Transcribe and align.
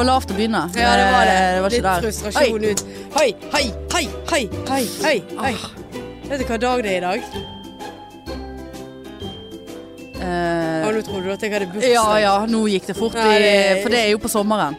var 0.00 0.08
lavt 0.08 0.30
å 0.32 0.36
begynne. 0.36 0.62
Ja, 0.78 0.90
det 0.96 1.06
var 1.12 1.28
det. 1.28 1.36
Eh, 1.36 1.54
det 1.54 1.62
var 1.64 1.74
Litt 1.74 2.04
frustrasjon 2.04 2.66
ut. 2.70 2.82
Hei, 3.18 3.28
hei, 3.52 3.64
hei, 3.94 4.04
hei, 4.30 4.44
hei, 4.70 4.84
hei, 5.04 5.16
hei. 5.42 5.54
Vet 6.30 6.40
du 6.40 6.44
hva 6.48 6.58
dag 6.62 6.82
det 6.86 6.92
er 6.94 7.00
i 7.00 7.02
dag? 7.04 7.26
Eh, 10.20 10.86
ah, 10.86 10.88
nå 10.94 11.02
trodde 11.04 11.24
du 11.26 11.32
at 11.34 11.42
jeg 11.44 11.52
hadde 11.52 11.68
bursdag. 11.72 11.92
ja 11.92 12.06
ja, 12.22 12.32
nå 12.48 12.62
gikk 12.70 12.86
det 12.90 12.96
fort, 12.96 13.16
i, 13.18 13.36
det- 13.42 13.82
for 13.82 13.92
det 13.92 14.00
er 14.06 14.10
jo 14.14 14.22
på 14.22 14.30
sommeren. 14.32 14.76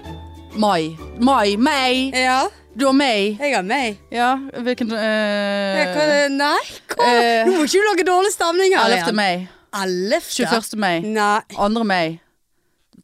Mai. 0.56 0.96
Mai, 1.20 1.56
May! 1.58 2.10
Ja, 2.16 2.48
Du 2.78 2.86
har 2.86 2.94
May. 2.94 3.36
jeg 3.38 3.56
har 3.56 3.64
May. 3.64 3.96
Ja, 4.12 4.36
hvilken 4.64 4.92
uh, 4.92 4.98
Jeg 5.02 5.88
kan, 5.96 6.38
nei, 6.38 6.60
hva? 6.88 7.04
Uh, 7.04 7.46
Nå 7.48 7.58
må 7.58 7.66
ikke 7.68 7.78
du 7.78 7.88
lage 7.90 8.06
dårlig 8.08 8.32
stemning 8.34 8.74
her 8.78 8.98
11. 8.98 9.14
mai. 9.16 9.48
11. 9.76 10.22
21. 10.32 10.78
mai. 10.80 11.00
Nei. 11.02 11.42
2. 11.58 11.84
May. 11.84 12.20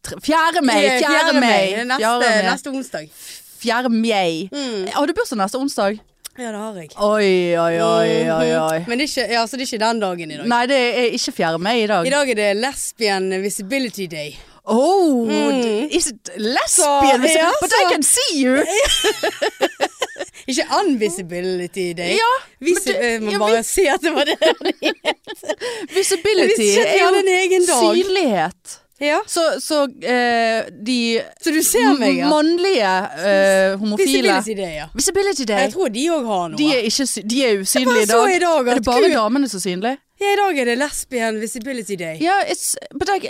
Tre- 0.08 0.20
4. 0.24 0.62
May. 0.64 0.86
Eh, 0.86 1.00
4. 1.04 1.34
mai. 1.40 1.86
Neste, 2.52 2.70
onsdag. 2.70 3.08
4. 3.60 3.90
mai. 3.90 4.50
Mm. 4.52 4.88
Har 4.94 5.06
du 5.08 5.14
bursdag 5.18 5.38
neste 5.42 5.58
onsdag? 5.62 6.00
Ja, 6.38 6.52
det 6.54 6.60
har 6.62 6.76
jeg. 6.78 6.90
Oi, 7.02 7.58
oi, 7.58 7.80
oi, 7.82 8.10
oi, 8.30 8.50
oi. 8.62 8.84
Men 8.88 9.00
det 9.00 9.08
er 9.08 9.10
ikke, 9.10 9.34
ja, 9.34 9.46
så 9.50 9.58
det 9.58 9.64
er 9.66 9.72
ikke 9.72 9.80
den 9.86 10.00
dagen 10.04 10.32
i 10.32 10.38
dag. 10.38 10.46
Nei, 10.52 10.66
det 10.70 10.78
er 11.00 11.08
ikke 11.18 11.32
4. 11.40 11.58
Mai 11.58 11.80
i 11.84 11.88
dag. 11.90 12.06
I 12.06 12.12
dag 12.14 12.30
er 12.30 12.38
det 12.38 12.52
Lesbian 12.62 13.32
Visibility 13.42 14.06
Day. 14.12 14.36
Oh, 14.70 15.26
Mm. 15.26 15.88
is 15.92 16.08
it 16.12 16.30
lesbian? 16.36 16.68
Så, 16.68 16.84
ja, 17.08 17.18
but 17.62 17.70
så- 17.72 17.82
I 17.88 17.92
can 17.92 18.04
see 18.04 18.44
you! 18.44 18.58
Ikke 20.48 20.64
Unvisibility 20.80 21.94
Day. 21.98 22.14
Ja, 22.16 22.34
Vis, 22.60 22.78
det- 22.86 22.96
jeg 23.02 23.22
må 23.22 23.32
ja, 23.32 23.38
bare 23.40 23.64
si 23.64 23.86
at 23.88 24.02
det 24.02 24.14
var 24.16 24.24
det. 24.24 24.38
visibility 25.98 26.68
er 26.84 27.00
jo 27.00 27.64
synlighet. 27.66 28.80
Ja, 29.00 29.20
Så, 29.30 29.42
så 29.62 29.84
eh, 30.02 30.66
de 30.86 31.22
Så 31.44 31.52
du 31.54 31.60
ser 31.64 31.92
meg, 32.00 32.16
ja. 32.18 32.30
mannlige 32.32 32.94
eh, 33.22 33.76
homofile 33.78 34.08
Visibility 34.40 34.56
Day, 34.58 34.74
ja. 34.80 34.88
Visibility 34.98 35.46
Day. 35.46 35.60
Jeg 35.68 35.74
tror 35.76 35.92
de 35.94 36.06
òg 36.16 36.26
har 36.26 36.48
noe. 36.50 36.58
De 36.58 36.70
er, 36.74 36.82
ikke, 36.90 37.06
sy- 37.06 37.22
de 37.30 37.44
er 37.46 37.60
usynlige 37.62 37.94
i 37.94 38.00
Jeg 38.02 38.10
så 38.10 38.24
dag. 38.26 38.36
i 38.36 38.40
dag 38.42 38.72
Er 38.74 38.80
det 38.82 38.86
bare 38.88 39.04
Gud- 39.06 39.14
damene 39.20 39.50
som 39.52 39.58
er 39.62 39.66
synlige? 39.68 39.98
Ja, 40.18 40.32
I 40.34 40.36
dag 40.40 40.58
er 40.64 40.66
det 40.72 40.78
Lesbian 40.82 41.36
Visibility 41.40 41.96
Day. 42.00 42.18
Ja, 42.26 42.40
it's, 42.50 42.72
but 42.98 43.10
I, 43.14 43.20
det 43.22 43.30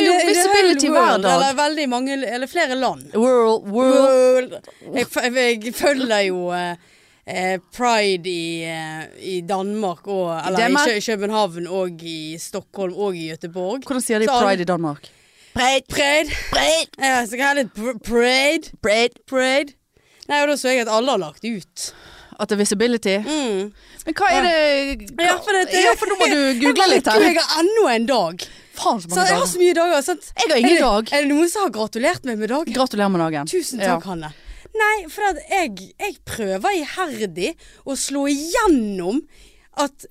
er 0.00 0.06
jo 0.06 0.14
I 0.14 0.16
the- 0.16 0.22
i 0.22 0.24
the 0.24 0.30
visibility 0.32 0.88
whole 0.88 1.00
hver 1.00 1.10
world, 1.10 1.22
dag. 1.28 1.34
Eller 1.36 1.58
veldig 1.60 1.88
mange, 1.92 2.16
eller 2.24 2.46
flere 2.48 2.74
land. 2.80 3.02
World, 3.14 3.68
world. 3.68 4.00
World. 4.00 4.52
Jeg, 4.96 5.06
f- 5.12 5.36
jeg 5.36 5.74
følger 5.74 6.20
jo 6.30 6.48
eh, 6.56 6.76
eh, 7.26 7.58
Pride 7.76 8.28
i, 8.30 8.64
eh, 8.64 9.04
i 9.20 9.40
Danmark 9.48 10.06
og 10.06 10.38
Eller 10.46 10.58
Danmark? 10.58 10.88
i 10.88 11.00
København 11.00 11.66
og 11.66 12.02
i 12.02 12.36
Stockholm 12.38 12.94
og 12.94 13.16
i 13.16 13.30
Göteborg. 13.32 13.82
Hvordan 13.86 14.00
sier 14.02 14.18
de 14.18 14.26
Så 14.28 14.40
pride 14.42 14.62
i 14.62 14.64
Danmark? 14.64 15.08
Pride, 15.54 15.84
Pride. 15.88 16.30
pride, 16.50 16.90
Ja, 16.98 17.24
så 17.26 17.36
kan 17.38 17.56
jeg 17.56 17.64
litt 17.64 18.02
Pride. 18.04 18.70
pride. 18.82 19.14
Pride. 19.30 19.72
Nei, 20.28 20.40
og 20.42 20.48
da 20.48 20.56
så 20.56 20.68
jeg 20.72 20.80
at 20.80 20.88
alle 20.88 21.10
har 21.10 21.18
lagt 21.18 21.44
ut. 21.44 21.92
At 22.40 22.48
det 22.48 22.56
er 22.56 22.58
visibility? 22.64 23.16
Mm. 23.22 23.72
Men 24.06 24.14
hva 24.18 24.26
er 24.34 24.42
det 24.42 25.10
hva, 25.14 25.22
Ja, 25.28 25.36
for 25.38 25.52
det- 25.54 25.70
ja, 25.72 25.92
for 25.96 26.06
nå 26.10 26.16
må 26.18 26.26
du 26.32 26.40
google 26.64 26.88
litt 26.90 27.06
her. 27.06 27.20
Jeg 27.20 27.36
har 27.38 27.62
ennå 27.62 27.84
en 27.94 28.06
dag. 28.06 28.42
Faen 28.74 28.98
så 29.00 29.06
Så 29.08 29.14
dager. 29.14 29.28
jeg 29.30 29.38
har 29.38 29.46
så 29.46 29.58
mye 29.58 29.74
dager. 29.74 30.00
Sant? 30.02 30.32
Jeg 30.42 30.50
har 30.50 30.56
ingen 30.58 30.70
er 30.72 30.74
det, 30.74 30.80
dag. 30.82 31.12
Er 31.14 31.22
det 31.22 31.28
noen 31.30 31.48
som 31.48 31.62
har 31.62 31.70
gratulert 31.70 32.24
meg 32.24 32.38
med 32.38 32.48
dagen? 32.50 32.74
Gratulerer 32.74 33.08
med 33.14 33.20
dagen. 33.20 33.46
Tusen 33.46 33.78
Ja. 33.78 33.94
takk, 33.94 34.04
Hanne. 34.10 34.32
Nei, 34.74 35.06
for 35.12 35.38
jeg, 35.50 35.92
jeg 36.00 36.16
prøver 36.26 36.80
iherdig 36.80 37.52
å 37.86 37.94
slå 37.98 38.26
igjennom 38.32 39.22
at 39.80 40.06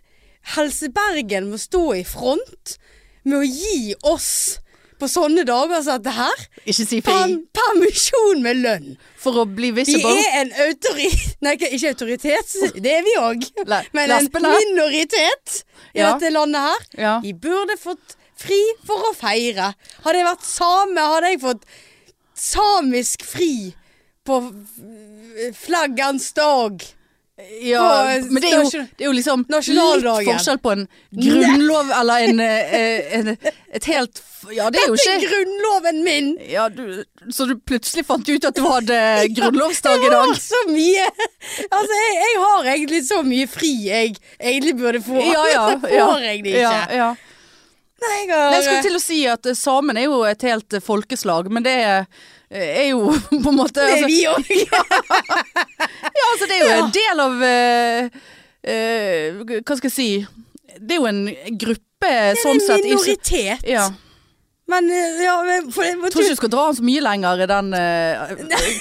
Helse 0.56 0.90
Bergen 0.92 1.50
må 1.52 1.60
stå 1.62 1.86
i 2.00 2.04
front 2.08 2.78
med 3.24 3.40
å 3.40 3.44
gi 3.48 3.94
oss 4.08 4.60
på 5.00 5.08
sånne 5.12 5.44
dager 5.48 5.82
som 5.84 6.00
dette 6.00 6.14
her 6.16 6.44
Ikke 6.64 6.86
si 6.88 7.00
fri. 7.04 7.36
permisjon 7.56 8.44
med 8.44 8.60
lønn. 8.64 8.90
For 9.20 9.42
å 9.42 9.46
bli 9.48 9.72
Vi 9.76 9.84
er 10.00 10.42
en 10.42 10.52
autoritet 10.68 11.38
Nei, 11.44 11.56
ikke 11.60 11.92
autoritet, 11.94 12.54
det 12.80 12.92
er 13.00 13.04
vi 13.04 13.16
òg. 13.20 13.48
Men 13.96 14.12
en 14.16 14.30
minoritet 14.32 15.64
i 15.94 16.00
Ja. 16.00 16.14
dette 16.14 16.32
landet 16.32 16.62
her. 16.62 16.86
Ja. 16.98 17.14
Vi 17.24 17.34
burde 17.34 17.76
fått 17.80 18.16
fri 18.40 18.60
for 18.88 19.10
å 19.10 19.14
feire. 19.16 19.74
Hadde 20.04 20.20
jeg 20.22 20.28
vært 20.28 20.48
same, 20.48 21.00
hadde 21.16 21.34
jeg 21.34 21.42
fått 21.44 21.68
samisk 22.34 23.24
fri 23.28 23.74
på 24.26 24.40
flaggans 25.58 26.34
dag. 26.34 26.84
Ja, 27.62 28.06
men 28.30 28.42
det 28.42 28.50
er, 28.54 28.60
jo, 28.62 28.70
det 28.98 29.02
er 29.02 29.08
jo 29.08 29.14
liksom 29.18 29.42
litt 29.50 30.28
forskjell 30.28 30.60
på 30.62 30.70
en 30.76 30.84
grunnlov 31.18 31.90
eller 31.98 32.28
en, 32.28 32.40
en, 32.44 33.32
en 33.32 33.32
Et 33.74 33.88
helt 33.90 34.22
Ja, 34.54 34.68
det 34.70 34.84
er 34.84 34.92
jo 34.92 34.94
Det 35.00 35.08
er 35.10 35.18
ikke 35.18 35.32
grunnloven 35.32 36.04
min! 36.06 36.30
ja, 36.46 36.68
du, 36.70 37.02
Så 37.34 37.48
du 37.50 37.56
plutselig 37.58 38.06
fant 38.06 38.30
ut 38.30 38.46
at 38.46 38.54
du 38.54 38.62
hadde 38.68 39.00
grunnlovsdag 39.40 39.98
i 39.98 40.06
Jeg 40.06 40.14
dag? 40.14 40.30
har 40.30 40.42
så 40.46 40.62
mye 40.70 41.08
Altså, 41.10 41.98
jeg, 42.04 42.14
jeg 42.22 42.40
har 42.46 42.70
egentlig 42.76 43.02
så 43.10 43.20
mye 43.26 43.50
fri 43.50 43.74
jeg 43.90 44.14
egentlig 44.38 44.76
burde 44.78 45.02
få. 45.02 45.18
Ja, 45.26 45.44
ja. 45.56 45.66
Ja. 45.98 46.06
får 46.14 46.28
jeg 46.30 46.44
det 46.46 46.54
ikke. 46.54 46.70
Ja, 46.70 46.86
ja. 47.02 47.10
Nei, 48.04 48.14
jeg 48.22 48.30
har 48.30 48.46
Nei, 48.52 48.60
Jeg 48.60 48.64
skulle 48.70 48.86
til 48.92 49.02
å 49.02 49.04
si 49.10 49.20
at 49.32 49.50
samene 49.58 49.64
samen 49.66 50.04
er 50.04 50.06
jo 50.06 50.22
et 50.30 50.46
helt 50.46 50.78
eh, 50.78 50.86
folkeslag, 50.86 51.50
men 51.50 51.66
det 51.66 51.76
er, 51.82 52.06
er 52.54 52.88
jo 52.92 53.10
på 53.44 53.50
en 53.50 53.58
måte 53.58 53.82
Det 53.82 53.90
er 53.90 54.04
altså, 54.04 54.08
vi 54.08 54.20
òg. 54.30 54.44
Ja, 56.14 56.26
altså 56.32 56.48
det 56.50 56.58
er 56.58 56.64
jo 56.64 56.76
en 56.84 56.94
del 56.94 57.22
av 57.24 57.34
uh, 57.42 58.02
uh, 58.70 59.60
Hva 59.64 59.78
skal 59.80 59.90
jeg 59.90 59.96
si 59.96 60.08
Det 60.78 60.96
er 60.96 61.00
jo 61.02 61.08
en 61.10 61.24
gruppe 61.60 62.12
sånn 62.44 62.58
en 62.60 62.66
sett. 62.68 62.84
i- 62.86 62.92
minoritet. 62.94 63.64
Ja. 63.70 63.86
Men 63.88 63.94
eh, 63.94 63.98
ja, 63.98 64.13
men 64.72 64.88
for, 65.68 65.76
for, 65.76 65.84
Jeg 65.84 66.12
tror 66.14 66.24
ikke 66.24 66.36
du 66.36 66.40
skal 66.40 66.52
dra 66.54 66.64
den 66.70 66.78
så 66.78 66.84
mye 66.88 67.02
lenger 67.04 67.42
i 67.44 67.48
den 67.52 67.74
eh, 67.76 68.30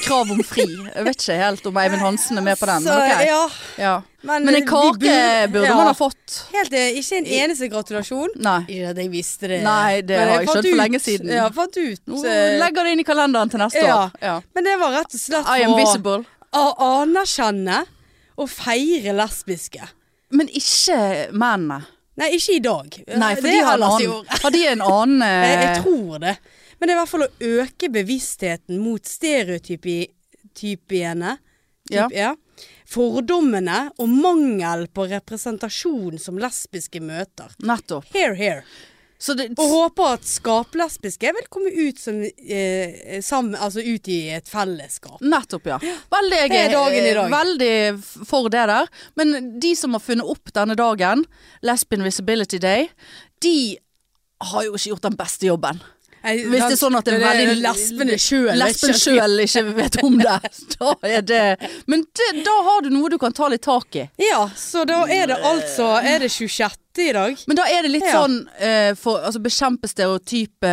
krav 0.05 0.31
om 0.31 0.43
fri. 0.47 0.67
Jeg 0.71 1.07
vet 1.09 1.25
ikke 1.25 1.39
helt 1.41 1.65
om 1.67 1.81
Eivind 1.83 2.05
Hansen 2.05 2.39
er 2.39 2.45
med 2.47 2.61
på 2.61 2.69
den. 2.71 2.85
Så, 2.87 2.95
Men, 2.95 3.03
okay. 3.03 3.27
ja, 3.27 3.41
ja. 3.83 3.95
men, 4.23 4.47
men 4.47 4.55
eh, 4.55 4.61
en 4.61 4.69
kake 4.69 5.15
burde 5.51 5.65
ja. 5.67 5.75
man 5.75 5.91
ha 5.91 5.95
fått. 5.99 6.37
Helt, 6.53 6.77
eh, 6.79 7.01
ikke 7.01 7.19
en 7.19 7.27
eneste 7.41 7.71
gratulasjon. 7.73 8.37
Nei. 8.47 8.61
Ikke 8.69 8.93
at 8.93 9.01
jeg 9.03 9.11
visste 9.13 9.51
det. 9.51 9.59
Nei, 9.67 10.05
det 10.07 10.21
Men 10.21 10.31
har 10.31 10.45
jeg 10.45 10.53
skjønt 10.53 10.69
for 10.69 10.83
lenge 10.85 11.01
siden. 11.03 11.33
Ja, 11.35 11.49
fant 11.57 11.81
ut. 11.81 12.05
Nå 12.13 12.23
eh, 12.31 12.43
legger 12.63 12.87
det 12.87 12.95
inn 12.95 13.03
i 13.03 13.09
kalenderen 13.09 13.51
til 13.51 13.65
neste 13.65 13.83
ja. 13.83 13.97
år. 14.05 14.15
Ja. 14.23 14.37
Men 14.55 14.69
det 14.71 14.77
var 14.85 14.95
rett 15.01 15.19
og 15.19 15.25
slett 15.25 15.51
I 15.51 15.67
am 15.67 15.75
visible. 15.81 16.21
å 16.55 16.65
anerkjenne 16.93 17.83
og 18.39 18.49
feire 18.55 19.17
lesbiske. 19.19 19.91
Men 20.33 20.49
ikke 20.49 21.01
mennene. 21.35 21.83
Nei, 22.21 22.29
ikke 22.37 22.57
i 22.59 22.61
dag. 22.65 22.89
Nei, 23.17 23.33
for 23.39 23.47
Det 23.47 23.53
de 23.55 23.61
har, 23.65 23.77
en 23.79 23.85
annen, 23.89 24.27
har 24.43 24.51
de 24.53 24.63
en 24.69 24.83
annen 24.85 25.23
eh, 25.29 25.53
jeg 25.53 25.69
tror 25.83 26.15
det. 26.23 26.35
Men 26.77 26.85
det 26.85 26.91
er 26.93 26.97
i 26.97 27.01
hvert 27.01 27.13
fall 27.13 27.29
å 27.29 27.37
øke 27.63 27.87
bevisstheten 27.95 28.75
mot 28.83 29.03
stereotypiene. 29.07 31.33
Ja. 31.91 32.07
Ja. 32.13 32.37
Fordommene 32.93 33.91
og 34.03 34.09
mangel 34.13 34.87
på 34.93 35.07
representasjon 35.11 36.19
som 36.21 36.39
lesbiske 36.43 37.01
møter. 37.03 37.49
Nettopp. 37.65 38.05
Here, 38.13 38.35
here. 38.37 38.63
Så 39.23 39.37
det, 39.39 39.45
Og 39.55 39.69
håper 39.71 40.17
at 40.17 40.25
skaplesbiske 40.27 41.31
vil 41.37 41.47
komme 41.53 41.71
ut, 41.71 41.99
som, 42.03 42.17
eh, 42.27 43.21
sammen, 43.23 43.55
altså 43.55 43.79
ut 43.85 44.09
i 44.11 44.17
et 44.35 44.49
fellesskap. 44.51 45.21
Nettopp, 45.23 45.69
ja. 45.71 45.79
Veldig, 46.11 46.41
Det 46.51 46.59
er 46.65 46.73
dagen 46.75 47.07
i 47.07 47.15
dag. 47.15 47.31
veldig 47.31 48.27
for 48.27 48.49
det 48.51 48.65
der. 48.73 48.91
Men 49.17 49.61
de 49.63 49.75
som 49.79 49.95
har 49.95 50.03
funnet 50.03 50.27
opp 50.27 50.51
denne 50.53 50.75
dagen, 50.75 51.23
Lesbian 51.63 52.03
Visibility 52.03 52.59
Day, 52.59 52.89
de 53.41 53.79
har 54.43 54.65
jo 54.67 54.73
ikke 54.75 54.91
gjort 54.97 55.07
den 55.07 55.17
beste 55.17 55.47
jobben. 55.47 55.81
Jeg- 56.25 56.45
Hvis 56.47 56.61
det 56.69 56.73
er 56.73 56.87
sånn 56.87 56.97
at 56.99 57.05
det 57.05 57.15
er 57.15 57.23
veldig 57.23 57.63
Lesbene 57.63 58.15
sjøl. 58.19 58.53
Lesben 58.59 58.95
selv 58.95 59.41
ikke 59.43 59.75
vet 59.75 60.03
om 60.05 60.19
det. 60.19 60.41
Da 60.79 60.95
er 61.03 61.21
det 61.23 61.71
Men 61.87 62.05
det, 62.15 62.45
da 62.45 62.63
har 62.63 62.81
du 62.83 62.91
noe 62.91 63.09
du 63.11 63.19
kan 63.19 63.33
ta 63.33 63.49
litt 63.49 63.63
tak 63.63 63.97
i. 63.97 64.09
Ja, 64.19 64.49
så 64.55 64.85
da 64.87 65.05
er 65.07 65.27
det 65.27 65.39
altså 65.43 65.89
Er 66.03 66.19
det 66.21 66.31
26. 66.31 66.77
i 66.99 67.13
dag? 67.13 67.37
Men 67.49 67.57
da 67.57 67.63
er 67.71 67.83
det 67.83 67.91
litt 67.91 68.05
Ja. 68.05 68.23
sånn 68.23 68.47
eh, 68.59 68.95
for 68.95 69.19
altså 69.25 69.41
bekjempe 69.41 69.89
stereotype 69.89 70.73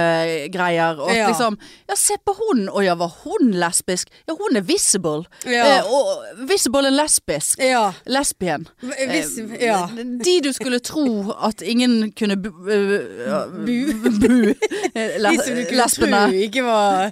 greier. 0.51 1.00
Og 1.00 1.10
at 1.10 1.16
Ja. 1.16 1.27
liksom 1.30 1.57
Ja, 1.89 1.95
se 1.95 2.16
på 2.25 2.33
hun! 2.36 2.68
Å 2.69 2.83
ja, 2.83 2.95
var 2.95 3.13
hun 3.24 3.51
lesbisk? 3.54 4.07
Ja, 4.27 4.36
hun 4.36 4.56
er 4.57 4.62
visible. 4.62 5.24
Ja. 5.45 5.80
Eh, 5.80 5.83
og 5.92 6.25
visible 6.50 6.86
er 6.88 6.92
lesbisk. 6.92 7.60
Ja. 7.60 7.94
Lesbien. 8.06 8.68
Hvis, 8.81 9.38
Eh, 9.39 9.66
ja. 9.66 9.88
De 9.95 10.42
du 10.42 10.51
skulle 10.54 10.80
tro 10.80 11.31
at 11.44 11.62
ingen 11.62 12.12
kunne 12.12 12.36
bu... 12.38 12.50
eh, 12.69 13.45
Bu. 13.50 13.94
bu. 14.22 14.54
Eh, 14.95 15.18
De 15.19 15.38
som 15.44 15.56
du 15.56 15.63
kunne 15.65 15.81
lesbene. 15.83 16.27
tro 16.30 16.36
ikke 16.50 16.63
var 16.63 17.10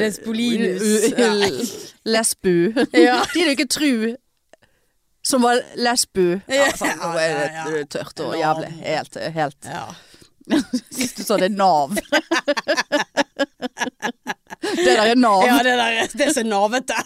Lesbolinus. 0.00 1.94
Lesbu. 2.04 2.72
Ja. 2.94 3.22
De 3.34 3.40
du 3.44 3.50
ikke 3.50 3.68
tro 3.68 4.16
som 5.26 5.42
var 5.42 5.58
lesbu. 5.74 6.40
Ja, 6.46 6.68
Ja, 6.80 6.94
nå 7.02 7.08
er 7.18 7.72
det 7.74 7.88
tørt 7.90 8.20
og 8.22 8.36
jævlig. 8.38 8.68
Helt, 8.84 9.16
helt 9.34 9.64
Ja. 9.66 9.88
Sist 10.94 11.16
du 11.18 11.24
sa 11.26 11.34
det 11.40 11.48
er 11.50 11.56
Nav. 11.58 11.96
det 14.74 14.84
der 14.86 15.10
er 15.12 15.18
Nav. 15.20 15.42
ja, 15.46 15.56
det 15.62 15.74
der 15.78 16.08
Det 16.16 16.26
er 16.26 16.32
så 16.34 16.42
navete. 16.46 16.96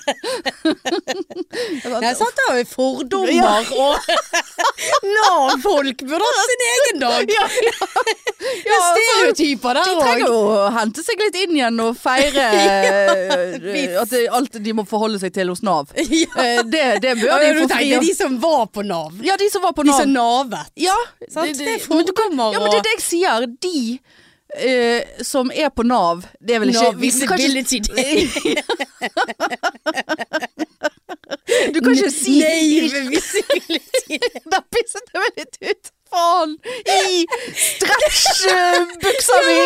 Nei, 2.00 2.12
sant, 2.16 2.36
det 2.38 2.44
er 2.48 2.58
jo 2.60 2.66
fordommer 2.70 3.32
Ja. 3.34 3.52
og 3.76 3.96
Nav-folk 5.14 6.04
burde 6.08 6.28
hatt 6.28 6.50
sin 6.50 6.64
egen 6.70 7.02
dag. 7.02 7.32
Ja, 7.34 7.46
ja. 7.66 7.74
ja 8.70 8.78
stereotyper 8.86 9.78
der 9.80 9.82
òg. 9.82 9.90
De 9.90 10.04
trenger 10.04 10.26
jo 10.26 10.38
å 10.54 10.70
hente 10.76 11.04
seg 11.04 11.20
litt 11.24 11.38
inn 11.42 11.56
igjen 11.58 11.82
og 11.84 11.98
feire 12.00 12.46
eh, 12.60 13.98
at 14.00 14.12
det, 14.12 14.22
alt 14.40 14.58
de 14.64 14.74
må 14.76 14.86
forholde 14.88 15.20
seg 15.22 15.34
til 15.36 15.52
hos 15.52 15.62
Nav. 15.66 15.90
Eh, 15.96 16.62
Det, 16.70 16.84
det 17.04 17.16
bør 17.20 17.28
Ja, 17.30 17.38
de 17.44 17.64
få 17.64 17.68
fri 17.74 17.90
de 18.06 18.14
som 18.16 18.38
var 18.42 18.66
på 18.72 18.84
Nav. 18.86 19.18
Ja, 19.26 19.36
de 19.40 19.50
som 19.52 19.62
var 19.64 19.74
på 19.76 19.84
De 19.86 19.92
som 19.96 20.10
navet. 20.12 20.72
Ja, 20.80 20.96
Sant? 21.30 21.58
Det 21.58 21.76
er 21.76 21.82
fordommer 21.82 22.50
og 22.50 22.54
ja, 22.56 22.60
men 22.62 22.72
det 22.72 22.80
er 22.80 22.86
det 22.88 22.96
jeg 22.98 23.04
sier. 23.04 23.46
De 23.62 23.98
eh, 24.56 25.22
som 25.26 25.50
er 25.54 25.68
på 25.74 25.82
Nav, 25.86 26.24
det 26.40 26.56
er 26.56 26.62
vel 26.62 26.72
ikke 26.74 26.92
Nav 26.92 27.00
Visibility 27.00 27.80
Day. 27.86 28.26
Du 31.74 31.80
kan 31.80 31.92
ikke 31.94 32.10
si 32.12 32.38
Nei, 32.40 32.80
visibility 33.10 34.18
day. 34.18 34.42
Da 34.52 34.60
pisset 34.72 35.10
jeg 35.12 35.22
meg 35.22 35.40
litt 35.40 35.58
ut. 35.70 35.90
Faen! 36.10 36.56
I 36.90 37.26
stretchbuksa 37.54 39.36
mi! 39.46 39.58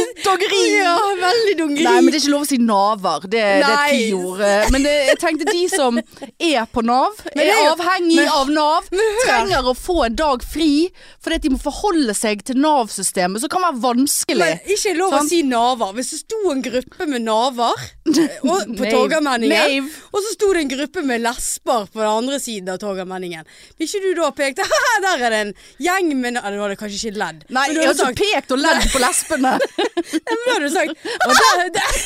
Doggeri! 0.26 0.62
Ja, 0.76 0.96
veldig 1.20 1.54
dongeri. 1.58 1.84
Nei, 1.86 1.94
men 2.02 2.10
det 2.12 2.18
er 2.18 2.22
ikke 2.24 2.32
lov 2.34 2.44
å 2.44 2.48
si 2.50 2.58
naver. 2.60 3.24
Det, 3.32 3.44
det 3.62 3.70
er 3.70 3.92
ti 3.94 4.10
ord. 4.16 4.42
Men 4.74 4.84
det, 4.84 4.92
jeg 5.10 5.18
tenkte 5.22 5.46
de 5.48 5.62
som 5.72 6.00
er 6.36 6.66
på 6.72 6.84
Nav, 6.84 7.16
er 7.32 7.52
avhengig 7.70 8.18
men- 8.20 8.32
av 8.36 8.52
Nav, 8.52 8.90
trenger 8.92 9.70
å 9.72 9.74
få 9.76 10.02
en 10.10 10.18
dag 10.18 10.44
fri 10.44 10.88
fordi 11.24 11.38
de 11.46 11.54
må 11.54 11.60
forholde 11.62 12.14
seg 12.16 12.44
til 12.46 12.60
Nav-systemet, 12.62 13.40
som 13.42 13.50
kan 13.52 13.64
være 13.64 13.80
vanskelig. 13.82 14.38
Men 14.44 14.74
ikke 14.76 14.92
lov 14.98 15.16
å 15.16 15.22
si 15.26 15.40
naver. 15.46 15.94
Hvis 15.96 16.12
det 16.12 16.20
sto 16.20 16.42
en 16.52 16.62
gruppe 16.64 17.08
med 17.10 17.24
naver 17.26 17.72
og, 18.52 18.76
på. 18.76 18.84
Torgallmenningen, 18.84 19.88
og 20.12 20.20
så 20.22 20.34
sto 20.36 20.52
det 20.54 20.66
en 20.66 20.72
gruppe 20.76 21.02
med 21.08 21.24
lesber 21.24 21.88
på 21.90 22.02
den 22.02 22.12
andre 22.12 22.38
siden 22.42 22.70
av 22.74 22.78
Torgallmenningen, 22.82 23.48
vil 23.80 23.88
ikke 23.88 24.04
du 24.04 24.10
da 24.20 24.30
peke 24.36 24.66
der 25.06 25.26
er 25.26 25.34
det 25.34 25.40
en 25.46 25.54
gjeng 25.86 26.12
med 26.20 26.38
Eller 26.42 26.56
du 26.58 26.64
hadde 26.64 26.78
kanskje 26.80 27.00
ikke 27.10 27.20
ledd. 27.22 27.46
Nei, 27.48 27.64
jeg 27.72 27.80
har 27.82 27.92
hadde 27.92 28.10
ikke 28.12 28.26
pekt 28.34 28.54
og 28.56 28.62
ledd 28.62 28.86
på 28.92 29.02
lesbene. 29.02 29.54
Nei, 30.26 30.36
men 30.36 30.44
da 30.44 30.52
hadde 30.52 30.66
du 30.66 30.74
sagt 30.74 30.92
og 31.16 31.32
der, 31.40 31.64
der, 31.78 31.98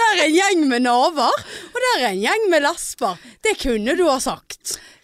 der 0.00 0.10
er 0.10 0.24
en 0.26 0.36
gjeng 0.36 0.66
med 0.70 0.84
naver, 0.86 1.40
og 1.70 1.80
der 1.86 2.04
er 2.04 2.10
en 2.10 2.22
gjeng 2.24 2.50
med 2.52 2.64
lesber. 2.66 3.20
Det 3.44 3.56
kunne 3.62 3.96
du 3.98 4.06
ha 4.08 4.18
sagt. 4.22 4.53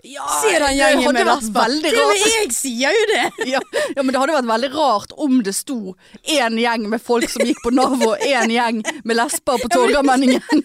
Ja, 0.03 0.25
Sier 0.41 0.61
den 0.63 0.71
det 0.71 0.77
gjengen 0.79 1.13
med 1.13 1.27
vært 1.29 1.49
veldig 1.55 1.91
rart. 1.93 2.15
med 2.17 2.29
jeg 2.31 2.53
sier 2.57 2.95
jo 2.97 3.07
det. 3.11 3.25
Ja, 3.51 3.61
ja, 3.97 4.03
men 4.03 4.13
det 4.15 4.21
hadde 4.21 4.37
vært 4.39 4.49
veldig 4.51 4.71
rart 4.75 5.13
om 5.21 5.41
det 5.45 5.53
sto 5.57 5.95
én 6.31 6.57
gjeng 6.61 6.87
med 6.93 7.03
folk 7.03 7.29
som 7.33 7.45
gikk 7.45 7.61
på 7.65 7.73
Nav, 7.75 7.99
og 8.07 8.25
én 8.25 8.53
gjeng 8.55 8.81
med 9.05 9.19
lesber 9.19 9.61
på 9.61 9.71
Torgallmenningen. 9.73 10.65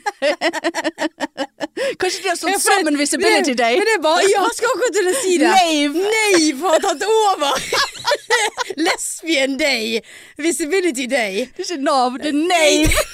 Kanskje 2.00 2.22
de 2.24 2.30
har 2.30 2.38
sånn 2.40 2.60
sammen 2.62 2.98
Visibility 3.00 3.56
Day? 3.58 3.80
Men 3.80 3.90
det 3.90 3.96
er 3.98 4.04
bare, 4.04 4.24
ja, 4.32 4.44
skal 4.56 4.72
akkurat 4.72 4.96
til 4.96 5.10
å 5.12 5.16
si 5.20 5.38
det. 5.42 5.52
Nave. 5.52 6.06
Nave 6.16 6.72
har 6.72 6.86
tatt 6.86 7.04
over. 7.10 7.52
Lesbian 8.86 9.58
Day. 9.60 10.00
Visibility 10.42 11.08
Day. 11.12 11.46
Det 11.56 11.66
er 11.66 11.70
ikke 11.70 11.82
Nav, 11.84 12.16
det 12.22 12.32
er 12.32 12.40
Nave. 12.40 13.06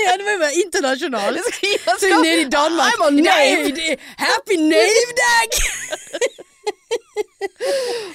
Ja, 0.00 0.14
det 0.16 0.24
må 0.24 0.32
jo 0.32 0.40
være 0.40 0.56
jeg 0.62 1.98
Så 2.00 2.08
nede 2.22 2.46
i 2.46 2.48
Danmark. 2.52 2.96
Nave. 3.20 3.96
Happy 4.20 4.56
Nave 4.62 5.09
Dag! 5.16 5.50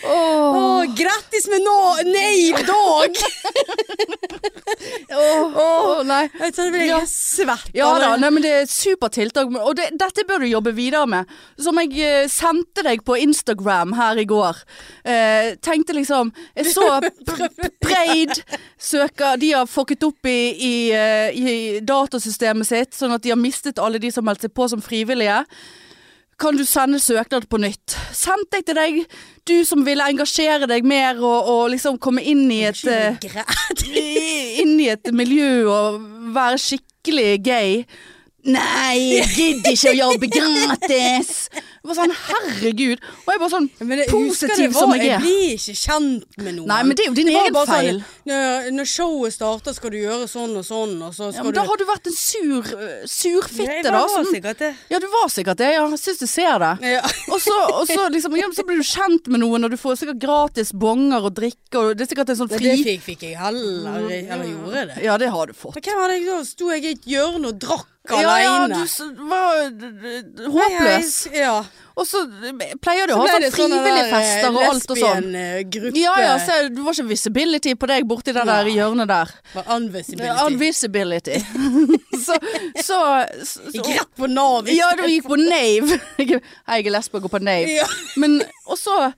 oh. 0.03 0.55
oh. 0.55 0.83
grattis 0.95 1.47
med 1.51 1.61
nå, 1.65 1.79
Nave 2.05 2.63
Dag! 2.67 3.17
åh, 5.15 5.57
oh, 5.57 6.01
nei. 6.07 6.23
Jeg 6.39 6.53
tror 6.55 6.65
det 6.65 6.71
blir 6.75 6.85
Ja. 6.89 6.99
svett. 7.09 7.69
Ja 7.75 7.89
da, 7.99 8.15
nei, 8.21 8.29
men 8.33 8.43
det 8.45 8.51
er 8.61 8.67
supertiltak, 8.69 9.51
og 9.61 9.75
det, 9.77 9.89
dette 9.99 10.25
bør 10.27 10.43
du 10.43 10.47
jobbe 10.49 10.73
videre 10.77 11.05
med. 11.09 11.31
Som 11.61 11.79
jeg 11.81 11.93
eh, 11.99 12.27
sendte 12.31 12.85
deg 12.85 13.03
på 13.07 13.17
Instagram 13.21 13.95
her 13.97 14.21
i 14.21 14.27
går. 14.29 14.61
Eh, 15.05 15.53
tenkte 15.63 15.95
liksom 15.97 16.31
Jeg 16.57 16.73
så 16.73 16.99
Preid 17.85 18.33
søker 18.81 19.37
De 19.41 19.51
har 19.53 19.69
fucket 19.69 20.03
opp 20.07 20.27
i, 20.29 20.39
i, 20.55 20.75
eh, 20.95 21.29
i 21.35 21.79
datasystemet 21.85 22.67
sitt, 22.67 22.93
sånn 22.97 23.15
at 23.15 23.23
de 23.25 23.33
har 23.33 23.39
mistet 23.39 23.81
alle 23.81 24.01
de 24.01 24.11
som 24.13 24.25
meldte 24.25 24.47
seg 24.49 24.55
på 24.57 24.69
som 24.71 24.83
frivillige. 24.83 25.43
Kan 26.37 26.57
du 26.59 26.65
sende 26.67 26.99
søknad 26.99 27.47
på 27.47 27.59
nytt? 27.63 27.95
Sendte 28.11 28.59
jeg 28.59 28.65
til 28.67 28.75
deg, 28.75 28.97
du 29.47 29.55
som 29.67 29.85
ville 29.87 30.03
engasjere 30.03 30.67
deg 30.67 30.83
mer 30.87 31.21
og, 31.21 31.47
og 31.51 31.61
liksom 31.71 31.99
komme 32.03 32.23
inn 32.27 32.49
i 32.51 32.65
et 32.67 32.81
eh, 32.91 33.15
inn 34.63 34.75
i 34.83 34.89
et 34.91 35.13
miljø 35.15 35.63
og 35.71 36.01
være 36.35 36.59
skikkelig 36.59 37.29
gay. 37.45 37.79
Nei, 38.45 38.97
jeg 39.17 39.29
gidder 39.33 39.73
ikke 39.73 39.91
å 39.91 39.95
jobbe 39.97 40.27
gratis! 40.29 41.29
Jeg 41.55 41.89
var 41.89 41.97
sånn, 41.97 42.11
herregud. 42.17 43.01
Og 43.25 43.29
jeg 43.29 43.39
bare 43.41 43.51
sånn 43.51 43.65
Men 43.85 43.99
jeg 44.01 44.09
positiv 44.09 44.71
var, 44.71 44.77
som 44.77 44.93
jeg 44.95 45.01
er. 45.03 45.11
Jeg 45.11 45.21
blir 45.21 45.51
ikke 45.53 45.75
kjent 45.77 46.37
med 46.41 46.55
noen. 46.57 46.67
Nei, 46.69 46.77
men 46.85 46.97
det 46.97 47.03
er 47.05 47.09
jo 47.09 47.15
din 47.17 47.29
egen 47.29 47.57
feil. 47.69 47.99
Sånn, 47.99 48.29
når, 48.29 48.69
når 48.73 48.89
showet 48.89 49.35
starter, 49.35 49.75
skal 49.77 49.93
du 49.93 49.97
gjøre 49.99 50.29
sånn 50.29 50.55
og 50.57 50.65
sånn, 50.65 50.95
og 51.05 51.13
så 51.17 51.29
Ja, 51.29 51.45
men 51.45 51.53
du 51.53 51.59
da 51.59 51.65
har 51.69 51.81
du 51.81 51.85
vært 51.89 52.09
en 52.09 52.17
sur, 52.17 52.69
surfitte, 53.09 53.85
da. 53.85 54.01
Jeg 54.01 54.17
var 54.17 54.29
sikkert 54.31 54.61
det. 54.65 54.71
ja, 54.93 55.01
du 55.01 55.07
var 55.13 55.33
sikkert 55.33 55.61
det. 55.61 55.71
Ja. 55.75 55.87
Jeg 55.95 56.01
syns 56.03 56.21
du 56.21 56.27
ser 56.29 56.61
det. 56.65 56.73
Ja. 56.95 57.01
Og 57.33 57.41
så, 57.41 57.57
og 57.79 57.89
så, 57.89 58.05
liksom, 58.13 58.37
ja, 58.37 58.49
så 58.53 58.65
blir 58.67 58.81
du 58.81 58.85
kjent 58.85 59.29
med 59.33 59.41
noen, 59.45 59.65
og 59.65 59.73
du 59.73 59.77
får 59.81 60.01
sikkert 60.03 60.21
gratis 60.21 60.73
bonger 60.73 61.29
og 61.29 61.33
drikke, 61.37 61.81
og 61.81 61.97
det 61.97 62.05
er 62.05 62.13
sikkert 62.13 62.33
en 62.33 62.41
sånn 62.43 62.53
fri 62.53 62.61
fri... 62.61 62.77
det 62.77 62.85
fikk, 62.91 63.03
fikk 63.09 63.27
jeg 63.29 63.41
heller, 63.41 64.05
eller 64.09 64.47
gjorde 64.49 64.79
jeg 64.79 64.91
det? 64.93 65.01
Ja, 65.05 65.17
det 65.21 65.33
har 65.33 65.49
du 65.49 65.57
fått. 65.57 65.77
Men 65.77 65.85
hvem 65.89 66.01
hadde 66.05 66.17
jeg 66.17 66.29
da? 66.29 66.39
Sto 66.49 66.71
jeg 66.73 66.85
i 66.85 66.95
et 66.95 67.09
hjørne 67.09 67.53
og 67.53 67.61
drakk 67.61 67.91
Ja, 68.09 68.35
ja, 68.41 68.53
du 68.69 69.25
var 69.29 69.65
håpløs. 70.53 71.15
Ja. 71.33 71.57
Og 71.95 72.03
så 72.03 72.21
pleier 72.83 73.07
du 73.07 73.13
å 73.15 73.21
Så 73.21 73.23
ha 73.23 73.35
sånn 73.39 73.53
frivillige 73.55 74.07
fester 74.11 74.49
og 74.49 74.57
eh, 74.59 74.69
alt 74.69 74.89
og 74.91 74.97
sånn. 74.99 75.27
lesbian-gruppe. 75.31 76.01
Ja 76.01 76.15
ja, 76.19 76.33
så 76.43 76.57
du 76.67 76.81
var 76.83 76.97
ikke 76.97 77.07
visibility 77.13 77.75
på 77.79 77.87
deg 77.91 78.07
borti 78.09 78.33
det 78.35 78.43
der 78.49 78.67
hjørnet 78.67 79.07
der. 79.11 79.31
Var 79.53 79.69
Unvisibility. 79.77 80.49
Unvisibility. 80.49 81.37
så, 82.25 82.35
så, 82.75 82.99
så, 83.47 83.63
Gikk 83.77 83.93
rett 83.93 84.11
på 84.19 84.27
Nav. 84.31 84.67
Ja, 84.75 84.91
du 84.99 85.05
gikk 85.07 85.29
på 85.31 85.39
Nave. 85.39 86.01
Hei, 86.19 86.27
jeg 86.35 86.89
er 86.89 86.91
lesbe 86.97 87.21
og 87.21 87.29
går 87.29 87.37
på 87.37 87.43
Nave. 87.47 87.77
Ja. 87.79 87.87
Men 88.19 88.41
og 88.67 88.81
så 88.81 88.97
eh, 89.07 89.15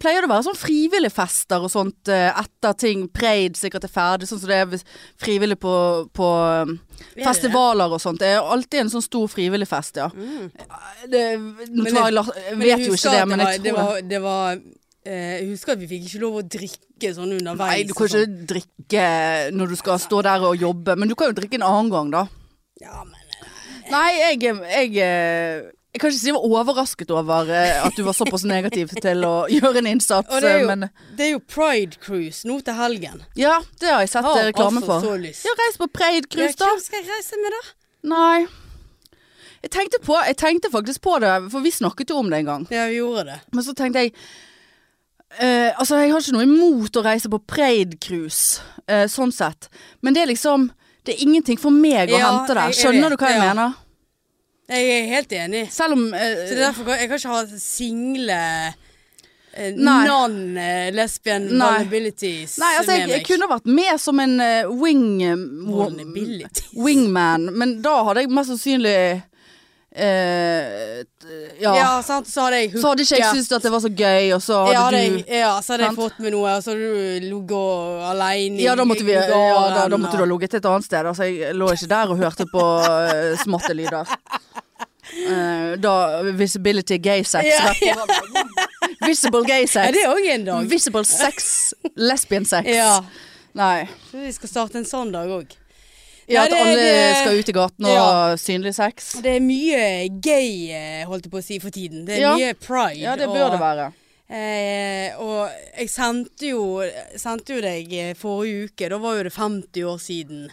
pleier 0.00 0.22
det 0.22 0.28
å 0.28 0.30
være 0.30 0.44
sånn 0.46 0.58
frivillige 0.58 1.12
fester 1.14 1.64
og 1.66 1.70
sånt 1.72 2.10
eh, 2.12 2.28
etter 2.40 2.76
ting. 2.78 3.06
Preid 3.14 3.56
sikkert 3.58 3.86
er 3.88 3.92
ferdig, 3.92 4.28
sånn 4.30 4.40
som 4.42 4.50
det 4.52 4.60
er 4.62 4.84
frivillig 5.20 5.58
på, 5.62 5.74
på 6.14 6.28
um, 6.68 6.76
festivaler 7.18 7.94
og 7.96 8.02
sånt. 8.02 8.20
Det 8.22 8.30
er 8.36 8.40
alltid 8.54 8.84
en 8.84 8.92
sånn 8.94 9.04
stor 9.06 9.26
frivillig 9.32 9.68
fest, 9.70 9.98
ja. 10.00 10.08
Mm. 10.14 10.48
Det, 11.10 11.24
nå 11.74 11.88
tar 11.90 12.10
jeg- 12.10 12.34
jeg, 12.48 12.58
vet 12.62 12.86
jo 12.86 12.94
ikke 12.98 13.14
det, 13.16 13.26
men 13.32 13.44
jeg 13.44 13.62
det 13.62 13.62
tror 13.62 13.64
det. 13.64 13.74
var, 13.82 14.00
det 14.14 14.22
var 14.22 14.50
eh, 15.04 15.34
Jeg 15.40 15.50
husker 15.50 15.72
at 15.74 15.82
vi 15.82 15.90
fikk 15.90 16.06
ikke 16.08 16.22
lov 16.22 16.38
å 16.40 16.46
drikke 16.56 17.14
sånn 17.18 17.34
underveis. 17.40 17.74
Nei, 17.74 17.82
du 17.88 17.94
kan 17.98 18.08
sånn. 18.08 18.24
ikke 18.24 18.48
drikke 18.54 19.06
når 19.58 19.74
du 19.74 19.76
skal 19.82 19.98
stå 20.00 20.22
der 20.24 20.46
og 20.48 20.56
jobbe, 20.56 20.96
men 20.96 21.10
du 21.10 21.14
kan 21.18 21.32
jo 21.32 21.38
drikke 21.40 21.58
en 21.60 21.66
annen 21.66 21.90
gang, 21.92 22.14
da. 22.14 22.26
Ja, 22.80 23.02
men 23.04 23.20
Nei, 23.92 24.14
jeg, 24.16 24.38
jeg, 24.40 25.72
jeg 25.94 26.00
kan 26.02 26.10
ikke 26.10 26.18
si 26.18 26.26
jeg 26.26 26.34
var 26.34 26.46
overrasket 26.58 27.10
over 27.14 27.50
eh, 27.54 27.78
at 27.86 27.94
du 27.94 28.02
var 28.02 28.16
såpass 28.18 28.42
negativ 28.50 28.90
til 29.00 29.22
å 29.24 29.46
gjøre 29.56 29.78
en 29.78 29.86
innsats, 29.92 30.26
det 30.42 30.50
er 30.50 30.60
jo, 30.64 30.66
men 30.72 30.88
det 31.14 31.28
er 31.28 31.30
jo 31.36 31.40
Pride 31.54 31.96
Cruise 32.02 32.42
nå 32.50 32.56
til 32.66 32.74
helgen. 32.74 33.22
ja, 33.38 33.60
det 33.80 33.92
har 33.92 34.02
jeg 34.02 34.10
sett 34.10 34.26
Har 34.26 34.40
eh, 34.42 34.48
reklame 34.50 34.82
altså 34.82 34.90
for. 34.90 35.06
så 35.06 35.16
lyst. 35.22 35.46
Ja, 35.46 35.54
reis 35.62 35.78
på 35.78 35.86
Pride 35.94 36.26
cruise, 36.28 36.58
da. 36.58 36.66
Hvem 36.72 36.82
skal 36.82 36.98
jeg 37.00 37.08
reise 37.14 37.38
med, 37.44 37.54
da? 37.54 37.62
Nei. 38.10 38.46
Jeg 39.64 39.70
tenkte, 39.72 39.98
på, 40.04 40.18
jeg 40.26 40.36
tenkte 40.36 40.68
faktisk 40.74 41.00
på 41.06 41.14
det, 41.22 41.30
for 41.54 41.62
vi 41.64 41.70
snakket 41.72 42.10
jo 42.12 42.18
om 42.20 42.26
det 42.28 42.42
en 42.42 42.50
gang. 42.50 42.66
Ja, 42.74 42.88
vi 42.90 42.98
gjorde 42.98 43.22
det. 43.30 43.38
Men 43.54 43.64
så 43.64 43.72
tenkte 43.78 44.02
jeg 44.02 44.10
eh, 45.38 45.70
Altså, 45.78 45.96
jeg 46.02 46.12
har 46.12 46.20
ikke 46.20 46.34
noe 46.36 46.44
imot 46.48 46.98
å 47.00 47.04
reise 47.06 47.30
på 47.32 47.40
Pride 47.48 47.96
cruise, 48.02 48.60
eh, 48.90 49.06
sånn 49.08 49.32
sett. 49.32 49.70
Men 50.04 50.12
det 50.18 50.26
er 50.26 50.32
liksom 50.34 50.68
Det 51.04 51.14
er 51.14 51.22
ingenting 51.26 51.58
for 51.60 51.70
meg 51.72 52.08
å 52.08 52.18
Ja, 52.18 52.28
hente 52.32 52.54
der. 52.54 52.60
jeg- 52.68 52.74
jeg 52.76 52.84
Skjønner 52.84 53.10
du 53.10 53.16
hva 53.20 53.28
jeg 53.28 53.36
ja. 53.40 53.48
mener? 53.54 53.74
Jeg 54.68 54.86
er 54.94 55.08
helt 55.10 55.32
enig. 55.36 55.66
Selv 55.72 55.92
om 55.98 56.06
eh, 56.14 56.20
Så 56.48 56.54
det 56.54 56.58
er 56.58 56.66
derfor 56.70 56.84
kan- 56.88 56.98
jeg 57.02 57.08
kan 57.10 57.18
ikke 57.18 57.34
ha 57.34 57.58
single 57.60 58.38
eh, 59.56 59.72
Nei. 59.76 60.06
non-lesbian 60.08 61.44
Nei. 61.50 61.58
vulnerabilities 61.58 62.56
Nei, 62.58 62.70
altså, 62.78 62.92
jeg, 62.96 63.06
med 63.06 63.14
jeg 63.18 63.26
kunne 63.28 63.48
vært 63.52 63.66
med 63.70 64.00
som 64.02 64.18
en 64.24 64.40
eh, 64.40 64.64
wing... 64.72 65.04
Vulnerabilities. 65.68 66.64
Wingman, 66.74 67.50
men 67.54 67.76
da 67.84 67.92
hadde 68.08 68.24
jeg 68.24 68.32
mest 68.34 68.50
sannsynlig 68.54 68.96
eh, 69.94 71.02
ja. 71.60 71.72
Ja, 71.76 72.02
sant, 72.02 72.28
så 72.28 72.46
hadde 72.46 72.60
jeg 72.60 72.70
hooket. 72.72 72.82
Så 72.82 72.92
hadde 72.92 73.06
ikke 73.06 73.18
jeg 73.20 73.30
syntes 73.38 73.52
at 73.58 73.66
det 73.66 73.72
var 73.74 73.82
så 73.84 73.90
gøy, 73.90 74.32
og 74.36 74.42
så 74.42 74.58
ja, 74.72 74.84
hadde 74.86 75.02
jeg, 75.02 75.12
du 75.14 75.34
ja, 75.36 75.52
så 75.62 75.74
hadde 75.74 75.88
jeg 75.88 75.98
fått 75.98 76.22
med 76.24 76.34
noe, 76.34 76.56
og 76.56 76.64
så 76.64 76.74
hadde 76.74 76.88
du 76.90 77.28
ligget 77.28 78.08
alene 78.10 78.64
ja 78.64 78.74
da, 78.78 78.86
måtte 78.88 79.06
vi, 79.06 79.14
ja, 79.14 79.26
da, 79.30 79.86
da 79.92 80.00
måtte 80.00 80.18
du 80.18 80.24
ha 80.24 80.30
ligget 80.30 80.58
et 80.58 80.68
annet 80.70 80.88
sted. 80.88 81.10
Altså, 81.12 81.28
jeg 81.30 81.56
lå 81.56 81.70
ikke 81.76 81.90
der 81.94 82.14
og 82.14 82.22
hørte 82.24 82.48
på 82.50 82.64
uh, 82.82 83.34
smattelyder. 83.44 84.14
Uh, 85.14 85.74
da 85.78 85.94
Visibility 86.34 86.98
gay 86.98 87.24
sex. 87.24 87.46
Ja. 87.84 87.98
Visible 89.06 89.44
gay 89.46 89.66
Ja, 89.68 89.88
Er 89.88 89.92
det 89.92 90.06
òg 90.08 90.26
en 90.32 90.46
dag. 90.48 90.70
Visible 90.70 91.04
sex. 91.06 91.74
Lesbian 91.96 92.44
sex. 92.48 92.68
Ja. 92.68 93.02
Nei. 93.54 93.86
Så 94.10 94.22
vi 94.24 94.32
skal 94.34 94.50
starte 94.50 94.80
en 94.80 94.88
sånn 94.88 95.12
dag 95.14 95.30
òg. 95.30 95.54
Ja, 96.30 96.46
at 96.46 96.54
alle 96.56 96.86
skal 97.18 97.40
ut 97.40 97.50
i 97.50 97.54
gaten 97.56 97.88
og 97.90 97.98
ha 97.98 98.38
synlig 98.40 98.74
sex. 98.76 99.12
Det 99.24 99.36
er 99.36 99.44
mye 99.44 99.82
gay, 100.24 100.70
eh, 100.72 101.02
holdt 101.08 101.28
jeg 101.28 101.34
på 101.34 101.42
å 101.42 101.44
si, 101.44 101.58
for 101.62 101.74
tiden. 101.74 102.06
Det 102.08 102.20
er 102.20 102.38
mye 102.38 102.56
pride. 102.56 103.02
Ja, 103.02 103.16
det 103.20 103.28
bør 103.28 103.48
og 103.50 103.56
det 103.56 103.60
være. 103.60 103.92
Eh, 104.24 105.16
og 105.20 105.52
jeg 105.76 105.90
sendte 105.92 106.48
jo, 106.48 106.62
sendte 107.20 107.58
jo 107.58 107.64
deg 107.64 107.92
eh, 107.92 108.12
forrige 108.16 108.70
uke. 108.70 108.88
Da 108.90 108.98
var 109.02 109.18
jo 109.18 109.26
det 109.28 109.34
50 109.36 109.88
år 109.90 109.98
siden. 110.02 110.46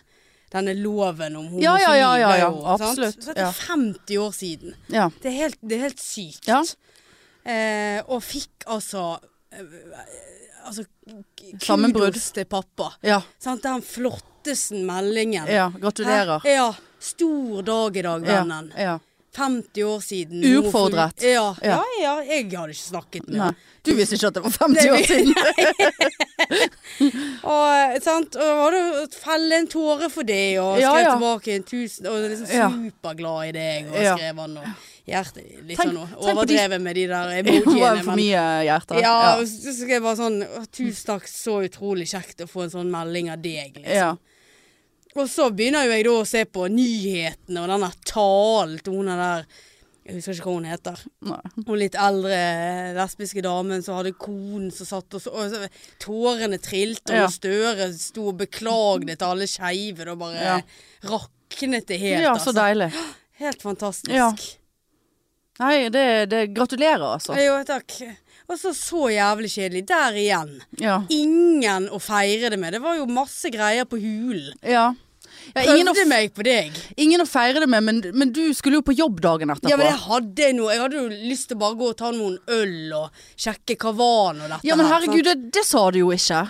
Denne 0.51 0.73
loven 0.75 1.37
om 1.39 1.45
homofili. 1.47 1.63
Ja, 1.63 1.77
ja, 1.79 1.93
ja, 1.95 2.11
ja, 2.19 2.31
ja, 2.41 2.49
absolutt, 2.73 3.21
Så 3.23 3.31
det 3.31 3.39
er 3.39 3.47
ja. 3.47 3.51
50 3.71 4.17
år 4.19 4.33
siden. 4.35 4.75
Ja. 4.91 5.07
Det 5.23 5.31
er 5.31 5.37
helt, 5.37 5.59
det 5.63 5.77
er 5.77 5.85
helt 5.87 6.03
sykt. 6.03 6.49
Ja. 6.49 6.59
Eh, 7.47 8.01
og 8.11 8.19
fikk 8.25 8.67
altså 8.67 9.15
eh, 9.55 9.63
Altså 10.65 10.83
kudos 11.59 12.31
til 12.35 12.45
pappa. 12.45 12.91
Ja. 13.01 13.21
Sant? 13.39 13.63
Den 13.63 13.81
flotteste 13.81 14.75
meldingen. 14.85 15.47
ja. 15.47 15.71
Gratulerer. 15.81 16.39
Hæ? 16.43 16.49
Ja. 16.55 16.73
Stor 17.01 17.61
dag 17.65 17.97
i 17.97 18.01
dag, 18.05 18.21
vennen. 18.21 18.73
ja. 18.77 18.99
50 19.33 19.83
år 19.87 19.99
siden. 20.03 20.41
Uoppfordret. 20.43 21.23
Ja. 21.23 21.55
Ja. 21.63 21.65
ja, 21.77 21.83
ja. 22.01 22.15
Jeg 22.27 22.49
hadde 22.51 22.69
ikke 22.73 22.81
snakket 22.83 23.27
med 23.29 23.39
henne. 23.39 23.55
Du 23.85 23.93
visste 23.95 24.15
ikke 24.17 24.27
at 24.27 24.33
det 24.35 24.43
var 24.43 24.51
50 24.59 24.89
år 24.91 24.97
siden? 25.07 25.31
Og, 27.43 28.01
sant? 28.03 28.35
og 28.35 28.57
var 28.59 28.71
det 28.75 29.13
felle 29.15 29.55
en 29.61 29.67
tåre 29.71 30.09
for 30.11 30.23
det, 30.27 30.59
og 30.61 30.75
skrev 30.77 31.05
ja. 31.05 31.11
tilbake 31.15 31.55
en 31.55 31.63
tusen 31.65 32.05
Og 32.11 32.17
liksom 32.29 32.47
Ja. 32.51 32.67
superglad 32.69 33.45
i 33.47 33.51
deg, 33.55 33.85
og 33.89 33.95
skrev 34.17 34.35
han 34.43 34.57
og 34.57 34.65
hjertet 35.11 35.63
Litt 35.67 35.77
Tenk- 35.79 35.93
sånn 35.93 36.15
overdrevet 36.17 36.77
de- 36.77 36.83
med 36.83 36.95
de 36.95 37.05
der 37.07 37.43
Det 37.47 37.55
var 37.65 38.01
for 38.03 38.15
mye 38.19 38.43
hjerte. 38.67 38.99
Ja, 39.03 39.15
og 39.37 39.45
så 39.47 39.73
skal 39.75 39.95
jeg 39.97 40.01
bare 40.05 40.19
sånn 40.19 40.39
Tusen 40.71 41.05
takk, 41.11 41.27
så 41.27 41.59
utrolig 41.67 42.07
kjekt 42.11 42.41
å 42.45 42.49
få 42.49 42.63
en 42.65 42.73
sånn 42.75 42.91
melding 42.93 43.29
av 43.33 43.41
deg, 43.43 43.75
liksom. 43.81 43.95
ja. 43.95 44.11
Og 45.11 45.27
så 45.27 45.49
begynner 45.51 45.83
jo 45.83 45.91
jeg 45.91 46.05
da 46.07 46.11
å 46.21 46.27
se 46.27 46.45
på 46.47 46.69
nyhetene 46.71 47.59
og 47.59 47.67
denne 47.67 47.89
talen 48.07 48.77
til 48.79 48.93
hun 48.95 49.09
der 49.11 49.43
Jeg 50.07 50.15
husker 50.15 50.33
ikke 50.33 50.45
hva 50.47 50.53
hun 50.55 50.65
heter. 50.65 51.01
Nei. 51.27 51.39
Hun 51.67 51.77
litt 51.77 51.93
eldre 51.99 52.37
lesbiske 52.95 53.43
damen 53.45 53.83
som 53.85 53.99
hadde 53.99 54.13
konen 54.17 54.71
som 54.73 54.87
satt 54.89 55.13
og 55.13 55.21
så 55.21 55.29
og 55.35 55.51
så- 55.51 55.67
Tårene 56.01 56.57
trilte, 56.63 57.13
Ja. 57.13 57.25
og 57.27 57.31
Støre 57.35 57.91
sto 57.93 58.29
og 58.31 58.37
beklagde 58.39 59.13
til 59.17 59.27
alle 59.27 59.45
skeive. 59.51 60.05
Da 60.05 60.15
bare 60.15 60.41
Ja. 60.41 60.61
raknet 61.03 61.85
det 61.91 61.99
helt, 61.99 62.23
Ja, 62.23 62.33
så 62.39 62.49
altså. 62.49 62.53
deilig. 62.53 62.89
Helt 63.43 63.61
fantastisk. 63.61 64.09
Ja. 64.15 64.31
Nei, 65.59 65.89
det, 65.93 66.05
det 66.31 66.45
gratulerer, 66.55 67.03
altså. 67.17 67.35
Jo, 67.37 67.59
takk. 67.67 67.91
Og 68.51 68.57
så 68.59 68.71
så 68.75 69.09
jævlig 69.13 69.51
kjedelig. 69.53 69.85
Der 69.87 70.17
igjen. 70.17 70.55
Ja. 70.81 71.01
Ingen 71.13 71.87
å 71.93 71.99
feire 72.01 72.49
det 72.51 72.59
med. 72.59 72.73
Det 72.75 72.81
var 72.83 72.97
jo 72.97 73.05
masse 73.11 73.51
greier 73.53 73.87
på 73.87 73.99
hulen. 74.01 74.55
ja. 74.63 74.91
ja 75.55 75.63
Prøvde 75.63 76.03
meg 76.09 76.33
på 76.35 76.43
deg. 76.45 76.75
ingen 77.01 77.23
å 77.23 77.27
feire 77.29 77.61
det 77.63 77.67
med, 77.71 77.83
men, 77.83 78.01
men 78.13 78.31
du 78.35 78.41
skulle 78.53 78.79
jo 78.79 78.85
på 78.85 78.93
jobb 78.97 79.21
dagen 79.23 79.49
etterpå. 79.53 79.71
Ja, 79.71 79.77
men 79.79 79.87
jeg 79.89 80.01
hadde 80.03 80.49
noe. 80.57 80.73
Jeg 80.73 80.81
hadde 80.83 80.99
jo 80.99 81.05
lyst 81.31 81.47
til 81.49 81.57
å 81.57 81.61
bare 81.63 81.79
gå 81.79 81.91
og 81.93 81.97
ta 82.01 82.11
noen 82.15 82.37
øl 82.51 82.95
og 82.99 83.23
sjekke 83.39 83.93
var 83.95 84.35
nå 84.37 84.47
dette 84.49 84.67
Ja, 84.67 84.77
men 84.79 84.89
herregud, 84.91 85.23
det, 85.27 85.37
det 85.55 85.63
sa 85.67 85.85
du 85.91 86.01
jo 86.03 86.11
ikke. 86.15 86.43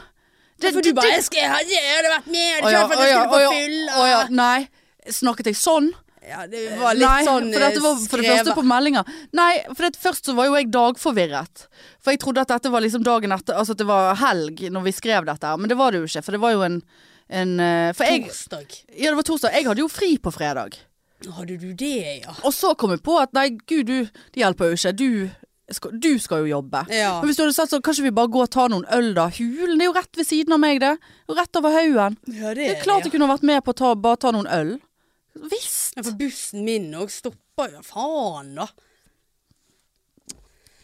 Det, 0.62 0.74
for 0.76 0.86
du 0.86 0.92
bare 0.94 1.22
skal, 1.26 1.42
jeg 1.42 1.50
hadde- 1.50 1.74
jeg 1.74 1.96
hadde 1.98 2.14
vært 2.14 2.28
med, 2.30 2.50
Å 2.62 2.70
ja, 2.70 2.82
å 2.86 2.98
jeg 3.02 3.10
ja, 3.10 3.22
skulle 3.22 3.32
på 3.32 3.42
ja, 3.42 3.52
fylla. 3.56 3.94
å 3.98 4.08
ja, 4.10 4.20
Nei, 4.30 4.68
snakket 5.10 5.50
jeg 5.50 5.58
sånn? 5.58 5.88
Ja, 6.22 6.44
det 6.46 6.60
var 6.78 6.94
litt 6.94 7.08
Nei, 7.08 7.24
sånn 7.26 7.48
for 7.50 7.64
dette 7.66 7.82
var 7.82 7.96
for 7.98 8.22
det 8.22 8.26
skrevet. 8.28 8.42
første 8.46 8.54
på 8.60 8.64
meldinger. 8.70 9.08
Nei, 9.34 9.52
for 9.72 9.88
det, 9.88 9.98
først 9.98 10.30
så 10.30 10.36
var 10.38 10.50
jo 10.52 10.58
jeg 10.60 10.70
dagforvirret. 10.74 11.64
For 11.98 12.14
jeg 12.14 12.22
trodde 12.22 12.44
at 12.46 12.54
dette 12.54 12.70
var 12.74 12.86
liksom 12.86 13.06
dagen 13.08 13.34
etter, 13.34 13.58
altså 13.58 13.74
at 13.74 13.82
det 13.82 13.88
var 13.90 14.14
helg 14.22 14.62
når 14.70 14.86
vi 14.86 14.94
skrev 14.94 15.26
dette. 15.26 15.56
Men 15.58 15.72
det 15.72 15.80
var 15.80 15.92
det 15.92 16.04
jo 16.04 16.12
ikke, 16.12 16.22
for 16.28 16.38
det 16.38 16.44
var 16.44 16.54
jo 16.54 16.62
en, 16.68 16.78
en 17.42 17.56
eh, 17.66 17.90
For 17.98 18.06
jeg 18.06 18.28
Torsdag. 18.30 18.78
Ja, 18.94 19.10
det 19.10 19.18
var 19.18 19.30
torsdag. 19.32 19.58
Jeg 19.58 19.70
hadde 19.72 19.82
jo 19.82 19.90
fri 19.90 20.12
på 20.22 20.34
fredag. 20.36 20.78
Hadde 21.38 21.58
du 21.62 21.72
det, 21.78 22.22
ja? 22.24 22.34
Og 22.46 22.54
så 22.54 22.76
kom 22.78 22.94
jeg 22.94 23.02
på 23.06 23.18
at 23.22 23.34
nei, 23.38 23.52
gud, 23.70 23.90
du, 23.90 24.06
det 24.34 24.44
hjelper 24.44 24.72
jo 24.72 24.78
ikke. 24.78 24.94
Du 24.98 25.74
skal, 25.74 25.98
du 26.06 26.12
skal 26.22 26.46
jo 26.46 26.52
jobbe. 26.54 26.84
Ja. 26.94 27.16
Men 27.18 27.30
hvis 27.30 27.38
du 27.42 27.44
hadde 27.46 27.58
sagt 27.58 27.74
sånn, 27.74 27.84
kanskje 27.86 28.06
vi 28.08 28.14
bare 28.14 28.30
går 28.34 28.46
og 28.46 28.54
tar 28.54 28.72
noen 28.74 28.86
øl 28.94 29.12
da? 29.18 29.28
Hulen 29.38 29.78
det 29.82 29.86
er 29.86 29.90
jo 29.90 29.98
rett 29.98 30.22
ved 30.22 30.28
siden 30.30 30.54
av 30.54 30.62
meg, 30.62 30.82
det. 30.84 30.96
Og 31.30 31.38
rett 31.38 31.62
over 31.62 31.74
haugen. 31.76 32.18
ja 32.30 32.54
Det 32.58 32.72
er 32.76 32.82
klart 32.86 33.06
jeg 33.10 33.14
kunne 33.14 33.30
vært 33.32 33.46
med 33.48 33.62
på 33.66 33.74
å 33.74 33.80
ta, 33.82 33.94
bare 33.98 34.22
ta 34.22 34.34
noen 34.36 34.50
øl. 34.62 34.74
Visst. 35.36 35.94
Ja, 35.96 36.04
for 36.04 36.16
bussen 36.20 36.66
min 36.66 36.90
òg 36.94 37.10
stoppa 37.14 37.70
jo. 37.72 37.82
Faen, 37.88 38.56
da. 38.56 38.68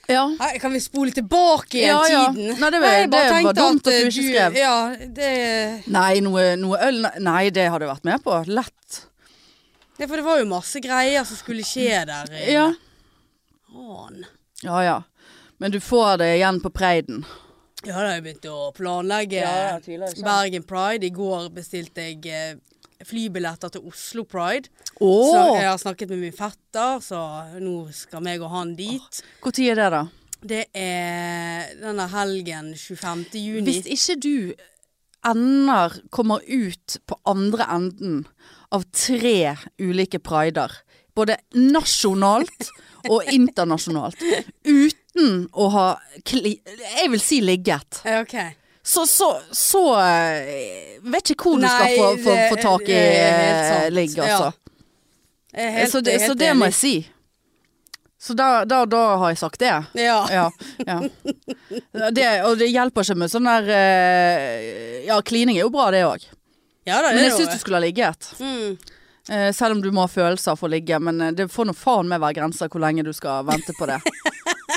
Ja. 0.08 0.22
Nei, 0.40 0.54
kan 0.64 0.72
vi 0.72 0.80
spole 0.80 1.12
tilbake 1.12 1.82
igjen 1.82 1.90
Ja, 1.92 2.04
ja. 2.08 2.20
tiden? 2.32 2.54
Nei, 2.62 2.70
det 2.72 2.80
var- 2.80 2.92
nei, 2.92 3.08
det 3.08 3.44
var 3.44 3.54
dumt 3.54 3.88
at 3.88 3.94
at 3.94 4.00
du 4.00 4.08
ikke 4.08 4.28
skrev. 4.30 4.56
Ja, 4.56 4.96
det 4.96 5.88
Nei, 5.88 6.20
noe, 6.24 6.56
noe 6.56 6.78
øl 6.80 7.02
nei- 7.02 7.20
Nei, 7.20 7.50
det 7.50 7.70
hadde 7.70 7.86
jeg 7.86 7.92
vært 7.96 8.06
med 8.06 8.24
på. 8.24 8.38
Lett. 8.48 9.02
Ja, 10.00 10.06
for 10.08 10.16
det 10.16 10.24
var 10.24 10.38
jo 10.40 10.46
masse 10.46 10.80
greier 10.80 11.26
som 11.26 11.36
skulle 11.36 11.64
skje 11.64 12.06
der. 12.06 12.32
Ja. 12.48 12.72
Faen. 13.74 14.24
Ja 14.64 14.80
ja. 14.82 15.04
Men 15.60 15.72
du 15.72 15.80
får 15.80 16.18
det 16.20 16.38
igjen 16.40 16.62
på 16.62 16.70
Preiden. 16.72 17.26
Ja, 17.84 17.94
da 18.00 18.08
har 18.08 18.22
jeg 18.22 18.24
begynt 18.24 18.46
å 18.46 18.74
planlegge. 18.74 19.44
Bergen 20.24 20.64
Pride. 20.64 21.04
I 21.04 21.10
går 21.10 21.50
bestilte 21.50 21.98
jeg 21.98 22.26
eh, 22.28 22.56
flybilletter 23.06 23.74
til 23.74 23.90
Oslo 23.90 24.24
Pride. 24.28 24.72
Så 24.98 25.42
jeg 25.58 25.68
har 25.68 25.82
snakket 25.82 26.10
med 26.14 26.24
min 26.26 26.36
fetter, 26.36 27.02
så 27.04 27.20
nå 27.62 27.76
skal 27.96 28.24
meg 28.26 28.42
og 28.42 28.54
han 28.54 28.74
dit. 28.78 29.22
Når 29.44 29.62
er 29.66 29.82
det, 29.82 29.90
da? 29.94 30.06
Det 30.48 30.64
er 30.78 31.72
denne 31.82 32.08
helgen 32.14 32.74
25. 32.78 33.26
juni. 33.42 33.66
Hvis 33.68 33.88
ikke 33.90 34.18
du 34.22 34.36
ender 35.28 35.98
kommer 36.14 36.44
ut 36.46 37.00
på 37.10 37.18
andre 37.28 37.66
enden 37.74 38.20
av 38.74 38.86
tre 38.94 39.56
ulike 39.82 40.20
prider, 40.24 40.72
både 41.18 41.40
nasjonalt 41.58 42.70
og 43.14 43.26
internasjonalt, 43.34 44.22
uten 44.68 45.48
å 45.58 45.68
ha 45.74 45.88
Jeg 46.28 47.10
vil 47.10 47.22
si 47.24 47.42
ligget. 47.42 48.04
Okay. 48.06 48.54
OK. 48.54 48.67
Så, 48.88 49.06
så, 49.08 49.42
så 49.52 50.00
eh, 50.00 51.00
Vet 51.04 51.34
ikke 51.34 51.50
hvor 51.50 51.60
du 51.60 51.66
skal 51.68 51.90
få, 51.98 52.06
få, 52.24 52.36
få 52.54 52.56
tak 52.62 52.86
i 52.88 52.96
eh, 52.96 53.90
ligg, 53.92 54.14
altså. 54.24 54.54
Er 55.54 55.74
helt- 55.76 55.92
så, 55.92 56.00
det, 56.02 56.22
så 56.24 56.36
det 56.40 56.54
må 56.56 56.70
jeg 56.70 56.78
si. 56.78 56.94
Så 58.20 58.34
da, 58.34 58.64
da, 58.66 58.86
da 58.88 59.02
har 59.20 59.34
jeg 59.34 59.42
sagt 59.42 59.60
det. 59.60 59.74
Ja. 60.00 60.22
Ja. 60.32 60.46
ja. 60.88 60.98
Det, 62.16 62.26
og 62.48 62.56
det 62.62 62.70
hjelper 62.72 63.04
ikke 63.04 63.18
med 63.20 63.32
sånn 63.34 63.46
der 63.52 63.68
eh, 63.76 65.04
Ja, 65.10 65.20
klining 65.22 65.60
er 65.60 65.66
jo 65.66 65.74
bra, 65.74 65.90
det 65.92 66.06
òg. 66.08 66.24
ja 66.88 67.02
Men 67.10 67.26
jeg 67.26 67.36
syns 67.36 67.58
du 67.58 67.60
skulle 67.60 67.82
ha 67.82 67.84
ligget. 67.84 68.32
Mm. 68.40 68.78
Selv 69.52 69.76
om 69.76 69.82
du 69.84 69.92
må 69.92 70.06
ha 70.06 70.08
følelser 70.08 70.56
for 70.56 70.70
å 70.70 70.76
ligge. 70.78 70.96
Men 71.04 71.36
det 71.36 71.50
får 71.52 71.68
nå 71.68 71.76
faen 71.76 72.08
meg 72.08 72.24
være 72.24 72.40
grenser 72.40 72.72
hvor 72.72 72.80
lenge 72.88 73.04
du 73.04 73.12
skal 73.12 73.44
vente 73.52 73.76
på 73.76 73.92
det. 73.92 74.00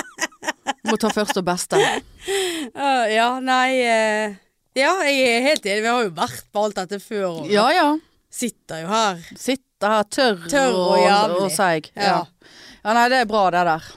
Må 0.91 0.99
ta 0.99 1.11
først 1.15 1.37
og 1.39 1.45
beste. 1.47 1.79
Ja, 1.79 2.91
ja, 3.17 3.27
nei 3.43 3.69
uh, 3.79 4.37
Ja, 4.77 4.91
jeg 5.07 5.23
er 5.29 5.45
helt 5.49 5.65
enig. 5.65 5.83
Vi 5.85 5.91
har 5.91 6.05
jo 6.05 6.13
vært 6.15 6.45
på 6.51 6.65
alt 6.65 6.79
dette 6.81 6.99
før. 7.03 7.41
Og 7.43 7.51
Ja 7.51 7.69
ja. 7.75 7.87
Sitter 8.31 8.85
jo 8.85 8.91
her. 8.91 9.23
Sitter 9.35 9.95
her 9.95 10.05
tørr, 10.07 10.45
Tørr 10.51 10.75
og 10.77 10.93
og, 10.99 11.33
og 11.45 11.49
seig. 11.51 11.89
Ja. 11.95 12.21
Ja. 12.21 12.53
ja, 12.83 12.93
nei, 12.95 13.09
det 13.11 13.23
er 13.25 13.27
bra, 13.27 13.47
det 13.51 13.65
der. 13.67 13.89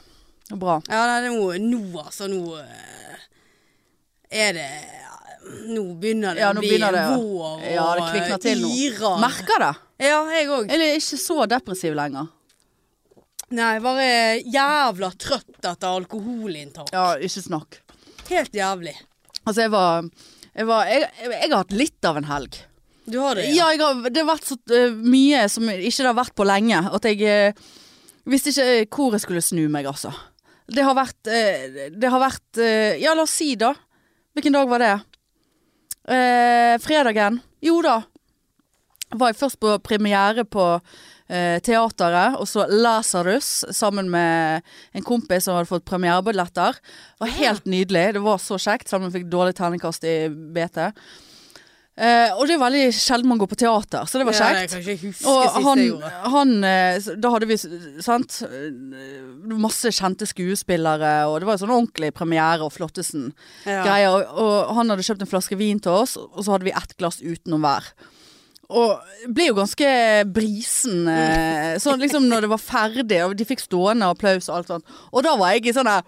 Er 0.51 0.59
Bra. 0.61 0.81
Ja, 0.91 1.05
nei, 1.09 1.31
nå, 1.33 1.53
nå 1.63 2.03
altså, 2.03 2.27
nå 2.29 2.59
eh, 2.61 3.23
er 4.45 4.53
det 4.59 4.69
Nå 5.69 5.83
begynner 6.01 6.37
det 6.37 6.41
Ja, 6.41 6.51
å 6.57 6.61
bli 6.61 6.77
vår 6.81 6.97
og 7.21 7.65
Ja, 7.69 7.85
det 7.99 8.05
kvikner 8.11 8.41
til 8.41 8.63
nå. 8.65 9.11
Merker 9.21 9.61
det. 9.61 9.73
Ja, 10.05 10.21
jeg 10.33 10.49
òg. 10.49 10.71
Eller 10.73 10.95
er 10.95 11.01
ikke 11.01 11.19
så 11.21 11.45
depressiv 11.49 11.97
lenger. 11.97 12.31
Nei, 13.53 13.75
bare 13.85 14.07
jævla 14.41 15.11
trøtt 15.21 15.59
etter 15.61 15.89
alkoholinntak. 15.91 16.93
Ja, 16.95 17.15
ikke 17.21 17.43
snakk. 17.45 17.81
Helt 18.31 18.55
jævlig. 18.57 18.95
Altså, 19.45 19.67
jeg 19.67 19.75
var 19.75 20.07
Jeg, 20.55 20.67
var, 20.67 20.87
jeg, 20.87 21.09
jeg, 21.21 21.31
jeg 21.35 21.51
har 21.51 21.59
hatt 21.59 21.75
litt 21.75 22.07
av 22.07 22.17
en 22.21 22.29
helg. 22.31 22.61
Du 23.05 23.19
har 23.19 23.37
det? 23.37 23.49
Ja, 23.53 23.69
jeg 23.75 23.81
har, 23.83 24.05
det 24.09 24.23
har 24.23 24.29
vært 24.29 24.47
så 24.49 24.57
uh, 24.57 24.95
mye 24.97 25.45
som 25.53 25.69
ikke 25.69 26.05
det 26.05 26.09
har 26.09 26.17
vært 26.17 26.37
på 26.39 26.47
lenge. 26.49 26.79
At 26.95 27.09
jeg 27.09 27.25
uh, 27.27 27.67
visste 28.31 28.55
ikke 28.55 28.69
eh, 28.79 28.87
hvor 28.89 29.17
jeg 29.17 29.25
skulle 29.27 29.43
snu 29.45 29.67
meg, 29.73 29.89
altså. 29.91 30.15
Det 30.65 30.85
har 30.87 30.97
vært 30.97 31.29
uh, 31.29 31.91
Det 31.93 32.09
har 32.09 32.23
vært 32.23 32.63
Ja, 33.03 33.13
la 33.13 33.27
oss 33.27 33.35
si, 33.37 33.53
da. 33.61 33.75
Hvilken 34.35 34.57
dag 34.57 34.71
var 34.71 34.83
det? 34.83 34.95
Fredagen. 36.85 37.39
Jo 37.65 37.79
da. 37.85 38.01
Var 39.15 39.31
jeg 39.31 39.39
først 39.39 39.61
på 39.63 39.77
premiere 39.85 40.43
på 40.45 40.65
eh, 41.29 41.59
teateret, 41.65 42.39
og 42.41 42.49
så 42.51 42.67
Lasarus 42.71 43.65
sammen 43.75 44.11
med 44.13 44.63
en 44.95 45.07
kompis 45.07 45.45
som 45.49 45.57
hadde 45.59 45.71
fått 45.71 45.87
premierebilletter. 45.89 46.81
Det 46.81 47.25
var 47.27 47.37
helt 47.41 47.65
nydelig. 47.71 48.07
Det 48.19 48.25
var 48.25 48.43
så 48.43 48.59
kjekt, 48.61 48.89
selv 48.89 49.03
om 49.05 49.11
jeg 49.11 49.21
fikk 49.23 49.31
dårlig 49.33 49.55
terningkast 49.59 50.05
i 50.09 50.17
BT. 50.29 50.91
Eh, 51.95 52.33
og 52.35 52.49
det 52.51 52.57
er 52.57 52.59
veldig 52.59 52.87
sjelden 52.91 53.29
man 53.31 53.39
går 53.39 53.47
på 53.53 53.57
teater, 53.61 54.03
så 54.11 54.19
det 54.19 54.25
var 54.27 54.35
Ja, 54.35 54.47
jeg 54.51 54.65
kjekt. 54.65 54.73
kan 54.73 54.81
ikke 54.83 55.07
huske 55.07 55.31
Og 55.31 55.59
han, 55.63 55.83
han 56.33 56.65
eh, 56.67 56.97
Da 57.23 57.31
hadde 57.31 57.47
vi, 57.47 57.55
sant 58.03 58.41
eh, 58.43 59.53
Masse 59.63 59.93
kjente 59.95 60.27
skuespillere, 60.27 61.13
og 61.31 61.37
det 61.39 61.47
var 61.47 61.55
en 61.55 61.63
sånn 61.63 61.71
ordentlig 61.77 62.11
premiere 62.19 62.67
og 62.67 62.75
flottesen 62.75 63.29
Ja. 63.63 63.87
Og, 64.11 64.27
og 64.27 64.75
han 64.75 64.91
hadde 64.91 65.07
kjøpt 65.07 65.23
en 65.23 65.31
flaske 65.31 65.55
vin 65.61 65.79
til 65.79 65.95
oss, 65.95 66.17
og 66.19 66.43
så 66.43 66.57
hadde 66.57 66.67
vi 66.67 66.75
ett 66.75 66.97
glass 66.99 67.23
utenom 67.23 67.63
hver. 67.63 67.87
Og 68.71 69.33
ble 69.35 69.51
jo 69.51 69.55
ganske 69.59 69.89
brisen 70.33 71.09
eh, 71.11 71.75
sånn 71.83 72.01
liksom 72.01 72.25
når 72.31 72.47
det 72.47 72.51
var 72.55 72.63
ferdig, 72.63 73.19
og 73.27 73.35
de 73.37 73.45
fikk 73.49 73.61
stående 73.65 74.09
applaus 74.09 74.49
og 74.49 74.57
alt 74.61 74.71
sånt. 74.73 74.95
Og 75.13 75.25
da 75.27 75.35
var 75.41 75.53
jeg 75.57 75.67
i 75.69 75.75
sånn 75.77 75.91
der 75.91 76.03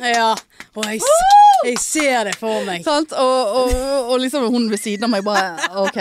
Ja. 0.00 0.34
Og 0.76 0.84
jeg, 0.86 1.00
s- 1.02 1.64
jeg 1.66 1.78
ser 1.82 2.24
det 2.28 2.34
for 2.40 2.62
meg. 2.64 2.84
Sant? 2.86 3.12
Og, 3.12 3.56
og, 3.62 3.72
og 4.12 4.20
liksom 4.22 4.46
hun 4.52 4.68
ved 4.70 4.80
siden 4.80 5.04
av 5.08 5.10
meg 5.12 5.24
bare 5.26 5.56
OK. 5.82 5.98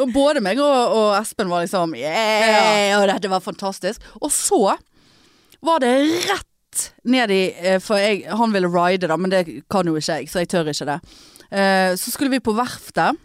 Og 0.00 0.12
både 0.14 0.40
meg 0.42 0.58
og, 0.62 0.94
og 0.96 1.10
Espen 1.20 1.50
var 1.52 1.62
liksom 1.66 1.92
Yeah! 1.98 2.96
Og 3.00 3.06
dette 3.10 3.30
var 3.30 3.44
fantastisk. 3.44 4.00
Og 4.22 4.32
så 4.32 4.62
var 5.62 5.82
det 5.84 5.92
rett 6.30 6.48
ned 7.04 7.30
i 7.34 7.42
eh, 7.60 7.76
For 7.84 8.00
jeg, 8.00 8.22
han 8.32 8.54
ville 8.54 8.70
ride, 8.72 9.06
da, 9.10 9.18
men 9.20 9.30
det 9.34 9.44
kan 9.70 9.86
jo 9.86 9.98
ikke 10.00 10.22
jeg, 10.22 10.30
så 10.32 10.40
jeg 10.42 10.48
tør 10.54 10.70
ikke 10.72 10.88
det. 10.88 10.98
Eh, 11.52 11.92
Så 12.00 12.14
skulle 12.14 12.32
vi 12.32 12.40
på 12.42 12.54
verftet. 12.56 13.18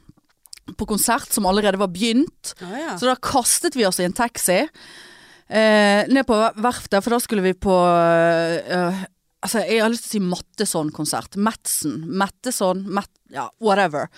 På 0.75 0.87
konsert 0.89 1.31
som 1.33 1.47
allerede 1.49 1.79
var 1.79 1.91
begynt. 1.93 2.53
Ah, 2.59 2.77
ja. 2.77 2.95
Så 2.99 3.07
da 3.07 3.15
kastet 3.15 3.77
vi 3.77 3.85
oss 3.87 4.01
i 4.01 4.07
en 4.07 4.15
taxi 4.17 4.63
eh, 4.63 6.01
ned 6.11 6.25
på 6.27 6.39
verftet, 6.59 6.99
for 7.03 7.15
da 7.15 7.21
skulle 7.23 7.45
vi 7.45 7.53
på 7.53 7.75
eh, 7.75 9.05
Altså, 9.47 9.61
jeg 9.69 9.83
har 9.83 9.91
lyst 9.93 10.07
til 10.09 10.17
å 10.17 10.25
si 10.25 10.29
Matteson-konsert. 10.33 11.35
Madsen. 11.39 11.99
Matteson. 12.19 12.81
Matt, 12.91 13.11
ja, 13.31 13.45
whatever. 13.63 14.09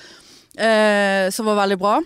Eh, 0.55 1.27
som 1.35 1.45
var 1.45 1.59
veldig 1.59 1.77
bra. 1.77 1.97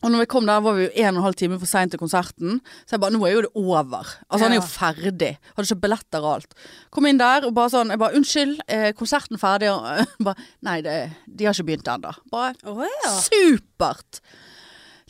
Og 0.00 0.12
når 0.12 0.22
vi 0.22 0.28
kom 0.32 0.46
der, 0.48 0.62
var 0.64 0.76
vi 0.76 0.86
jo 0.86 0.92
en 0.94 1.10
og 1.10 1.18
en 1.20 1.26
halv 1.26 1.36
time 1.36 1.58
for 1.60 1.68
seint 1.68 1.92
til 1.92 2.00
konserten. 2.00 2.60
Så 2.88 2.96
jeg 2.96 3.02
bare 3.02 3.12
Nå 3.12 3.20
er 3.28 3.34
jo 3.34 3.42
det 3.44 3.50
over. 3.58 4.08
Altså, 4.30 4.44
han 4.46 4.54
er 4.54 4.60
jo 4.60 4.64
ferdig. 4.64 5.32
Hadde 5.52 5.66
ikke 5.68 5.82
billetter 5.82 6.24
og 6.24 6.36
alt. 6.38 6.54
Kom 6.94 7.08
inn 7.10 7.20
der 7.20 7.44
og 7.48 7.52
bare 7.56 7.72
sånn 7.74 7.92
Jeg 7.92 8.00
bare 8.00 8.16
Unnskyld, 8.16 8.54
er 8.64 8.94
konserten 8.96 9.40
ferdig? 9.40 9.72
Og 9.74 9.84
bare 10.30 10.48
Nei, 10.64 10.78
det, 10.86 10.96
de 11.26 11.48
har 11.48 11.56
ikke 11.56 11.68
begynt 11.72 11.92
ennå. 11.92 12.14
Bare 12.32 12.56
oh, 12.70 12.80
ja. 12.86 13.12
Supert! 13.26 14.22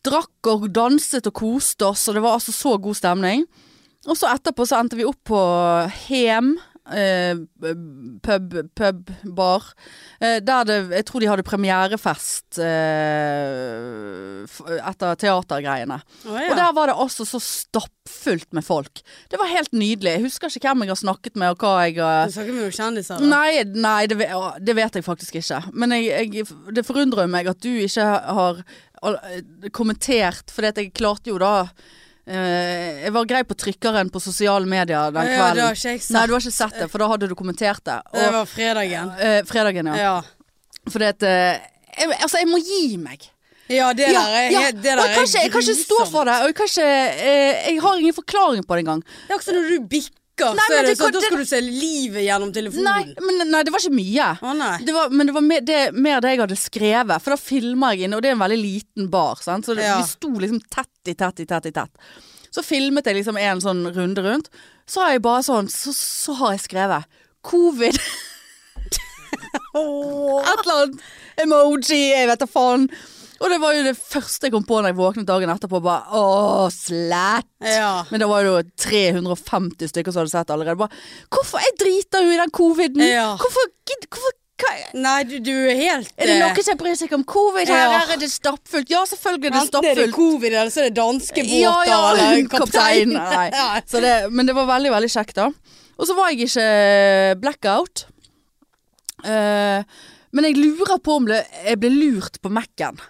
Drakk 0.07 0.49
og 0.49 0.71
danset 0.73 1.29
og 1.29 1.37
koste 1.37 1.91
oss, 1.91 2.07
og 2.09 2.17
det 2.17 2.23
var 2.25 2.39
altså 2.39 2.55
så 2.57 2.79
god 2.81 2.97
stemning. 2.97 3.45
Og 4.09 4.17
så 4.17 4.31
etterpå 4.33 4.65
så 4.65 4.79
endte 4.81 4.97
vi 4.97 5.05
opp 5.05 5.21
på 5.29 5.41
Hem. 6.07 6.55
Eh, 6.91 7.37
pub, 8.23 8.55
pub, 8.75 9.11
bar. 9.37 9.63
Eh, 10.21 10.41
der 10.43 10.65
det 10.67 10.79
Jeg 10.91 11.07
tror 11.07 11.21
de 11.23 11.29
hadde 11.31 11.45
premierefest 11.47 12.59
eh, 12.59 14.43
etter 14.91 15.15
teatergreiene. 15.21 16.01
Å 16.27 16.35
Og 16.35 16.57
der 16.59 16.73
var 16.77 16.91
det 16.91 16.97
også 16.99 17.27
så 17.29 17.41
stappfullt 17.45 18.51
med 18.57 18.67
folk. 18.67 19.03
Det 19.31 19.39
var 19.41 19.53
helt 19.53 19.73
nydelig. 19.73 20.17
Jeg 20.17 20.27
husker 20.27 20.51
ikke 20.51 20.69
hvem 20.73 20.87
jeg 20.87 20.95
har 20.95 21.03
snakket 21.05 21.39
med, 21.39 21.55
og 21.55 21.63
hva 21.63 21.87
jeg 21.87 21.95
Du 22.01 22.35
snakker 22.35 22.53
med 22.57 22.65
noen 22.67 22.79
kjendiser? 22.81 23.23
da? 23.23 23.31
Nei, 23.37 23.65
nei 23.71 24.03
det, 24.11 24.19
det 24.67 24.79
vet 24.79 24.99
jeg 24.99 25.07
faktisk 25.07 25.41
ikke. 25.43 25.63
Men 25.73 25.95
jeg, 25.97 26.35
jeg, 26.35 26.51
det 26.75 26.87
forundrer 26.89 27.31
meg 27.31 27.51
at 27.51 27.63
du 27.63 27.71
ikke 27.71 28.07
har 28.41 28.65
kommentert, 29.73 30.51
for 30.53 30.67
jeg 30.67 30.93
klarte 30.97 31.31
jo 31.33 31.39
da 31.41 31.71
eh, 32.27 33.03
Jeg 33.05 33.13
var 33.17 33.29
grei 33.31 33.43
på 33.49 33.57
trykkeren 33.59 34.11
på 34.13 34.23
sosiale 34.23 34.69
medier 34.69 35.11
den 35.15 35.27
ja, 35.27 35.31
det 35.31 35.41
har 35.41 35.55
kvelden. 35.55 35.75
ikke 35.77 35.95
jeg 35.95 36.05
Nei, 36.17 36.27
du 36.27 36.37
har 36.37 36.45
ikke 36.45 36.57
sett 36.57 36.79
det, 36.79 36.89
for 36.93 37.03
da 37.03 37.11
hadde 37.13 37.31
du 37.31 37.35
kommentert 37.39 37.85
det. 37.87 37.99
Det 38.15 38.31
var 38.37 38.49
fredagen. 38.51 39.13
Uh, 39.21 39.41
fredagen, 39.49 39.93
ja. 39.93 39.99
Ja. 40.01 40.15
Fordi 40.91 41.11
at 41.11 41.27
uh, 41.27 41.31
jeg, 41.31 42.17
Altså, 42.21 42.41
jeg 42.43 42.51
må 42.51 42.61
gi 42.63 42.97
meg. 43.01 43.29
Ja, 43.71 43.93
det 43.95 44.09
der 44.11 44.33
er, 44.35 44.47
ja. 44.51 44.63
det 44.75 44.79
og 44.83 44.83
der 44.83 45.05
jeg 45.05 45.15
kan, 45.15 45.23
er 45.23 45.29
ikke, 45.29 45.43
jeg 45.45 45.53
kan 45.55 45.63
ikke 45.63 45.79
stå 45.79 45.99
for 46.11 46.27
det. 46.27 46.39
Og 46.43 46.49
jeg 46.51 46.57
ikke 46.59 46.89
Jeg 47.71 47.83
har 47.85 48.01
ingen 48.01 48.17
forklaring 48.17 48.65
på 48.67 48.77
det 48.77 48.83
engang. 48.87 49.05
Det 49.05 49.31
er 49.31 49.39
også 49.39 49.55
når 49.55 49.69
du 49.71 49.87
bikker, 49.93 50.17
Nei, 50.57 50.65
så 50.67 50.77
er 50.77 50.83
det 50.87 50.91
det 50.91 50.99
sånn, 51.01 51.13
da 51.17 51.21
skal 51.25 51.43
du 51.43 51.49
se 51.51 51.61
livet 51.65 52.25
gjennom 52.27 52.53
telefonen. 52.55 52.87
Nei, 52.89 53.27
men, 53.27 53.51
nei, 53.53 53.63
det 53.67 53.73
var 53.75 53.83
ikke 53.85 53.95
mye. 53.99 54.29
Å. 54.41 54.55
Det 54.87 54.95
var, 54.97 55.13
men 55.15 55.31
det 55.31 55.35
var 55.37 55.45
mer 55.47 55.61
det, 55.67 55.79
mer 55.95 56.21
det 56.25 56.33
jeg 56.35 56.41
hadde 56.43 56.59
skrevet, 56.61 57.23
for 57.25 57.35
da 57.37 57.39
filmer 57.41 57.95
jeg 57.97 58.09
inne, 58.09 58.17
og 58.19 58.25
det 58.25 58.33
er 58.33 58.37
en 58.39 58.43
veldig 58.45 58.61
liten 58.63 59.11
bar, 59.13 59.41
sant? 59.45 59.69
så 59.69 59.77
det, 59.79 59.85
Ja. 59.89 59.99
vi 60.01 60.09
sto 60.09 60.33
liksom 60.33 60.61
tett 60.73 61.13
i 61.13 61.15
tett 61.15 61.41
i 61.45 61.47
tett 61.47 61.67
i 61.71 61.75
tett. 61.77 62.11
Så 62.51 62.65
filmet 62.67 63.07
jeg 63.07 63.21
liksom 63.21 63.37
en 63.39 63.61
sånn 63.63 63.85
runde 63.95 64.25
rundt. 64.27 64.49
Så 64.91 65.05
har 65.05 65.13
jeg 65.15 65.23
bare 65.23 65.43
sånn, 65.47 65.69
så, 65.71 65.93
så 65.95 66.35
har 66.41 66.57
jeg 66.57 66.65
skrevet 66.67 67.21
covid, 67.47 67.95
et 69.71 70.65
eller 70.65 70.75
annet 70.75 71.01
emoji, 71.45 72.01
jeg 72.11 72.27
vet 72.31 72.43
da 72.43 72.49
faen. 72.51 72.89
Og 73.41 73.49
det 73.49 73.57
var 73.63 73.73
jo 73.73 73.85
det 73.87 73.95
første 73.97 74.49
jeg 74.49 74.53
kom 74.53 74.67
på 74.69 74.83
når 74.83 74.91
jeg 74.91 74.99
våknet 74.99 75.29
dagen 75.29 75.53
etterpå, 75.53 75.81
bare 75.85 76.19
åh, 76.19 76.67
slætt. 76.75 77.49
Ja. 77.65 78.03
Men 78.11 78.21
det 78.21 78.29
var 78.29 78.45
jo 78.45 78.59
350 78.85 79.93
stykker 79.95 80.13
som 80.13 80.23
hadde 80.23 80.35
sett 80.35 80.53
allerede. 80.53 80.77
Bare, 80.83 81.01
hvorfor? 81.33 81.63
Jeg 81.65 81.79
driter 81.81 82.27
jo 82.27 82.35
i 82.35 82.41
den 82.43 82.53
coviden. 82.53 83.07
Ja. 83.07 83.33
Hvorfor, 83.41 83.73
hvorfor 84.11 84.37
Nei, 84.93 85.23
du, 85.25 85.39
du 85.41 85.55
er 85.71 85.79
helt 85.79 86.11
Er 86.21 86.29
det 86.29 86.35
eh, 86.35 86.41
noen 86.43 86.65
som 86.67 86.77
bryr 86.77 86.97
seg 86.99 87.13
om 87.17 87.23
covid 87.25 87.71
her? 87.71 87.79
Ja. 87.81 88.01
Her 88.03 88.11
er 88.13 88.21
det 88.21 88.29
stappfullt. 88.29 88.91
Ja, 88.93 89.01
selvfølgelig 89.09 89.49
er 89.49 89.55
det 89.55 89.63
Enten 89.63 89.89
er 89.89 90.01
det 90.03 90.07
covid, 90.13 90.53
eller 90.53 90.73
så 90.75 90.83
er 90.83 90.91
det 90.91 90.97
danske 90.99 91.45
båter, 91.47 91.63
Ja, 91.63 91.73
ja, 91.89 92.01
eller 92.11 92.51
kaptein. 92.53 93.15
kaptein. 93.17 94.03
Det, 94.05 94.15
men 94.37 94.49
det 94.49 94.55
var 94.57 94.69
veldig, 94.69 94.93
veldig 94.93 95.11
kjekt, 95.13 95.41
da. 95.41 95.49
Og 95.97 96.09
så 96.09 96.17
var 96.17 96.31
jeg 96.31 96.51
ikke 96.51 96.67
blackout. 97.41 98.05
Uh, 99.25 99.81
men 100.33 100.47
jeg 100.49 100.57
lurer 100.61 101.01
på 101.05 101.17
om 101.21 101.27
det... 101.29 101.43
jeg 101.65 101.81
ble 101.81 101.91
lurt 101.93 102.39
på 102.45 102.53
Mac-en. 102.53 103.01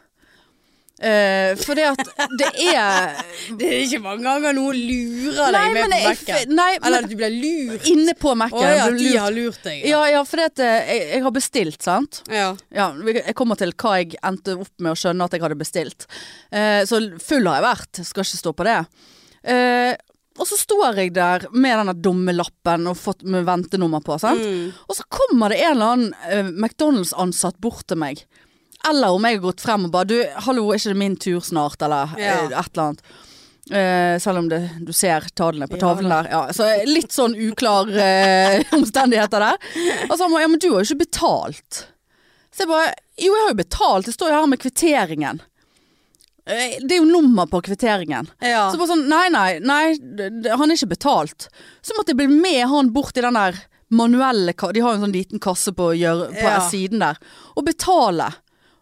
Uh, 1.01 1.57
for 1.57 1.79
det 1.79 1.87
at 1.89 2.01
det 2.37 2.49
er 2.75 3.15
Det 3.59 3.69
er 3.71 3.79
ikke 3.87 4.03
mange 4.05 4.21
ganger 4.27 4.53
noen 4.53 4.77
lurer 4.77 5.55
deg 5.55 5.55
Nei, 5.55 5.63
med 5.73 5.87
på 5.87 6.03
Mac-en. 6.05 6.59
Eller 6.61 6.97
at 6.99 7.09
du 7.09 7.15
blir 7.17 7.33
lurt. 7.33 7.87
inne 7.89 8.15
på 8.21 8.35
Mac-en. 8.37 8.59
Oh, 8.61 8.75
ja, 8.77 8.91
de 8.93 9.15
har 9.15 9.33
lurt 9.33 9.63
deg. 9.65 9.87
Ja, 9.89 10.03
ja, 10.13 10.21
for 10.29 10.43
det 10.43 10.51
at 10.51 10.63
eh, 10.67 10.91
jeg, 10.91 11.07
jeg 11.15 11.25
har 11.25 11.33
bestilt, 11.33 11.79
sant. 11.87 12.21
Ja. 12.29 12.51
Ja, 12.77 12.91
jeg 13.17 13.33
kommer 13.39 13.57
til 13.57 13.73
hva 13.81 13.95
jeg 14.03 14.19
endte 14.21 14.59
opp 14.61 14.75
med 14.77 14.93
å 14.93 15.01
skjønne 15.01 15.25
at 15.25 15.39
jeg 15.39 15.45
hadde 15.47 15.59
bestilt. 15.63 16.05
Uh, 16.53 16.85
så 16.85 17.01
full 17.25 17.49
har 17.49 17.63
jeg 17.63 17.69
vært, 17.71 18.03
skal 18.11 18.27
ikke 18.27 18.43
stå 18.43 18.55
på 18.61 18.69
det. 18.69 18.77
Uh, 19.49 19.97
og 20.37 20.47
så 20.53 20.61
står 20.61 21.01
jeg 21.01 21.15
der 21.17 21.49
med 21.57 21.81
denne 21.81 21.97
dommelappen 21.97 22.93
og 22.93 23.01
fått 23.01 23.25
med 23.25 23.49
ventenummer 23.49 24.05
på, 24.05 24.21
sant. 24.21 24.45
Mm. 24.45 24.69
Og 24.85 25.01
så 25.01 25.09
kommer 25.09 25.53
det 25.53 25.65
en 25.65 25.75
eller 25.79 25.97
annen 25.97 26.55
McDonald's-ansatt 26.61 27.57
bort 27.61 27.89
til 27.89 28.01
meg. 28.05 28.21
Eller 28.89 29.13
om 29.13 29.25
jeg 29.29 29.37
har 29.37 29.43
gått 29.45 29.61
frem 29.61 29.85
og 29.85 29.91
bare 29.93 30.09
Du, 30.09 30.17
hallo, 30.47 30.71
er 30.73 30.79
ikke 30.81 30.95
det 30.95 31.01
min 31.03 31.17
tur 31.21 31.41
snart? 31.45 31.83
Eller 31.85 32.15
Ja. 32.19 32.37
eh, 32.49 32.59
et 32.61 32.71
eller 32.77 32.87
annet. 32.87 33.03
Uh, 33.71 34.17
selv 34.19 34.39
om 34.41 34.49
det, 34.51 34.59
du 34.83 34.91
ser 34.97 35.21
tallene 35.37 35.69
på 35.71 35.79
tavlen 35.79 36.09
der. 36.11 36.27
Ja, 36.33 36.41
så 36.53 36.65
litt 36.89 37.13
sånn 37.15 37.37
uklar 37.39 37.87
uh, 37.93 38.65
omstendigheter 38.79 39.45
der. 39.45 39.59
Og 40.09 40.17
så 40.17 40.25
han 40.25 40.33
bare 40.33 40.43
Ja, 40.43 40.49
men 40.49 40.59
du 40.59 40.71
har 40.73 40.81
jo 40.83 40.89
ikke 40.89 41.05
betalt. 41.05 41.85
Så 42.51 42.65
jeg 42.65 42.69
bare 42.73 42.89
Jo, 43.21 43.31
jeg 43.37 43.45
har 43.45 43.53
jo 43.53 43.61
betalt. 43.61 44.07
Det 44.09 44.15
står 44.17 44.33
jo 44.33 44.41
her 44.41 44.51
med 44.51 44.63
kvitteringen. 44.65 45.41
Det 46.51 46.91
er 46.97 46.99
jo 46.99 47.05
nummer 47.07 47.47
på 47.47 47.61
kvitteringen. 47.63 48.27
ja. 48.43 48.71
Så 48.73 48.79
bare 48.81 48.91
sånn, 48.91 49.05
nei, 49.07 49.29
nei, 49.31 49.61
nei, 49.63 49.85
han 50.51 50.71
er 50.73 50.75
ikke 50.75 50.89
betalt. 50.97 51.47
Så 51.85 51.95
måtte 51.95 52.11
jeg 52.11 52.19
bli 52.25 52.27
med 52.33 52.65
han 52.73 52.91
bort 52.97 53.15
i 53.21 53.23
den 53.23 53.37
der 53.39 53.61
manuelle 53.93 54.55
De 54.73 54.81
har 54.83 54.95
jo 54.95 54.99
en 54.99 55.05
sånn 55.05 55.15
liten 55.15 55.39
kasse 55.43 55.71
på, 55.77 55.93
på 55.93 56.41
Ja. 56.41 56.57
siden 56.67 56.99
der. 57.05 57.21
Og 57.55 57.69
betale. 57.69 58.33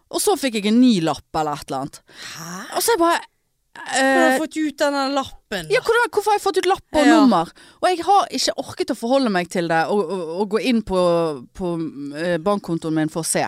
Og 0.09 0.21
så 0.23 0.33
fikk 0.41 0.55
jeg 0.57 0.71
en 0.71 0.79
ny 0.81 0.95
lapp 1.05 1.35
eller 1.37 1.59
et 1.59 1.67
eller 1.69 1.83
annet. 1.83 1.99
Hæ? 2.35 2.53
Og 2.75 2.81
så 2.81 2.95
jeg 2.95 3.01
bare 3.03 3.19
hvordan 3.79 4.07
har 4.09 4.25
eh, 4.25 4.33
du 4.33 4.41
fått 4.43 4.57
ut 4.57 4.77
denne 4.81 5.03
lappen? 5.13 5.69
ja, 5.71 5.79
hvordan, 5.85 6.09
hvorfor 6.11 6.31
har 6.33 6.37
jeg 6.39 6.43
fått 6.43 6.57
ut 6.59 6.67
lapp 6.67 6.97
og 6.99 7.05
Ja. 7.05 7.19
nummer? 7.21 7.51
Og 7.79 7.87
jeg 7.89 8.01
har 8.03 8.27
ikke 8.35 8.55
orket 8.59 8.91
å 8.91 8.97
forholde 8.97 9.29
meg 9.31 9.49
til 9.53 9.69
det 9.71 9.83
og, 9.93 10.01
og, 10.09 10.23
og 10.41 10.49
gå 10.55 10.61
inn 10.71 10.81
på, 10.83 10.99
på 11.55 11.71
eh, 12.17 12.37
bankkontoen 12.43 12.97
min 12.97 13.09
for 13.13 13.21
å 13.23 13.29
se. 13.29 13.45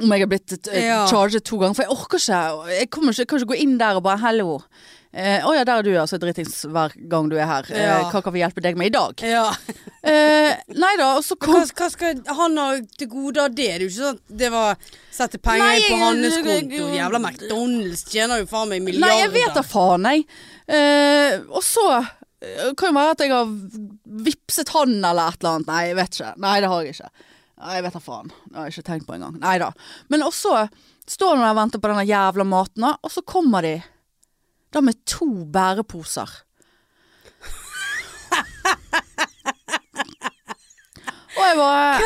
Om 0.00 0.14
jeg 0.14 0.24
har 0.24 0.30
blitt 0.30 0.54
eh, 0.72 0.86
Ja. 0.86 1.02
charget 1.10 1.44
to 1.44 1.58
ganger. 1.60 1.74
For 1.76 1.84
jeg 1.84 1.92
orker 1.92 2.22
ikke. 2.22 2.40
Jeg, 2.72 2.88
ikke, 2.88 3.06
jeg 3.18 3.28
kan 3.28 3.42
ikke 3.42 3.52
gå 3.52 3.60
inn 3.66 3.76
der 3.82 3.98
og 3.98 4.06
bare 4.06 4.22
'hallo'. 4.22 4.62
Eh, 5.12 5.42
'Å 5.44 5.50
ja, 5.54 5.64
der 5.68 5.78
er 5.78 5.82
du, 5.84 5.90
altså. 6.00 6.16
Så 6.16 6.20
dritings 6.22 6.62
hver 6.72 6.94
gang 7.08 7.28
du 7.28 7.36
er 7.36 7.44
her. 7.44 7.66
Eh, 7.68 7.82
Ja. 7.84 8.10
hva 8.10 8.22
kan 8.24 8.32
vi 8.32 8.40
hjelpe 8.40 8.62
deg 8.64 8.76
med 8.80 8.86
i 8.86 8.96
dag?' 8.96 9.20
Ja. 9.22 9.50
Eh, 10.02 10.56
nei 10.74 10.96
da, 10.98 11.12
og 11.14 11.22
så 11.22 11.36
kom 11.38 11.60
hva 11.62 11.86
skal 11.88 12.16
han 12.26 12.56
ha 12.58 12.64
til 12.98 13.06
gode 13.06 13.38
av 13.38 13.52
det? 13.54 13.68
Det 13.68 13.68
er 13.70 13.84
jo 13.84 13.86
ikke 13.86 14.00
sånn 14.00 14.16
at 14.16 14.32
det 14.40 14.48
var 14.50 14.76
sette 15.14 15.38
penger 15.38 15.62
Nei, 15.62 15.84
på 15.86 15.98
hans 16.00 16.38
konto. 16.42 16.88
Jævla 16.96 17.20
McDonald's 17.22 18.02
tjener 18.10 18.40
jo 18.42 18.48
faen 18.50 18.68
meg 18.72 18.82
milliarder. 18.82 19.06
Nei, 19.06 19.20
jeg 19.20 19.30
vet 19.36 19.54
da 19.54 19.62
faen, 19.62 20.02
jeg. 20.10 20.24
Eh, 20.66 21.38
og 21.54 21.62
så 21.62 21.86
eh, 22.42 22.72
kan 22.74 22.90
jo 22.90 22.96
være 22.98 23.14
at 23.14 23.22
jeg 23.22 23.30
har 23.30 23.46
vipset 24.26 24.74
han 24.74 24.96
eller 25.04 25.28
et 25.30 25.38
eller 25.38 25.52
annet. 25.54 25.70
Nei, 25.70 25.84
jeg 25.92 25.98
vet 26.00 26.18
ikke. 26.18 26.32
Nei, 26.48 26.56
det 26.64 26.72
har 26.74 26.82
jeg 26.82 26.96
ikke. 26.96 27.10
Nei, 27.62 27.74
jeg 27.76 27.86
vet 27.86 27.94
da 28.00 28.02
faen. 28.08 28.32
Det 28.50 28.56
har 28.58 28.66
jeg 28.66 28.74
ikke 28.74 28.88
tenkt 28.90 29.06
på 29.06 29.14
engang. 29.20 29.38
Nei 29.38 29.54
da. 29.62 29.70
Men 30.10 30.26
også 30.26 30.56
står 31.06 31.36
han 31.38 31.46
og 31.52 31.60
venter 31.62 31.78
på 31.78 31.92
denne 31.94 32.08
jævla 32.10 32.44
maten, 32.44 32.90
og 32.90 33.10
så 33.14 33.22
kommer 33.22 33.62
de 33.62 33.76
da 34.72 34.80
med 34.84 34.98
to 35.08 35.28
bæreposer. 35.52 36.30
Og 41.32 41.44
jeg 41.48 41.56
bare 41.56 42.00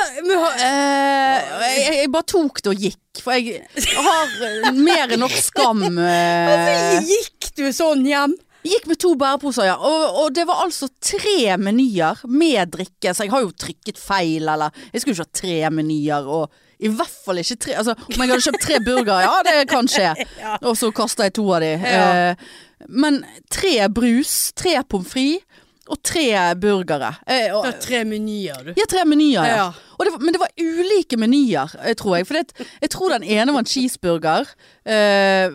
eh, 0.63 1.97
jeg, 1.99 2.11
bare 2.15 2.27
tok 2.31 2.61
det 2.63 2.71
og 2.73 2.83
gikk, 2.87 3.21
for 3.23 3.35
jeg 3.35 3.65
har 3.99 4.35
eh, 4.47 4.69
mer 4.77 5.11
enn 5.11 5.23
nok 5.25 5.35
skam. 5.35 5.83
eh, 5.99 6.51
Hvorfor 6.51 7.09
gikk 7.11 7.49
du 7.59 7.65
sånn 7.75 8.05
hjem? 8.07 8.37
Gikk 8.67 8.87
med 8.91 8.99
to 9.03 9.13
bæreposer, 9.19 9.69
ja. 9.69 9.75
Og, 9.79 10.21
og 10.23 10.31
det 10.35 10.47
var 10.49 10.65
altså 10.65 10.89
tre 11.03 11.55
menyer 11.59 12.23
med 12.27 12.73
drikke. 12.75 13.13
Så 13.15 13.27
jeg 13.27 13.35
har 13.35 13.45
jo 13.45 13.53
trykket 13.55 13.99
feil, 14.01 14.47
eller 14.47 14.75
Jeg 14.91 15.03
skulle 15.03 15.15
ikke 15.15 15.27
ha 15.27 15.41
tre 15.43 15.59
menyer, 15.75 16.27
og 16.27 16.63
i 16.81 16.91
hvert 16.93 17.17
fall 17.25 17.41
ikke 17.41 17.57
tre 17.65 17.77
Altså, 17.81 17.95
om 17.97 18.21
jeg 18.21 18.29
hadde 18.33 18.45
kjøpt 18.45 18.65
tre 18.67 18.81
burgere, 18.85 19.21
ja, 19.25 19.37
det 19.47 19.69
kan 19.71 19.89
skje. 19.91 20.13
Ja. 20.43 20.57
Og 20.63 20.77
så 20.77 20.91
kasta 20.95 21.27
jeg 21.29 21.37
to 21.39 21.47
av 21.57 21.63
de. 21.65 21.73
Ja. 21.81 22.09
Eh, 22.31 22.49
men 22.89 23.23
tre 23.53 23.79
brus, 23.93 24.53
tre 24.57 24.77
pommes 24.89 25.09
frites, 25.09 25.45
og 25.87 26.01
tre 26.03 26.27
burgere. 26.59 27.13
Eh, 27.31 27.53
og, 27.55 27.63
Det 27.65 27.73
var 27.73 27.81
tre 27.85 28.01
menyer, 28.05 28.63
du. 28.67 28.73
ja, 28.75 28.87
tre 28.91 29.05
menyer, 29.07 29.47
ja. 29.47 29.67
Det 30.01 30.13
var, 30.13 30.19
men 30.19 30.35
det 30.35 30.41
var 30.43 30.51
ulike 30.59 31.17
menyer, 31.17 31.77
eh, 31.85 31.95
tror 31.95 32.17
jeg. 32.19 32.27
For 32.27 32.35
det, 32.41 32.67
jeg 32.83 32.91
tror 32.91 33.15
den 33.15 33.23
ene 33.23 33.55
var 33.55 33.63
en 33.63 33.71
cheeseburger. 33.71 34.51
Eh, 34.85 35.55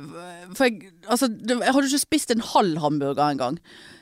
for 0.56 0.70
jeg, 0.70 0.94
altså, 1.08 1.28
jeg 1.28 1.74
hadde 1.76 1.90
ikke 1.92 2.00
spist 2.06 2.32
en 2.32 2.46
halv 2.54 2.80
hamburger 2.80 3.28
engang. 3.28 3.60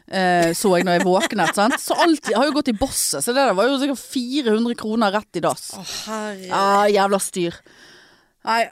Eh, 0.09 0.49
så 0.57 0.71
jeg 0.73 0.87
når 0.87 0.97
jeg 0.97 1.05
våknet. 1.05 1.53
Sant? 1.57 1.77
Så 1.81 1.97
alt 2.01 2.31
har 2.33 2.47
jo 2.47 2.55
gått 2.55 2.71
i 2.71 2.77
bosset, 2.77 3.21
så 3.21 3.33
det 3.35 3.43
der 3.43 3.53
var 3.57 3.69
jo 3.69 3.77
sikkert 3.81 4.01
400 4.01 4.77
kroner 4.79 5.13
rett 5.13 5.37
i 5.37 5.43
dass. 5.45 5.69
Å, 5.77 5.85
herre. 6.07 6.49
Ah, 6.55 6.85
jævla 6.89 7.21
styr. 7.21 7.57
Nei. 8.49 8.63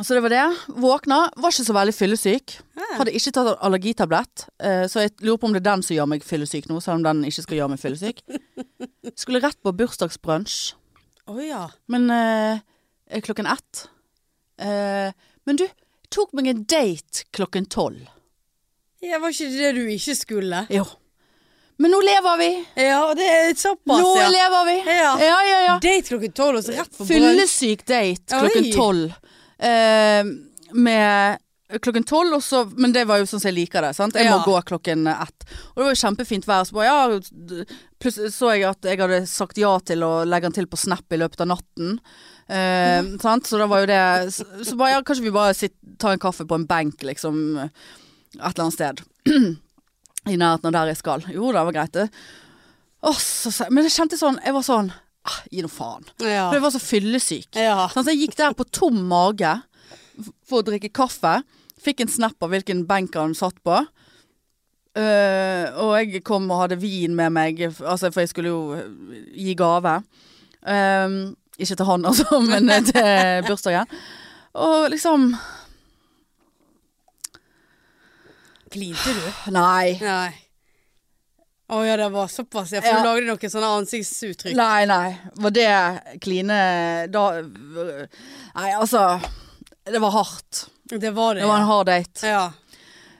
Så 0.00 0.16
det 0.16 0.22
var 0.24 0.32
det. 0.32 0.44
Våkna, 0.80 1.18
var 1.36 1.52
ikke 1.52 1.66
så 1.66 1.74
veldig 1.76 1.92
fyllesyk. 1.92 2.54
Hadde 2.96 3.12
ikke 3.12 3.32
tatt 3.36 3.50
allergitablett, 3.60 4.46
eh, 4.64 4.86
så 4.88 5.04
jeg 5.04 5.12
lurer 5.20 5.40
på 5.40 5.50
om 5.50 5.52
det 5.52 5.60
er 5.60 5.68
den 5.68 5.84
som 5.84 5.96
gjør 5.98 6.08
meg 6.14 6.24
fyllesyk 6.24 6.70
nå, 6.70 6.78
selv 6.80 7.00
om 7.00 7.04
den 7.04 7.26
ikke 7.28 7.44
skal 7.44 7.58
gjøre 7.58 7.74
meg 7.74 7.82
fyllesyk. 7.82 8.22
Skulle 9.20 9.42
rett 9.44 9.60
på 9.60 9.74
bursdagsbrunsj, 9.76 10.56
Å 11.28 11.36
ja. 11.44 11.66
men 11.92 12.08
eh, 12.10 13.20
klokken 13.20 13.46
ett. 13.52 13.84
Eh, 14.64 15.12
men 15.44 15.60
du, 15.60 15.66
tok 16.12 16.32
meg 16.36 16.48
en 16.48 16.64
date 16.64 17.28
klokken 17.36 17.68
tolv. 17.68 18.08
Ja. 19.02 19.18
Var 19.22 19.34
ikke 19.34 19.50
det 19.56 19.70
du 19.76 19.82
ikke 19.92 20.14
skulle? 20.18 20.64
Jo. 20.72 20.84
Men 21.82 21.90
nå 21.94 21.98
lever 22.04 22.36
vi! 22.38 22.50
Ja, 22.84 22.98
det 23.18 23.26
er 23.26 23.54
såpass, 23.58 24.02
Nå 24.04 24.10
ja. 24.20 24.26
lever 24.30 24.66
vi! 24.68 24.74
Ja. 24.86 25.12
ja, 25.18 25.38
ja. 25.48 25.60
ja. 25.66 25.76
Date 25.82 26.12
klokken 26.12 26.34
tolv, 26.36 26.60
og 26.60 26.66
så 26.66 26.74
rett 26.76 26.90
på 26.92 27.04
brunch. 27.06 27.10
Fyllesyk 27.10 27.86
date 27.88 28.42
klokken 28.42 28.68
tolv. 28.76 29.14
Eh, 29.58 30.20
med 30.76 31.40
klokken 31.82 32.04
tolv, 32.04 32.36
og 32.36 32.42
så 32.44 32.60
Men 32.76 32.92
det 32.92 33.06
var 33.08 33.22
jo 33.22 33.26
sånn 33.30 33.40
som 33.40 33.48
jeg 33.48 33.56
liker 33.56 33.82
det. 33.86 33.94
Sant? 33.96 34.14
Jeg 34.20 34.28
må 34.28 34.36
Ja. 34.36 34.44
gå 34.44 34.58
klokken 34.68 35.08
ett. 35.08 35.46
Og 35.72 35.80
det 35.80 35.86
var 35.86 35.94
jo 35.94 36.02
kjempefint 36.04 36.46
vær. 36.46 36.66
Så 36.68 36.76
bare, 36.76 36.90
ja, 36.92 37.64
plutselig 37.98 38.34
så 38.36 38.52
jeg 38.52 38.68
at 38.68 38.82
jeg 38.92 39.00
hadde 39.00 39.22
sagt 39.26 39.58
ja 39.58 39.72
til 39.80 40.04
å 40.06 40.12
legge 40.28 40.50
den 40.50 40.52
til 40.60 40.66
på 40.70 40.78
Snap 40.78 41.08
i 41.10 41.18
løpet 41.18 41.40
av 41.40 41.48
natten. 41.56 41.98
Eh, 42.52 43.02
sant? 43.24 43.48
Så 43.48 43.58
da 43.58 43.66
var 43.66 43.82
jo 43.82 43.86
det 43.90 44.32
Så, 44.36 44.44
så 44.68 44.76
bare, 44.76 44.98
ja, 44.98 45.02
kanskje 45.02 45.24
vi 45.24 45.34
bare 45.34 45.54
sitter, 45.56 45.96
tar 45.98 46.12
en 46.12 46.22
kaffe 46.22 46.46
på 46.46 46.54
en 46.60 46.66
benk, 46.68 47.02
liksom. 47.02 47.70
Et 48.38 48.46
eller 48.48 48.64
annet 48.64 48.76
sted. 48.76 49.02
I 50.32 50.38
nærheten 50.38 50.70
av 50.70 50.76
der 50.76 50.92
jeg 50.92 51.00
skal. 51.00 51.24
Jo, 51.32 51.50
det 51.52 51.64
var 51.68 51.74
greit, 51.74 51.96
det. 51.96 52.08
Åh, 53.02 53.18
så, 53.18 53.50
så, 53.50 53.66
men 53.74 53.82
jeg 53.88 53.96
kjente 53.96 54.14
sånn 54.14 54.36
Jeg 54.44 54.54
var 54.54 54.62
sånn 54.62 54.92
ah, 55.26 55.38
Gi 55.50 55.64
nå 55.64 55.70
faen. 55.72 56.06
Ja. 56.22 56.46
For 56.46 56.58
jeg 56.58 56.64
var 56.66 56.74
så 56.74 56.82
fyllesyk. 56.82 57.48
ja. 57.58 57.88
Sånn, 57.90 58.06
så 58.06 58.14
jeg 58.14 58.28
gikk 58.28 58.38
der 58.38 58.54
på 58.58 58.68
tom 58.70 59.00
mage 59.10 59.56
for 60.46 60.60
å 60.60 60.66
drikke 60.66 60.92
kaffe. 60.94 61.40
Fikk 61.82 62.04
en 62.04 62.12
snap 62.12 62.44
av 62.44 62.52
hvilken 62.52 62.84
benk 62.86 63.16
han 63.18 63.34
satt 63.34 63.58
på. 63.66 63.80
Uh, 64.92 65.72
og 65.80 65.94
jeg 65.96 66.20
kom 66.26 66.50
og 66.52 66.66
hadde 66.66 66.76
vin 66.82 67.14
med 67.16 67.32
meg, 67.32 67.62
altså, 67.80 68.10
for 68.12 68.20
jeg 68.20 68.28
skulle 68.28 68.50
jo 68.52 68.74
eh, 68.76 69.22
gi 69.40 69.54
gave. 69.56 69.94
Um, 70.60 71.32
ikke 71.56 71.78
til 71.80 71.88
han, 71.88 72.04
altså, 72.10 72.40
men 72.50 72.68
til 72.86 73.46
bursdagen. 73.48 73.88
Og 74.52 74.90
liksom 74.92 75.30
Klinte 78.72 79.12
du? 79.14 79.52
Nei. 79.52 79.98
Nei. 80.00 80.30
Å 81.72 81.78
ja, 81.86 81.94
det 81.96 82.08
var 82.12 82.26
såpass. 82.28 82.72
Ja, 82.74 82.80
for 82.84 82.88
Ja. 82.90 83.02
du 83.02 83.08
lagde 83.08 83.26
noen 83.30 83.52
sånne 83.52 83.68
ansiktsuttrykk. 83.78 84.56
Nei, 84.58 84.84
nei. 84.90 85.18
Var 85.40 85.50
det 85.56 85.68
kline 86.20 86.58
da 87.12 87.22
Nei, 87.42 88.72
altså. 88.76 89.20
Det 89.84 89.98
var 90.02 90.10
hardt. 90.10 90.66
Det 90.90 91.10
var 91.16 91.34
det. 91.34 91.40
Det 91.42 91.48
var 91.48 91.56
en 91.62 91.66
hard 91.70 91.86
date. 91.86 92.26
ja. 92.28 92.52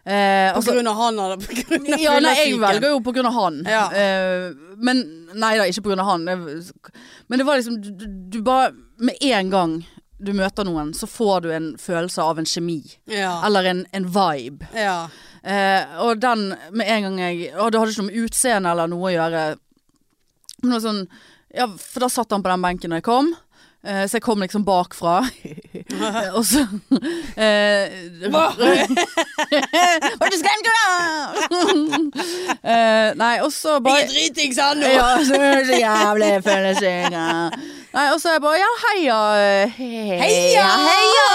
Eh, 0.04 0.50
På 0.52 0.56
altså, 0.58 0.72
grunn 0.74 0.88
av 0.90 0.96
han 0.98 1.18
eller 1.22 1.36
på 1.46 1.54
grunn 1.62 1.92
av 1.94 2.00
Ja, 2.02 2.16
nei, 2.18 2.32
jeg 2.40 2.56
velger 2.58 2.88
jo 2.90 3.00
på 3.06 3.12
grunn 3.14 3.26
av 3.30 3.32
han. 3.38 3.60
Ja. 3.70 3.84
Eh, 3.94 4.48
men 4.82 5.02
Nei 5.38 5.52
da, 5.56 5.64
ikke 5.70 5.84
på 5.86 5.92
grunn 5.92 6.00
av 6.02 6.08
han. 6.10 6.24
Men 6.26 7.38
det 7.38 7.46
var 7.46 7.56
liksom 7.60 7.76
du, 7.80 7.90
du- 7.96 8.08
du 8.34 8.40
bare 8.42 8.72
Med 8.98 9.14
en 9.22 9.50
gang 9.50 9.76
du 10.22 10.32
møter 10.34 10.64
noen, 10.66 10.90
så 10.94 11.06
får 11.10 11.40
du 11.42 11.48
en 11.54 11.70
følelse 11.78 12.22
av 12.22 12.38
en 12.38 12.44
kjemi. 12.46 12.80
Ja. 13.10 13.40
Eller 13.46 13.64
en, 13.70 13.86
en 13.92 14.04
vibe. 14.06 14.66
ja. 14.74 15.08
Eh, 15.42 15.98
og 16.05 16.20
den 16.22 16.52
med 16.70 16.87
en 16.87 17.02
gang 17.02 17.16
jeg 17.18 17.48
Og 17.59 17.72
det 17.72 17.81
hadde 17.81 17.90
ikke 17.90 18.02
noe 18.05 18.11
med 18.12 18.18
utseende 18.28 18.70
eller 18.70 18.90
noe 18.92 19.09
å 19.09 19.14
gjøre. 19.16 19.40
Noe 20.68 20.83
sånn 20.85 21.00
Ja, 21.52 21.66
for 21.66 22.05
da 22.05 22.09
satt 22.09 22.31
han 22.33 22.44
på 22.44 22.48
den 22.52 22.62
benken 22.64 22.94
da 22.94 23.00
jeg 23.00 23.09
kom. 23.09 23.33
Eh, 23.83 24.07
så 24.07 24.14
jeg 24.16 24.23
kom 24.23 24.40
liksom 24.42 24.64
bakfra. 24.66 25.23
Eh, 25.92 26.35
og 26.35 26.45
så 26.47 26.61
uh, 26.62 26.68
Nei, 33.23 33.40
og 33.42 33.53
så 33.53 33.81
bare 33.85 33.97
Jeg 33.99 34.05
er 34.05 34.09
dritings 34.12 34.59
han 34.62 34.77
nå! 34.81 34.87
ja, 34.88 35.25
så 35.27 35.35
så 35.68 35.75
jævlig 35.81 36.45
følelsessyk. 36.47 37.11
Nei, 37.92 38.07
og 38.14 38.21
så 38.21 38.29
er 38.31 38.35
jeg 38.38 38.42
bare 38.47 38.59
Ja, 38.62 38.71
heia. 38.85 39.21
Heia! 40.23 40.68
Heia! 40.87 41.31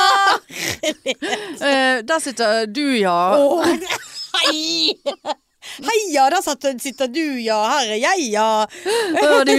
Eh, 1.68 1.96
der 2.08 2.20
sitter 2.24 2.66
du, 2.66 2.88
ja. 2.98 3.20
Oh, 3.38 3.66
hei! 4.38 4.94
Heia, 5.84 6.30
der 6.34 6.42
satt- 6.42 6.82
sitter 6.82 7.08
du, 7.08 7.24
ja. 7.44 7.60
Her 7.70 7.92
er 7.94 8.00
jeg, 8.02 8.32
ja. 8.34 8.66
Da, 9.22 9.44
da. 9.44 9.52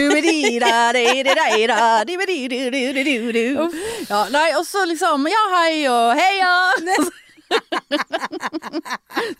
Ja, 4.11 4.24
nei, 4.35 4.48
og 4.59 4.64
så 4.66 4.85
liksom 4.88 5.26
Ja, 5.31 5.44
hei 5.59 5.87
og 5.88 6.14
heia. 6.18 6.52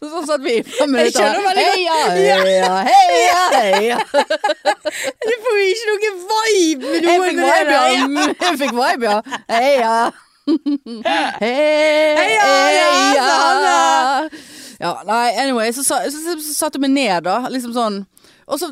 Sånn 0.01 0.25
satt 0.29 0.41
vi 0.45 0.55
i 0.59 0.63
fem 0.65 0.89
minutter. 0.95 1.29
Heia, 1.59 1.97
heia, 2.15 2.71
heia, 2.89 3.43
heia. 3.53 3.99
Du 3.99 5.35
får 5.45 5.59
jo 5.59 5.67
ikke 5.69 5.89
noe 5.91 5.99
vibe 6.31 6.87
med 6.87 7.05
noe 7.05 7.19
med 7.19 7.29
det 7.29 7.43
vibe, 7.43 7.69
der. 7.69 7.75
ja. 7.75 8.07
Jeg 8.47 8.57
fikk 8.63 8.75
vibe, 8.79 9.05
ja. 9.11 9.19
Heia. 9.53 9.93
Heia, 11.43 12.47
heia. 12.49 12.89
sånn, 13.29 13.68
Ja, 14.79 14.93
nei, 15.09 15.33
anyway, 15.43 15.73
så, 15.75 15.83
så, 15.83 15.99
så, 16.13 16.37
så 16.39 16.55
satte 16.55 16.79
jeg 16.79 16.85
meg 16.87 16.95
ned, 16.95 17.25
da. 17.27 17.41
Liksom 17.51 17.73
sånn. 17.75 18.01
Og 18.47 18.61
så 18.63 18.71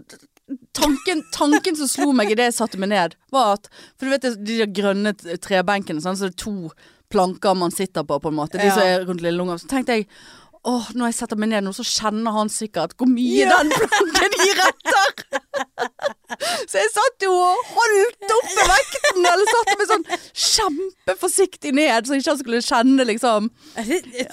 tanken, 0.78 1.24
tanken 1.34 1.74
som 1.78 1.88
slo 1.90 2.12
meg 2.14 2.30
idet 2.30 2.50
jeg 2.52 2.58
satte 2.60 2.78
meg 2.78 2.92
ned, 2.92 3.16
var 3.34 3.56
at 3.56 3.66
For 3.96 4.06
du 4.06 4.12
vet 4.14 4.26
de 4.38 4.60
der 4.62 4.70
grønne 4.70 5.12
trebenkene, 5.42 6.02
sånn, 6.04 6.18
så 6.18 6.28
det 6.28 6.36
er 6.36 6.42
to 6.44 6.56
planker 7.10 7.54
man 7.58 7.74
sitter 7.74 8.06
på, 8.06 8.18
på 8.22 8.30
en 8.32 8.38
måte. 8.38 8.58
De 8.58 8.70
som 8.70 8.82
er 8.82 9.04
rundt 9.06 9.22
lille 9.22 9.38
lungen. 9.38 9.58
Så 9.62 9.68
tenkte 9.70 10.00
jeg 10.00 10.08
Åh, 10.66 10.88
når 10.98 11.12
jeg 11.12 11.14
setter 11.20 11.38
meg 11.38 11.52
ned 11.52 11.62
nå, 11.62 11.70
så 11.76 11.84
kjenner 11.86 12.34
han 12.34 12.48
sikkert 12.50 12.96
hvor 12.98 13.06
mye 13.06 13.44
Ja. 13.44 13.60
den 13.62 13.70
planken 13.70 14.32
gir 14.42 14.62
etter. 14.64 15.20
Så 16.70 16.80
jeg 16.80 16.90
satt 16.92 17.24
jo 17.24 17.32
og 17.32 17.68
holdt 17.72 18.32
oppe 18.36 18.64
vekten, 18.70 19.28
eller 19.30 19.50
satte 19.50 19.76
meg 19.80 19.90
sånn 19.90 20.06
kjempeforsiktig 20.46 21.72
ned, 21.76 22.08
så 22.08 22.18
ikke 22.18 22.32
han 22.34 22.40
skulle 22.40 22.62
kjenne 22.66 23.06
liksom 23.08 23.50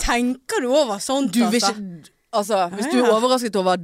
Tenker 0.01 0.65
du 0.65 0.71
over 0.71 0.99
sånt, 1.03 1.33
Du 1.35 1.45
altså? 1.45 1.73
ikke 1.73 2.11
Altså, 2.33 2.63
hvis 2.73 2.89
du 2.89 2.97
er 2.97 3.11
overrasket 3.13 3.55
over 3.61 3.77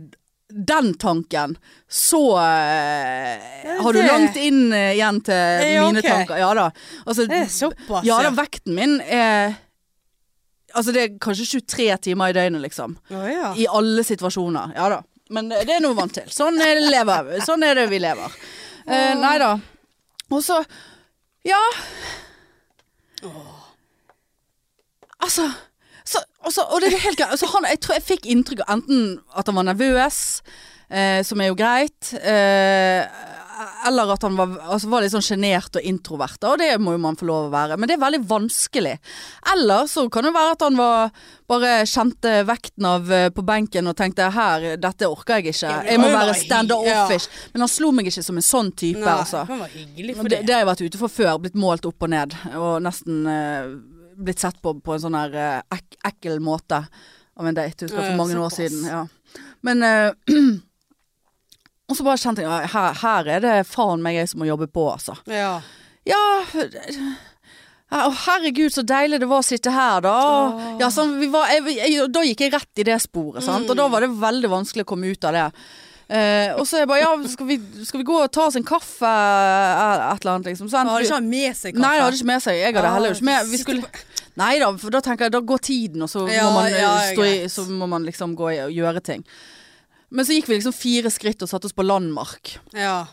den 0.49 0.93
tanken, 0.97 1.52
så 1.86 2.21
uh, 2.34 3.82
har 3.84 3.93
du 3.93 3.99
langt 4.02 4.38
inn 4.41 4.71
uh, 4.73 4.95
igjen 4.95 5.19
til 5.21 5.65
Ja, 5.75 5.84
mine 5.86 6.02
tanker. 6.02 6.39
Ja 6.41 6.49
da. 6.58 6.71
Altså, 7.06 7.28
Det 7.30 7.43
er 7.43 7.52
såpass, 7.54 8.08
ja 8.08 8.17
da, 8.25 8.32
vekten 8.34 8.73
min 8.78 8.97
er 9.06 9.54
Altså, 10.73 10.93
det 10.93 11.02
er 11.02 11.13
kanskje 11.21 11.62
23 11.65 11.86
timer 12.10 12.30
i 12.30 12.34
døgnet, 12.38 12.62
liksom. 12.62 12.91
Oh, 13.10 13.23
ja. 13.25 13.54
I 13.58 13.65
alle 13.73 14.04
situasjoner. 14.06 14.75
Ja 14.78 14.89
da. 14.93 14.99
Men 15.29 15.51
det 15.51 15.69
er 15.69 15.81
noe 15.83 15.97
vant 15.97 16.13
til. 16.13 16.29
Sånn 16.33 16.57
er 16.63 16.81
lever. 16.81 17.35
Sånn 17.45 17.63
er 17.65 17.77
det 17.77 17.87
vi 17.91 18.01
lever. 18.01 18.37
Uh, 18.89 19.13
nei 19.21 19.35
da. 19.41 19.53
Og 20.29 20.43
så 20.45 20.61
Ja. 21.45 21.59
Altså 25.19 25.45
så, 26.09 26.21
og, 26.41 26.53
så, 26.53 26.63
og 26.73 26.81
det 26.81 26.89
er 26.89 27.03
helt 27.03 27.19
greit. 27.19 27.35
Altså, 27.35 27.45
han, 27.53 27.67
jeg 27.69 27.81
tror 27.83 27.97
jeg 27.99 28.05
fikk 28.07 28.27
inntrykk 28.33 28.63
av 28.65 28.79
enten 28.79 29.19
at 29.37 29.49
han 29.49 29.57
var 29.59 29.67
nervøs, 29.67 30.19
eh, 30.89 31.19
som 31.27 31.41
er 31.43 31.51
jo 31.51 31.57
greit, 31.59 32.13
eh, 32.17 33.03
eller 33.88 34.13
at 34.13 34.24
han 34.24 34.36
var, 34.38 34.54
altså, 34.63 34.89
var 34.91 35.04
litt 35.04 35.13
sånn 35.13 35.26
sjenert 35.26 35.76
og 35.76 35.86
introvert. 35.86 36.39
Og 36.48 36.60
det 36.62 36.69
må 36.82 36.93
jo 36.95 37.02
man 37.04 37.17
få 37.19 37.28
lov 37.28 37.48
å 37.48 37.52
være. 37.54 37.78
Men 37.80 37.89
det 37.89 37.98
er 37.98 38.02
veldig 38.04 38.22
vanskelig. 38.30 38.95
Eller 39.54 39.89
så 39.91 40.06
kan 40.13 40.28
det 40.28 40.34
være 40.36 40.56
at 40.56 40.65
han 40.65 40.80
var, 40.80 41.13
bare 41.50 41.74
kjente 41.89 42.34
vekten 42.48 42.88
av 42.89 43.12
eh, 43.13 43.28
på 43.36 43.43
benken 43.48 43.91
og 43.91 43.98
tenkte 44.00 44.30
her, 44.36 44.67
dette 44.82 45.10
orker 45.10 45.39
jeg 45.39 45.56
ikke. 45.56 45.76
Jeg 45.89 46.02
må 46.02 46.12
være 46.13 46.38
standoffish. 46.39 46.48
stand-offish. 46.48 47.54
Men 47.54 47.65
han 47.65 47.74
slo 47.76 47.91
meg 47.95 48.12
ikke 48.12 48.26
som 48.30 48.39
en 48.39 48.50
sånn 48.50 48.74
type, 48.74 49.04
Nei, 49.04 49.15
altså. 49.15 49.45
Han 49.50 49.63
var 49.65 49.76
hyggelig 49.76 50.17
for 50.19 50.32
det, 50.32 50.41
det. 50.41 50.48
det 50.48 50.56
har 50.56 50.63
jeg 50.63 50.72
vært 50.72 50.86
ute 50.88 51.04
for 51.04 51.17
før. 51.19 51.38
Blitt 51.43 51.60
målt 51.60 51.88
opp 51.89 52.08
og 52.08 52.13
ned. 52.15 52.36
Og 52.56 52.74
nesten 52.86 53.22
eh, 53.30 53.72
blitt 54.19 54.41
sett 54.41 54.60
på 54.62 54.76
på 54.84 54.95
en 54.95 55.04
sånn 55.04 55.17
her 55.17 55.36
eh, 55.39 55.78
ek 55.80 56.00
ekkel 56.13 56.41
måte 56.43 56.84
av 57.39 57.48
en 57.48 57.56
date. 57.56 57.88
Husker 57.88 58.02
jeg 58.02 58.12
for 58.12 58.19
mange 58.19 58.39
år 58.39 58.52
siden. 58.54 58.84
Ja. 58.88 59.06
Men 59.65 59.84
eh, 59.84 60.12
Og 61.89 61.97
så 61.97 62.06
bare 62.06 62.21
kjente 62.21 62.43
jeg 62.45 62.69
her, 62.73 62.93
her 63.02 63.30
er 63.36 63.39
det 63.43 63.56
faen 63.67 64.02
meg 64.06 64.15
jeg 64.19 64.30
som 64.30 64.39
må 64.43 64.45
jobbe 64.49 64.67
på, 64.69 64.84
altså. 64.93 65.15
Ja. 65.25 65.56
Ja 66.06 66.21
herregud, 68.25 68.69
så 68.73 68.84
deilig 68.86 69.17
det 69.23 69.30
var 69.30 69.41
å 69.41 69.45
sitte 69.45 69.71
her, 69.73 70.02
da. 70.06 70.15
Ja, 70.82 70.89
sånn, 70.93 71.15
vi 71.21 71.30
var, 71.34 71.49
jeg, 71.49 71.65
jeg, 71.80 72.04
da 72.13 72.21
gikk 72.28 72.43
jeg 72.45 72.54
rett 72.54 72.82
i 72.84 72.86
det 72.86 72.99
sporet, 73.02 73.41
sant. 73.45 73.69
Og 73.73 73.78
da 73.80 73.88
var 73.89 74.06
det 74.06 74.12
veldig 74.21 74.52
vanskelig 74.52 74.86
å 74.86 74.89
komme 74.91 75.10
ut 75.10 75.25
av 75.25 75.34
det. 75.34 75.47
Eh, 76.10 76.56
og 76.58 76.63
så 76.65 76.78
er 76.80 76.84
jeg 76.84 76.89
bare 76.89 77.02
Ja, 77.04 77.10
skal 77.30 77.45
vi, 77.45 77.56
skal 77.86 78.02
vi 78.02 78.06
gå 78.08 78.15
og 78.17 78.32
ta 78.34 78.47
oss 78.49 78.56
en 78.58 78.63
kaffe? 78.65 79.06
eh, 79.06 80.06
Et 80.13 80.23
eller 80.23 80.32
annet, 80.36 80.47
liksom. 80.49 80.69
Hadde 80.73 81.04
ikke 81.06 81.19
han 81.19 81.28
med 81.30 81.54
seg 81.58 81.75
kaffe? 81.75 81.84
Nei, 81.84 81.91
det 81.99 82.06
hadde 82.08 82.17
ikke 82.17 82.30
med 82.32 82.41
seg. 82.45 82.58
Jeg 82.58 82.73
hadde 82.73 82.88
Ah, 82.89 82.95
heller 82.97 83.13
ikke 83.13 83.28
med. 83.30 83.52
Vi 83.52 83.60
skulle 83.62 83.84
Nei 84.39 84.54
da, 84.62 84.69
for 84.80 84.93
da 84.95 85.02
tenker 85.06 85.28
jeg 85.28 85.34
da 85.36 85.41
går 85.45 85.62
tiden, 85.67 86.02
og 86.06 86.10
så 86.10 86.23
Ja, 86.32 86.45
må 86.47 86.62
man 86.62 86.69
eh, 86.71 86.80
ja, 86.82 86.93
stå 87.12 87.25
i. 87.28 87.36
Så 87.54 87.65
må 87.69 87.89
man 87.91 88.06
liksom 88.10 88.34
gå 88.39 88.49
og 88.54 88.73
gjøre 88.73 89.02
ting. 89.06 89.25
Men 90.12 90.26
så 90.26 90.34
gikk 90.38 90.48
vi 90.50 90.58
liksom 90.58 90.74
fire 90.74 91.12
skritt 91.13 91.41
og 91.45 91.50
satte 91.52 91.69
oss 91.69 91.76
på 91.78 91.86
Landmark 91.86 92.56
Ja. 92.74 93.06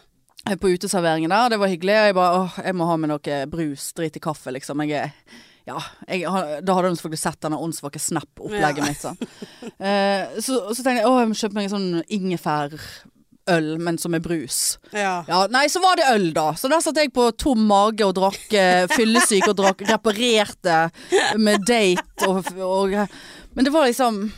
eh, 0.49 0.57
på 0.57 0.71
uteserveringen 0.73 1.29
der. 1.31 1.51
Det 1.53 1.59
var 1.61 1.69
hyggelig. 1.69 1.93
Jeg 2.09 2.15
bare 2.17 2.39
åh, 2.45 2.57
jeg 2.65 2.75
må 2.79 2.87
ha 2.89 2.97
med 2.97 3.11
noe 3.13 3.41
brus. 3.53 3.91
Drit 3.93 4.17
i 4.17 4.21
kaffe, 4.25 4.53
liksom. 4.55 4.81
Jeg 4.89 5.03
er 5.05 5.13
ja, 5.67 5.81
jeg, 6.07 6.23
da 6.63 6.75
hadde 6.77 6.93
hun 6.93 6.97
selvfølgelig 6.97 7.19
sett 7.19 7.41
denne 7.43 7.59
åndssvake 7.59 7.99
Snap-opplegget 7.99 8.79
Ja. 8.79 8.87
mitt. 8.87 9.01
Sånn. 9.03 9.17
Eh, 9.83 10.37
så, 10.41 10.61
så 10.71 10.79
tenkte 10.85 11.01
jeg 11.03 11.09
å, 11.11 11.17
jeg 11.19 11.29
må 11.33 11.35
kjøpe 11.41 11.59
meg 11.59 11.67
en 11.67 11.73
sånn 11.75 12.05
ingefærøl, 12.15 13.67
men 13.83 13.99
som 13.99 14.15
er 14.15 14.23
brus. 14.23 14.79
ja. 14.95 15.25
Ja, 15.29 15.41
Nei, 15.51 15.67
så 15.71 15.83
var 15.83 15.97
det 15.99 16.07
øl, 16.13 16.29
da. 16.37 16.53
Så 16.55 16.71
der 16.71 16.81
satt 16.85 16.97
jeg 17.03 17.13
på 17.15 17.29
tom 17.39 17.67
mage 17.67 18.07
og 18.07 18.15
drakk 18.15 18.55
eh, 18.55 18.87
fyllesyk 18.95 19.49
og 19.51 19.57
drakk 19.59 19.83
reparerte 19.91 20.79
med 21.43 21.67
date 21.67 22.27
og, 22.31 22.47
og 22.63 22.95
Men 23.57 23.65
det 23.67 23.73
var 23.75 23.87
liksom 23.91 24.29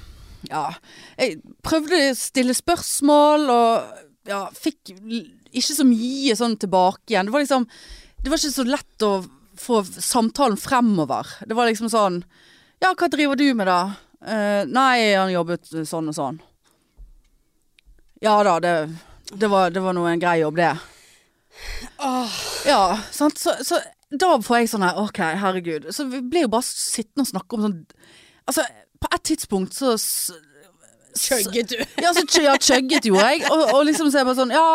Ja. 0.46 0.68
Jeg 1.18 1.40
prøvde 1.66 1.98
å 2.10 2.16
stille 2.18 2.54
spørsmål 2.56 3.48
og 3.50 4.04
ja, 4.28 4.42
fikk 4.54 4.92
ikke 4.92 5.74
så 5.74 5.86
mye 5.88 6.36
sånn 6.38 6.58
tilbake 6.60 7.14
igjen. 7.14 7.28
Det 7.28 7.34
var 7.34 7.44
liksom 7.44 7.66
Det 8.18 8.30
var 8.30 8.40
ikke 8.40 8.54
så 8.54 8.66
lett 8.66 9.06
å 9.06 9.12
få 9.58 9.82
samtalen 9.84 10.58
fremover. 10.60 11.26
Det 11.46 11.56
var 11.56 11.70
liksom 11.70 11.90
sånn 11.90 12.22
Ja, 12.82 12.92
hva 12.94 13.08
driver 13.10 13.38
du 13.38 13.48
med, 13.54 13.66
da? 13.66 13.80
Uh, 14.18 14.66
nei, 14.66 15.14
han 15.14 15.32
jobbet 15.32 15.70
sånn 15.86 16.10
og 16.10 16.14
sånn. 16.14 16.40
Ja 18.22 18.40
da, 18.42 18.56
det, 18.62 18.72
det, 19.30 19.46
var, 19.50 19.70
det 19.70 19.82
var 19.82 19.94
nå 19.94 20.04
en 20.10 20.22
grei 20.22 20.40
jobb, 20.40 20.58
det. 20.58 20.72
Oh. 22.02 22.34
Ja, 22.66 22.98
sant. 23.14 23.38
Så, 23.38 23.54
så 23.66 23.78
da 24.10 24.32
får 24.42 24.62
jeg 24.62 24.70
sånn 24.72 24.86
her, 24.86 24.98
OK, 25.02 25.20
herregud. 25.42 25.88
Så 25.94 26.08
vi 26.10 26.22
ble 26.24 26.46
jo 26.46 26.52
bare 26.52 26.66
sittende 26.66 27.26
og 27.26 27.32
snakke 27.34 27.58
om 27.58 27.68
sånn 27.68 27.78
Altså, 28.48 28.62
på 29.00 29.10
et 29.14 29.22
tidspunkt 29.32 29.74
så 29.74 29.96
Chugget 31.18 31.68
du? 31.70 31.76
Ja, 32.02 32.12
så 32.14 32.42
ja, 32.42 32.56
chugget 32.60 33.04
gjorde 33.04 33.26
jeg. 33.26 33.46
Og, 33.50 33.62
og 33.74 33.84
liksom 33.88 34.10
så 34.10 34.18
er 34.18 34.22
jeg 34.22 34.28
bare 34.28 34.38
sånn 34.38 34.52
Ja, 34.54 34.68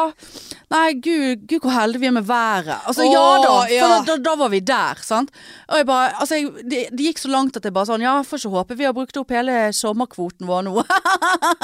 nei, 0.74 0.88
gud, 0.98 1.46
gud 1.50 1.64
hvor 1.64 1.76
heldige 1.76 2.04
vi 2.04 2.10
er 2.10 2.16
med 2.16 2.28
været. 2.28 2.74
Altså, 2.90 3.06
ja 3.08 3.24
da. 3.44 3.54
For 3.70 3.74
ja. 3.74 4.00
da, 4.08 4.18
da, 4.26 4.34
var 4.42 4.52
vi 4.54 4.60
der, 4.66 5.04
sant. 5.06 5.32
Og 5.70 5.80
jeg 5.80 5.88
bare 5.90 6.10
Altså, 6.18 6.40
jeg, 6.40 6.66
det, 6.72 6.82
det 6.92 7.08
gikk 7.10 7.24
så 7.24 7.32
langt 7.34 7.60
at 7.60 7.68
jeg 7.68 7.76
bare 7.76 7.90
sånn 7.92 8.04
Ja, 8.06 8.18
får 8.28 8.42
ikke 8.42 8.54
håpe 8.58 8.80
vi 8.80 8.90
har 8.90 8.98
brukt 8.98 9.22
opp 9.22 9.34
hele 9.36 9.70
sommerkvoten 9.76 10.50
vår 10.50 10.68
nå. 10.68 10.76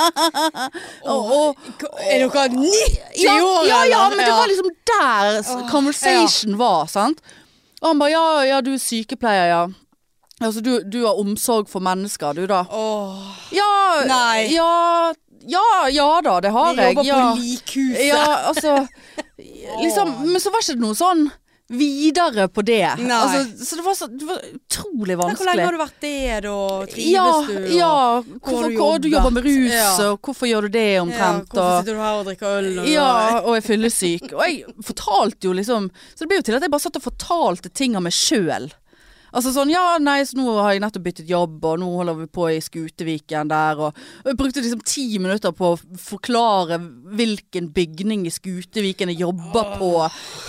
og, 1.12 1.36
og, 1.40 1.68
Er 2.06 2.24
dere 2.24 2.48
90 2.54 3.20
ja, 3.26 3.36
år, 3.36 3.62
ja, 3.68 3.84
ja, 3.90 4.06
men 4.14 4.24
det 4.24 4.32
var 4.32 4.50
liksom 4.52 4.72
der 4.94 5.30
Åh, 5.40 5.68
conversation 5.72 6.58
var, 6.60 6.88
sant. 6.92 7.22
Og 7.80 7.94
han 7.94 8.02
bare 8.02 8.12
ja, 8.14 8.26
ja, 8.54 8.64
du 8.64 8.74
er 8.76 8.82
sykepleier, 8.82 9.52
ja. 9.52 9.62
Altså, 10.42 10.62
du, 10.64 10.84
du 10.88 11.02
har 11.06 11.18
omsorg 11.20 11.68
for 11.70 11.84
mennesker, 11.84 12.34
du 12.38 12.46
da. 12.48 12.62
Åh, 12.72 13.26
Ja, 13.52 14.04
Nei. 14.08 14.48
ja, 14.54 15.14
ja, 15.48 15.66
ja 15.92 16.22
da, 16.22 16.40
det 16.42 16.52
har 16.56 16.74
jeg. 16.74 16.78
vi 16.78 16.82
jeg. 16.82 16.96
jobber 16.96 17.10
Ja. 17.10 17.34
på 17.34 17.44
likhuset. 17.44 18.08
ja, 18.08 18.24
altså 18.48 18.88
Liksom, 19.84 20.16
men 20.32 20.40
så 20.42 20.52
var 20.52 20.64
ikke 20.64 20.76
det 20.80 20.84
noe 20.84 20.96
sånn 20.98 21.30
videre 21.70 22.48
på 22.50 22.64
det. 22.66 22.82
Altså, 22.98 23.44
så 23.66 23.76
det 23.78 23.84
var, 23.86 23.94
så, 23.96 24.08
det 24.10 24.26
var 24.26 24.40
utrolig 24.56 25.16
vanskelig. 25.20 25.38
Hvor 25.38 25.50
lenge 25.52 25.66
har 25.68 25.76
du 25.76 25.82
vært 25.84 26.00
det, 26.02 26.40
da? 26.48 26.56
Trives 26.90 27.12
Ja, 27.14 27.26
du? 27.46 27.52
og- 27.60 27.70
ja. 27.76 27.92
Hvorfor, 28.24 28.64
har 28.64 28.70
du 28.70 28.78
hvor, 28.80 29.00
du 29.04 29.08
jobber 29.12 29.32
med 29.36 29.44
rus. 29.46 29.72
Ja. 29.76 30.10
og 30.10 30.20
hvorfor 30.26 30.50
gjør 30.50 30.62
du 30.66 30.70
det 30.74 30.88
omtrent? 31.04 31.54
Ja, 31.54 31.62
hvorfor 31.62 31.80
sitter 31.84 31.94
du 31.94 32.02
her 32.02 32.14
og 32.24 32.26
drikker 32.26 32.58
øl? 32.58 32.80
Og 32.80 32.88
ja, 32.90 33.40
og 33.44 33.56
er 33.60 33.62
fyllesyk. 33.62 34.34
Og 34.34 34.42
jeg 34.48 34.64
fortalte 34.84 35.46
jo 35.46 35.54
liksom 35.54 35.92
Så 36.16 36.20
det 36.26 36.28
ble 36.32 36.38
jo 36.42 36.48
til 36.50 36.56
at 36.58 36.62
jeg 36.66 36.72
bare 36.72 36.82
satt 36.88 36.96
og 36.98 37.04
fortalte 37.06 37.70
ting 37.74 37.96
av 37.96 38.02
meg 38.02 38.14
sjøl. 38.18 38.72
Altså 39.30 39.52
sånn 39.54 39.72
ja, 39.72 39.84
nei, 40.02 40.18
så 40.26 40.38
nå 40.40 40.48
har 40.58 40.74
jeg 40.74 40.84
nettopp 40.84 41.06
byttet 41.06 41.30
jobb, 41.30 41.58
og 41.70 41.80
nå 41.82 41.90
holder 42.00 42.18
vi 42.22 42.28
på 42.40 42.48
i 42.54 42.60
Skuteviken 42.64 43.52
der, 43.52 43.82
og, 43.88 43.98
og 44.24 44.32
jeg 44.32 44.40
brukte 44.40 44.64
liksom 44.66 44.84
ti 44.88 45.06
minutter 45.22 45.54
på 45.56 45.74
å 45.74 45.80
forklare 46.02 46.80
hvilken 47.20 47.70
bygning 47.76 48.26
i 48.30 48.34
Skuteviken 48.34 49.14
jeg 49.14 49.22
jobber 49.24 49.76
på. 49.80 49.92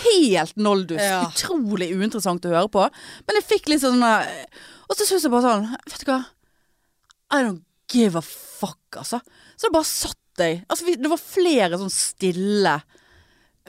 Helt 0.06 0.60
noldus. 0.60 1.02
Ja. 1.02 1.24
Utrolig 1.28 1.90
uinteressant 1.92 2.46
å 2.48 2.54
høre 2.54 2.70
på. 2.72 2.86
Men 3.26 3.40
jeg 3.40 3.48
fikk 3.50 3.70
litt 3.72 3.82
sånn 3.82 4.02
eh, 4.04 4.46
Og 4.90 4.96
så 4.96 5.06
syns 5.06 5.24
jeg 5.26 5.32
bare 5.32 5.44
sånn 5.46 5.66
Vet 5.70 6.02
du 6.02 6.08
hva? 6.08 6.20
I 7.30 7.42
don't 7.44 7.62
give 7.92 8.18
a 8.18 8.22
fuck, 8.24 8.80
altså. 8.98 9.20
Så 9.56 9.68
det 9.68 9.74
bare 9.76 9.88
satt 9.88 10.16
jeg 10.40 10.62
Altså, 10.66 10.86
vi, 10.86 10.96
det 11.00 11.10
var 11.12 11.20
flere 11.20 11.80
sånn 11.80 11.92
stille 11.92 12.78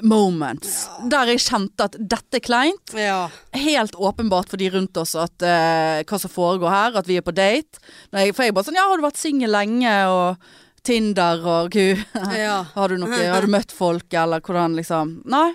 moments 0.01 0.87
der 1.11 1.33
jeg 1.33 1.43
kjente 1.43 1.85
at 1.85 1.97
dette 1.99 2.39
er 2.39 2.43
kleint. 2.45 2.93
Ja. 2.97 3.27
Helt 3.57 3.95
åpenbart 3.95 4.49
for 4.49 4.61
de 4.61 4.71
rundt 4.73 4.97
oss 4.97 5.13
at 5.19 5.45
uh, 5.45 6.01
hva 6.07 6.19
som 6.21 6.31
foregår 6.31 6.73
her, 6.73 6.99
at 7.01 7.09
vi 7.09 7.19
er 7.19 7.25
på 7.25 7.35
date. 7.35 7.81
Jeg, 8.15 8.35
for 8.35 8.47
jeg 8.47 8.55
bare 8.55 8.69
sånn 8.69 8.79
Ja, 8.79 8.87
har 8.89 8.99
du 8.99 9.05
vært 9.05 9.21
singel 9.21 9.53
lenge? 9.53 9.95
Og 10.11 10.51
Tinder 10.81 11.43
og 11.45 11.73
gud. 11.75 11.99
ja. 12.45 12.61
Har 12.73 12.89
du 12.89 12.97
noe 13.01 13.19
Har 13.21 13.45
du 13.45 13.51
møtt 13.53 13.73
folk, 13.75 14.07
eller 14.17 14.41
hvordan 14.41 14.79
liksom 14.79 15.19
Nei. 15.29 15.51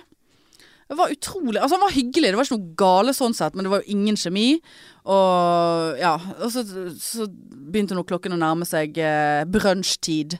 Det 0.87 0.95
var 0.95 1.11
utrolig 1.11 1.59
Altså, 1.59 1.75
han 1.75 1.83
var 1.83 1.95
hyggelig. 1.97 2.29
Det 2.31 2.39
var 2.39 2.47
ikke 2.47 2.59
noe 2.59 2.77
gale 2.79 3.15
sånn 3.15 3.35
sett, 3.35 3.57
men 3.57 3.67
det 3.67 3.73
var 3.73 3.83
jo 3.83 3.97
ingen 3.97 4.19
kjemi. 4.19 4.47
Og 5.07 5.99
ja. 5.99 6.13
Og 6.39 6.53
så, 6.53 6.63
så 6.95 7.27
begynte 7.27 7.97
nå 7.97 8.05
klokken 8.07 8.37
å 8.37 8.39
nærme 8.39 8.67
seg 8.67 8.95
eh, 9.03 9.43
brunsjtid. 9.51 10.37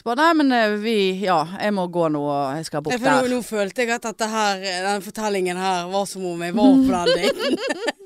Så 0.00 0.06
bare 0.08 0.16
Nei, 0.24 0.32
men 0.40 0.52
eh, 0.56 0.74
vi 0.80 0.96
Ja, 1.26 1.42
jeg 1.60 1.74
må 1.76 1.84
gå 1.92 2.08
nå, 2.08 2.22
og 2.24 2.56
jeg 2.56 2.64
skal 2.70 2.80
Ja, 2.80 2.84
bort 2.88 2.96
For 2.98 3.04
nå, 3.06 3.16
der. 3.22 3.32
nå 3.36 3.40
følte 3.44 3.84
jeg 3.84 3.94
at 3.98 4.06
dette 4.08 4.28
her, 4.32 4.60
denne 4.64 5.00
fortellingen 5.04 5.60
her 5.60 5.88
var 5.92 6.06
som 6.08 6.24
om 6.34 6.40
jeg 6.46 6.56
var 6.56 6.70
på 6.72 6.92
den 6.94 7.16
daten. 7.20 7.58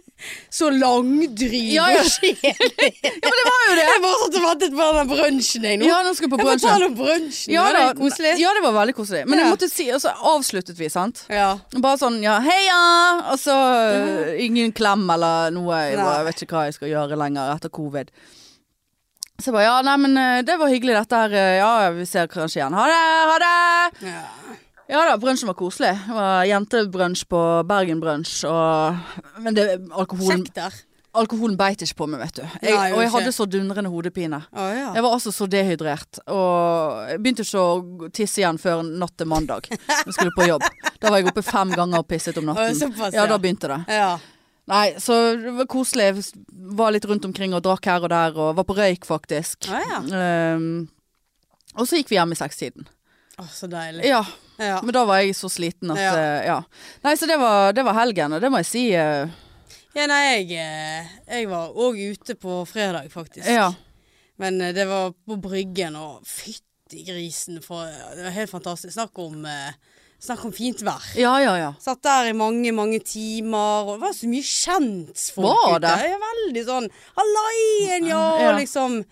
Så 0.48 0.70
langdryg 0.72 1.72
Ja, 1.74 1.84
ja. 1.92 2.00
og 2.00 2.06
kjedelig. 2.08 2.90
Ja, 3.04 3.28
men 3.28 3.38
det 3.38 3.44
var 3.46 3.64
jo 3.68 3.74
det! 3.76 3.82
Jeg 3.84 4.02
bare 4.04 4.18
satt 4.22 4.36
og 4.38 4.44
ventet 4.46 4.76
på 4.78 4.86
den 4.96 5.08
brunsjen 5.10 5.66
jeg 5.68 5.80
nå. 5.82 5.88
Ja, 5.90 5.98
nå 6.06 6.12
skal 6.16 6.30
på 6.32 6.38
Jeg 6.38 6.46
brunsjen. 6.46 6.62
forteller 6.64 6.86
om 6.88 6.94
brunsjen. 7.00 7.52
Ja, 7.52 7.64
var 7.66 7.76
det 7.76 7.98
koselig? 7.98 8.32
ja, 8.40 8.52
det 8.56 8.62
var 8.64 8.76
veldig 8.78 8.94
koselig. 8.96 9.22
Men 9.28 9.42
jeg 9.42 9.50
måtte 9.52 9.68
si 9.68 9.86
Og 9.92 10.00
så 10.00 10.14
avsluttet 10.32 10.80
vi, 10.80 10.88
sant. 10.94 11.24
Ja. 11.28 11.50
Bare 11.76 12.00
sånn 12.00 12.16
ja, 12.24 12.38
heia! 12.46 12.78
Og 13.34 13.42
så 13.42 13.58
øh, 13.58 14.32
ingen 14.46 14.72
klem 14.76 15.04
eller 15.12 15.52
noe. 15.54 15.82
Jeg, 15.90 15.98
bare, 16.00 16.16
jeg 16.22 16.28
vet 16.30 16.42
ikke 16.46 16.56
hva 16.58 16.64
jeg 16.70 16.78
skal 16.78 16.92
gjøre 16.94 17.20
lenger 17.20 17.52
etter 17.58 17.74
covid. 17.82 18.14
Så 19.42 19.50
jeg 19.50 19.54
bare 19.56 19.64
ja, 19.66 19.76
nei, 19.82 19.96
men 19.98 20.16
øh, 20.20 20.40
det 20.46 20.54
var 20.60 20.70
hyggelig 20.70 20.94
dette 21.00 21.18
her. 21.24 21.32
øh, 21.34 21.56
Ja, 21.58 21.90
vi 21.96 22.04
ser 22.06 22.28
kanskje 22.30 22.60
igjen. 22.62 22.76
Ha 22.78 22.84
det! 22.86 23.02
Ha 23.30 23.38
det! 23.42 24.08
ja. 24.12 24.24
Ja 24.84 25.00
da, 25.08 25.14
brunsjen 25.16 25.48
var 25.48 25.56
koselig. 25.56 25.94
Det 26.06 26.12
var 26.14 26.42
jentebrunsj 26.44 27.22
på 27.32 27.38
Bergen 27.66 28.02
Brunsj. 28.02 28.42
Men 29.40 29.56
det, 29.56 29.64
alkoholen, 29.96 30.44
alkoholen 31.16 31.56
beit 31.56 31.80
ikke 31.86 31.96
på 32.02 32.08
meg, 32.12 32.20
vet 32.20 32.36
du. 32.36 32.42
Jeg, 32.60 32.74
Nei, 32.76 32.90
og 32.92 33.00
jeg 33.00 33.10
hadde 33.14 33.32
så 33.32 33.46
dundrende 33.48 33.88
hodepine. 33.90 34.42
Å 34.52 34.66
ja. 34.76 34.90
Jeg 34.92 35.06
var 35.06 35.16
altså 35.16 35.32
så 35.32 35.48
dehydrert. 35.48 36.20
Og 36.28 37.00
jeg 37.08 37.22
begynte 37.24 37.46
ikke 37.48 37.64
å 37.64 38.10
tisse 38.14 38.42
igjen 38.44 38.60
før 38.60 38.84
natt 38.84 39.16
til 39.16 39.30
mandag. 39.32 39.70
Jeg 39.72 40.12
skulle 40.18 40.36
på 40.36 40.50
jobb. 40.52 40.68
Da 41.00 41.08
var 41.10 41.22
jeg 41.22 41.32
oppe 41.32 41.42
fem 41.48 41.72
ganger 41.72 42.04
og 42.04 42.08
pisset 42.12 42.36
om 42.42 42.52
Å, 42.52 42.52
natten. 42.52 42.76
såpass, 42.84 43.16
Ja, 43.16 43.24
ja. 43.24 43.26
da 43.32 43.40
begynte 43.40 43.72
det. 43.72 43.80
Ja. 43.88 44.12
Nei, 44.70 44.94
så 45.02 45.12
det 45.36 45.52
var 45.58 45.66
koselig. 45.68 46.24
Var 46.48 46.94
litt 46.94 47.04
rundt 47.04 47.24
omkring 47.28 47.52
og 47.56 47.62
drakk 47.66 47.84
her 47.90 48.04
og 48.06 48.08
der, 48.12 48.36
og 48.40 48.54
var 48.56 48.64
på 48.64 48.76
røyk, 48.78 49.04
faktisk. 49.04 49.68
Ah, 49.68 49.82
ja. 50.08 50.54
um, 50.56 50.86
og 51.74 51.88
så 51.90 51.98
gikk 51.98 52.12
vi 52.14 52.16
hjem 52.16 52.32
i 52.32 52.38
sekstiden. 52.38 52.86
Å, 53.42 53.44
så 53.50 53.66
deilig. 53.68 54.04
Ja, 54.08 54.22
Ja. 54.62 54.76
men 54.86 54.94
da 54.94 55.02
var 55.04 55.18
jeg 55.20 55.34
så 55.34 55.48
sliten 55.50 55.90
at 55.90 55.98
Ja. 55.98 56.12
eh, 56.16 56.44
ja. 56.46 56.58
Nei, 57.02 57.14
så 57.18 57.26
det 57.26 57.36
var, 57.40 57.72
det 57.74 57.82
var 57.84 57.96
helgen, 57.98 58.32
og 58.32 58.40
det 58.40 58.50
må 58.54 58.60
jeg 58.62 58.68
si. 58.70 58.84
Uh, 58.94 59.26
ja, 59.96 60.06
nei, 60.06 60.20
jeg, 60.46 60.52
eh, 60.62 61.08
jeg 61.40 61.48
var 61.50 61.74
òg 61.74 61.98
ute 62.14 62.36
på 62.38 62.60
fredag, 62.70 63.10
faktisk. 63.12 63.46
ja. 63.50 63.72
Men 64.38 64.58
det 64.58 64.86
var 64.88 65.12
på 65.28 65.36
Bryggen, 65.42 65.94
og 65.94 66.24
fytti 66.26 67.04
grisen, 67.06 67.60
for 67.62 67.84
det 68.16 68.24
var 68.24 68.32
helt 68.34 68.50
fantastisk. 68.50 68.94
Snakk 68.96 69.18
om, 69.22 69.44
eh, 69.46 69.74
snakk 70.24 70.44
om 70.48 70.52
fint 70.56 70.80
vær. 70.86 71.04
ja, 71.20 71.32
ja, 71.42 71.54
ja. 71.60 71.70
Satt 71.82 72.02
der 72.06 72.30
i 72.30 72.36
mange, 72.36 72.72
mange 72.72 72.98
timer, 73.04 73.84
og 73.88 73.98
det 73.98 74.06
var 74.06 74.14
så 74.16 74.28
mye 74.30 74.46
kjentfolk 74.48 75.46
Var 75.50 75.76
ute. 75.78 75.92
Jeg 76.04 76.14
er 76.16 76.24
veldig 76.24 76.64
sånn 76.68 76.88
Hallaien, 77.18 78.08
ja, 78.08 78.22
Ja. 78.40 78.48
og 78.50 78.58
liksom. 78.60 79.04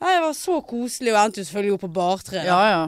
Det 0.00 0.14
var 0.24 0.32
så 0.32 0.60
koselig, 0.64 1.12
og 1.12 1.18
endte 1.26 1.42
jo 1.42 1.48
selvfølgelig 1.50 1.74
opp 1.76 1.82
på 1.84 1.92
bartre. 1.92 2.44
Ja, 2.46 2.60
ja. 2.70 2.84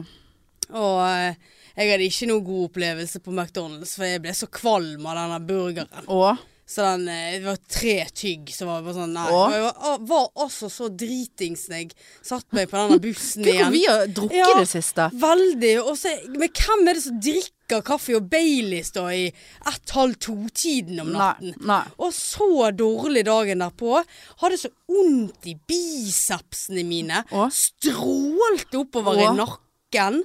Og 0.73 0.95
eh, 1.05 1.35
jeg 1.77 1.91
hadde 1.91 2.07
ikke 2.07 2.27
noe 2.31 2.41
god 2.45 2.63
opplevelse 2.71 3.19
på 3.21 3.33
McDonald's, 3.35 3.93
for 3.97 4.05
jeg 4.09 4.21
ble 4.23 4.33
så 4.33 4.47
kvalm 4.49 5.05
av 5.05 5.19
denne 5.19 5.37
burgeren. 5.45 6.07
Og 6.09 6.37
Så 6.73 6.81
den, 6.81 7.03
eh, 7.11 7.35
det 7.37 7.45
var 7.45 7.57
tre 7.69 7.95
tygg 8.17 8.47
som 8.49 8.69
var 8.71 8.81
bare 8.81 8.95
sånn 8.97 9.11
Nei. 9.13 9.27
Og 9.29 9.51
jeg 9.53 9.61
var, 9.67 9.97
var 10.09 10.29
altså 10.41 10.69
så 10.73 10.87
dritings 10.89 11.67
da 11.69 11.81
jeg 11.83 11.91
satt 12.25 12.47
meg 12.57 12.71
på 12.71 12.79
denne 12.79 12.97
bussen 13.03 13.43
Gud, 13.45 13.51
igjen. 13.53 13.73
vi 13.75 13.81
har 13.85 14.07
drukket 14.09 14.39
Ja. 14.39 14.47
det 14.57 14.69
siste. 14.71 15.05
Veldig. 15.21 15.73
Og 15.83 15.93
så, 15.99 16.15
men 16.33 16.49
hvem 16.49 16.87
er 16.89 16.97
det 16.97 17.03
som 17.05 17.19
drikker 17.21 17.83
kaffe 17.85 18.15
og 18.17 18.25
Baileys 18.31 18.89
da 18.95 19.03
i 19.13 19.27
ett-halv 19.69 20.17
to-tiden 20.25 21.03
om 21.05 21.11
natten? 21.13 21.53
nei. 21.61 21.83
Og 22.01 22.09
så 22.17 22.49
dårlig 22.73 23.23
dagen 23.29 23.61
derpå. 23.61 24.01
Hadde 24.41 24.57
så 24.63 24.73
vondt 24.89 25.45
i 25.49 25.53
bicepsene 25.69 26.83
mine. 26.89 27.21
Å? 27.37 27.45
Strålte 27.53 28.81
oppover 28.81 29.21
Å? 29.21 29.29
i 29.29 29.29
nakken. 29.37 30.23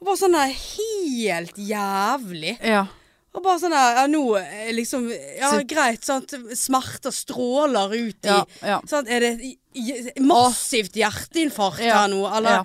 Og 0.00 0.08
bare 0.08 0.18
sånn 0.24 0.40
helt 0.40 1.60
jævlig. 1.60 2.56
Ja. 2.64 2.86
Og 3.32 3.40
bare 3.44 3.58
sånn 3.62 3.72
der 3.72 3.94
Ja, 3.96 4.06
nå 4.12 4.22
eh, 4.40 4.70
liksom 4.76 5.06
Ja, 5.38 5.50
greit, 5.64 6.04
sant. 6.04 6.34
Smerter 6.58 7.14
stråler 7.16 7.94
ut 7.96 8.28
i 8.28 8.28
Ja, 8.28 8.40
ja. 8.60 8.80
sant? 8.90 9.08
Er 9.08 9.20
det 9.24 9.54
massivt 10.20 10.96
hjerteinfarkt 11.00 11.80
Ja, 11.86 12.02
her 12.02 12.08
nå, 12.12 12.22
eller? 12.28 12.60
ja. 12.62 12.64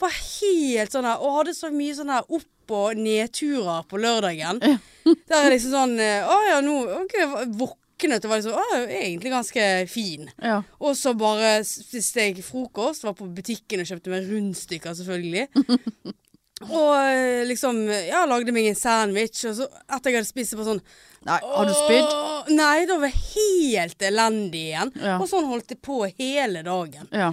Var 0.00 0.12
helt 0.12 0.92
sånn 0.92 1.04
her 1.08 1.20
Og 1.24 1.38
hadde 1.42 1.54
så 1.56 1.70
mye 1.72 1.94
sånn 1.98 2.12
her 2.16 2.24
opp- 2.28 2.52
og 2.76 2.96
nedturer 2.98 3.84
på 3.86 3.94
lørdagen. 4.02 4.58
Der 5.30 5.36
er 5.44 5.52
liksom 5.52 5.70
sånn 5.76 5.92
eh, 6.02 6.24
Å 6.26 6.38
ja, 6.48 6.56
nå 6.64 6.72
ok, 7.04 7.14
våknet 7.60 8.24
og 8.26 8.32
var 8.32 8.40
liksom 8.40 8.56
Å, 8.58 8.80
egentlig 8.88 9.30
ganske 9.30 9.66
fin. 9.92 10.26
Ja. 10.42 10.56
Og 10.82 10.96
så 10.98 11.12
bare 11.16 11.60
spiste 11.64 12.24
jeg 12.26 12.42
frokost, 12.44 13.04
var 13.06 13.14
på 13.14 13.28
butikken 13.36 13.84
og 13.84 13.86
kjøpte 13.92 14.10
meg 14.12 14.26
rundstykker, 14.32 14.96
selvfølgelig. 14.98 15.46
og 16.64 16.92
eh, 16.96 17.42
liksom 17.48 17.82
Ja, 18.08 18.22
lagde 18.28 18.52
meg 18.56 18.70
en 18.70 18.78
sandwich, 18.78 19.42
og 19.50 19.56
så 19.58 19.66
etter 19.92 20.10
jeg 20.12 20.20
hadde 20.22 20.28
spist 20.30 20.54
det, 20.54 20.58
på 20.60 20.64
sånn 20.68 20.80
Nei, 21.26 21.40
har 21.42 21.66
du 21.66 21.72
spydd? 21.74 22.12
Nei, 22.54 22.84
da 22.86 22.96
var 23.02 23.10
jeg 23.10 23.18
helt 23.34 24.04
elendig 24.06 24.60
igjen. 24.68 24.92
Ja. 25.02 25.16
Og 25.18 25.26
sånn 25.26 25.48
holdt 25.50 25.72
det 25.72 25.80
på 25.82 25.96
hele 26.20 26.60
dagen. 26.62 27.08
Ja. 27.10 27.32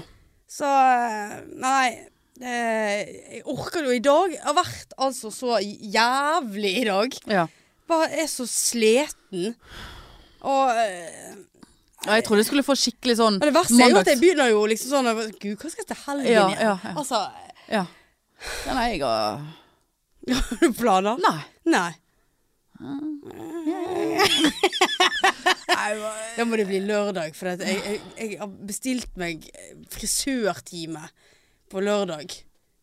Så 0.50 0.66
eh, 0.66 1.36
Nei. 1.62 1.86
Det, 2.34 2.50
jeg 2.50 3.44
orker 3.54 3.86
jo 3.86 3.92
i 3.94 4.00
dag. 4.02 4.32
Jeg 4.34 4.42
har 4.42 4.56
vært 4.58 4.96
altså 4.98 5.30
så 5.30 5.60
jævlig 5.62 6.72
i 6.82 6.88
dag. 6.90 7.20
ja. 7.30 7.44
Bare 7.88 8.08
er 8.24 8.26
så 8.32 8.48
sliten. 8.50 9.54
Og 10.42 10.70
eh, 10.74 11.36
Ja, 12.08 12.16
jeg 12.18 12.24
trodde 12.26 12.42
jeg 12.42 12.48
skulle 12.50 12.66
få 12.66 12.74
skikkelig 12.80 13.20
sånn 13.22 13.38
mandags... 13.38 13.70
det 13.70 13.78
verste 13.78 13.84
er 13.86 13.92
jo 13.94 14.00
at 14.02 14.10
jeg 14.12 14.20
begynner 14.24 14.50
jo 14.52 14.64
liksom 14.72 14.90
sånn 14.96 15.10
Gud, 15.38 15.54
hva 15.62 15.70
skal 15.72 15.84
jeg 15.86 15.90
til 15.94 16.00
helgen 16.08 16.32
Ja, 16.34 16.48
igjen? 16.50 16.64
ja, 16.66 16.74
ja. 16.84 16.96
Altså, 16.98 17.22
Ja. 17.72 17.84
Ja 18.68 18.74
nei, 18.78 18.88
jeg 18.94 19.02
har 19.04 19.42
har 20.24 20.58
du 20.62 20.74
planer? 20.80 21.18
Nei. 21.20 21.40
Nei. 21.68 21.92
Da 26.38 26.46
må 26.48 26.58
det 26.60 26.66
bli 26.70 26.80
lørdag, 26.84 27.36
for 27.38 27.54
jeg, 27.54 27.60
jeg, 27.84 28.00
jeg 28.18 28.40
har 28.40 28.50
bestilt 28.68 29.14
meg 29.20 29.46
frisørtime 29.94 31.04
på 31.72 31.84
lørdag. 31.84 32.34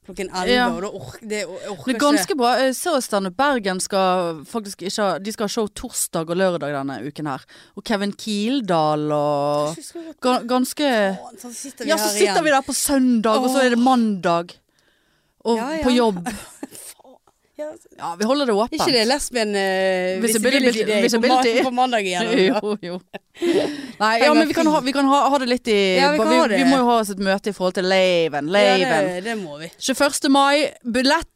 Klokken 0.07 0.31
11, 0.33 0.49
Ja. 0.55 0.67
og 0.73 0.81
da 0.81 0.89
orker 0.97 1.27
det 1.29 1.41
orker 1.47 1.85
Det 1.91 1.95
er 1.95 2.01
ganske 2.01 2.37
bra. 2.41 2.53
Jeg 2.63 2.75
ser 2.79 3.01
Standup 3.05 3.37
Bergen 3.37 3.81
skal 3.85 4.41
faktisk 4.49 4.81
ikke 4.83 5.05
ha 5.05 5.19
De 5.21 5.33
skal 5.35 5.45
ha 5.45 5.53
show 5.53 5.69
torsdag 5.69 6.33
og 6.33 6.37
lørdag 6.41 6.73
denne 6.73 6.97
uken 7.05 7.29
her. 7.29 7.45
Og 7.77 7.85
Kevin 7.85 8.15
Kildahl 8.17 9.05
og 9.13 9.77
Ganske 10.49 10.89
Så 11.39 11.53
sitter 11.53 11.85
vi 11.85 11.91
Ja, 11.93 11.99
så 12.01 12.09
sitter 12.17 12.43
vi 12.43 12.51
der 12.57 12.65
på 12.65 12.73
søndag, 12.75 13.45
og 13.45 13.53
så 13.53 13.61
er 13.67 13.75
det 13.77 13.79
mandag. 13.79 14.57
Og 15.45 15.57
Ja, 15.59 15.71
ja. 15.77 15.83
på 15.85 15.91
jobb. 15.97 16.23
Ja, 17.61 17.67
Ja, 17.99 18.15
vi 18.19 18.25
holder 18.25 18.47
det 18.49 18.53
åpent. 18.57 18.73
ikke 18.81 18.93
det 18.95 19.03
lesbien 19.05 19.51
uh, 19.53 20.23
Visibility- 20.23 20.71
visibility 20.71 20.85
day 20.89 20.95
på, 20.97 21.03
visibility. 21.05 21.63
på 21.67 21.71
mandag 21.77 22.07
igjen? 22.09 22.31
Jo, 22.49 22.71
jo. 22.81 22.95
Nei, 24.01 24.15
ja, 24.23 24.31
men 24.33 24.49
vi 24.49 24.55
kan, 24.57 24.67
ha, 24.73 24.81
vi 24.81 24.95
kan 24.97 25.05
ha, 25.05 25.19
ha 25.29 25.39
det 25.43 25.49
litt 25.51 25.69
i 25.69 25.77
Ja, 25.99 26.09
vi 26.17 26.25
vi, 26.25 26.57
vi 26.57 26.65
må 26.71 26.79
jo 26.81 26.87
ha 26.89 26.95
oss 27.03 27.11
et 27.13 27.21
møte 27.21 27.53
i 27.53 27.57
forhold 27.57 27.77
til 27.77 27.85
Laven. 27.85 28.49
Ja, 28.49 28.79
Laven. 28.81 29.11
det, 29.11 29.21
det 29.29 29.37
må 29.43 29.59
vi. 29.61 29.69
21. 29.77 30.31
mai. 30.33 30.71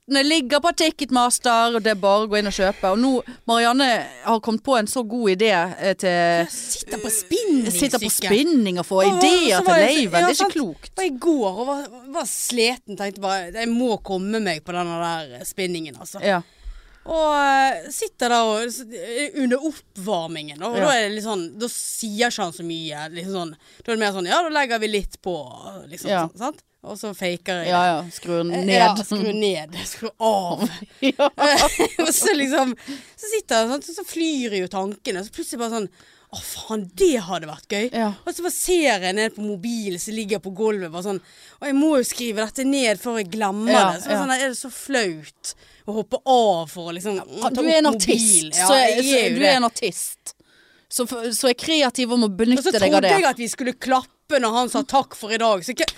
Billettene 0.07 0.29
ligger 0.29 0.61
på 0.61 0.71
Ticketmaster, 0.77 1.75
og 1.77 1.83
det 1.83 1.95
er 1.95 2.01
bare 2.01 2.25
å 2.27 2.29
gå 2.29 2.37
inn 2.39 2.47
og 2.49 2.53
kjøpe. 2.53 2.91
Og 2.93 2.99
nå, 3.01 3.11
Marianne 3.49 3.87
har 4.27 4.41
kommet 4.45 4.63
på 4.67 4.75
en 4.77 4.87
så 4.91 5.01
god 5.09 5.31
idé 5.33 5.49
eh, 5.55 5.95
til 5.97 6.49
Sitter 6.53 7.01
på 7.01 7.09
spinningsykkel. 7.13 7.79
Sitter 7.79 8.03
på 8.03 8.11
spinning 8.13 8.79
og 8.83 8.85
får 8.89 9.07
ideer 9.09 9.65
til 9.65 9.71
Laven. 9.73 10.03
ja, 10.05 10.11
Det 10.11 10.21
er 10.27 10.35
ikke 10.35 10.51
klokt. 10.53 10.91
klokt. 10.91 10.97
var 10.99 11.05
i 11.09 11.15
går 11.25 11.47
og 11.63 11.67
var, 11.71 11.87
var 12.19 12.29
sliten. 12.29 12.99
Tenkte 13.01 13.23
bare 13.25 13.49
jeg 13.55 13.71
må 13.73 13.97
komme 14.05 14.43
meg 14.45 14.61
på 14.67 14.77
denne 14.77 14.99
der 15.01 15.49
spinningen, 15.49 15.97
altså. 15.97 16.21
Ja. 16.21 16.43
Og 17.05 17.33
eh, 17.41 17.89
sitter 17.93 18.33
der 18.33 18.45
og, 18.45 18.77
under 19.41 19.67
oppvarmingen. 19.71 20.61
Og 20.65 20.77
Ja. 20.77 20.85
da 20.85 20.93
er 20.99 21.09
det 21.09 21.17
litt 21.17 21.25
sånn 21.27 21.47
Da 21.61 21.69
sier 21.73 22.29
ikke 22.29 22.45
han 22.45 22.53
så 22.57 22.65
mye. 22.65 23.09
Liksom 23.17 23.33
sånn, 23.41 23.57
da 23.81 23.89
er 23.93 23.97
det 23.97 24.05
mer 24.05 24.13
sånn 24.21 24.29
Ja, 24.29 24.43
da 24.45 24.53
legger 24.53 24.81
vi 24.85 24.93
litt 24.99 25.17
på, 25.25 25.35
liksom. 25.89 26.13
Ja. 26.13 26.27
sånn, 26.29 26.39
sant? 26.45 26.63
Og 26.85 26.99
så 27.01 27.11
faker 27.17 27.63
jeg 27.63 27.71
ja, 27.73 27.83
ja. 27.89 28.01
Skru 28.13 28.43
ned. 28.47 28.69
Ja, 28.69 28.91
skru 28.99 29.31
ned. 29.33 29.77
Skru 29.93 30.11
av. 30.19 30.65
Ja. 31.05 31.29
og 32.05 32.11
så 32.15 32.33
liksom 32.37 32.75
Så 32.81 33.31
sitter 33.31 33.63
jeg 33.63 33.71
sånn, 33.71 33.87
så 33.97 34.05
flyr 34.09 34.59
jo 34.61 34.69
tankene. 34.73 35.25
Så 35.25 35.35
plutselig 35.35 35.63
bare 35.63 35.79
sånn 35.79 35.89
Å, 36.35 36.39
faen, 36.43 36.87
det 36.99 37.13
hadde 37.29 37.47
vært 37.47 37.71
gøy. 37.71 37.85
Ja. 37.93 38.09
Og 38.25 38.35
så 38.35 38.43
bare 38.43 38.57
ser 38.57 39.05
jeg 39.07 39.17
ned 39.17 39.37
på 39.37 39.45
mobilen 39.45 40.03
som 40.03 40.17
ligger 40.17 40.43
på 40.45 40.53
gulvet. 40.57 40.93
Bare 40.93 41.07
sånn 41.07 41.21
Og 41.61 41.69
jeg 41.71 41.79
må 41.79 41.93
jo 41.99 42.09
skrive 42.09 42.45
dette 42.45 42.67
ned 42.69 43.01
før 43.01 43.21
jeg 43.23 43.31
glemmer 43.37 43.75
Ja, 43.75 43.85
det. 43.93 44.05
Så 44.05 44.15
ja. 44.15 44.23
sånn, 44.23 44.35
er 44.37 44.47
det 44.49 44.61
så 44.61 44.73
flaut 44.73 45.55
å 45.85 45.99
hoppe 45.99 46.21
av 46.25 46.73
for 46.73 46.89
å 46.89 46.97
liksom 46.97 47.21
ta 47.21 47.53
Du 47.53 47.61
er 47.67 47.83
en 47.83 47.93
artist. 47.93 48.49
Ja, 48.57 48.71
så 48.71 48.79
er, 48.79 48.97
jeg 49.01 49.29
er 49.29 49.37
du 49.37 49.45
er 49.45 49.59
en 49.59 49.69
artist. 49.69 50.33
Så, 50.89 51.05
så 51.09 51.51
er 51.51 51.57
kreativ 51.59 52.13
om 52.15 52.25
å 52.25 52.31
benytte 52.31 52.71
deg 52.71 52.77
av 52.77 52.81
det. 52.81 52.87
Og 52.87 52.87
så 52.87 52.89
trodde 52.89 53.13
jeg 53.13 53.29
at 53.29 53.41
vi 53.43 53.49
skulle 53.51 53.75
klappe 53.77 54.41
når 54.41 54.59
han 54.61 54.71
sa 54.73 54.85
takk 54.89 55.17
for 55.19 55.35
i 55.35 55.41
dag. 55.43 55.65
Så 55.67 55.75
ikke 55.75 55.89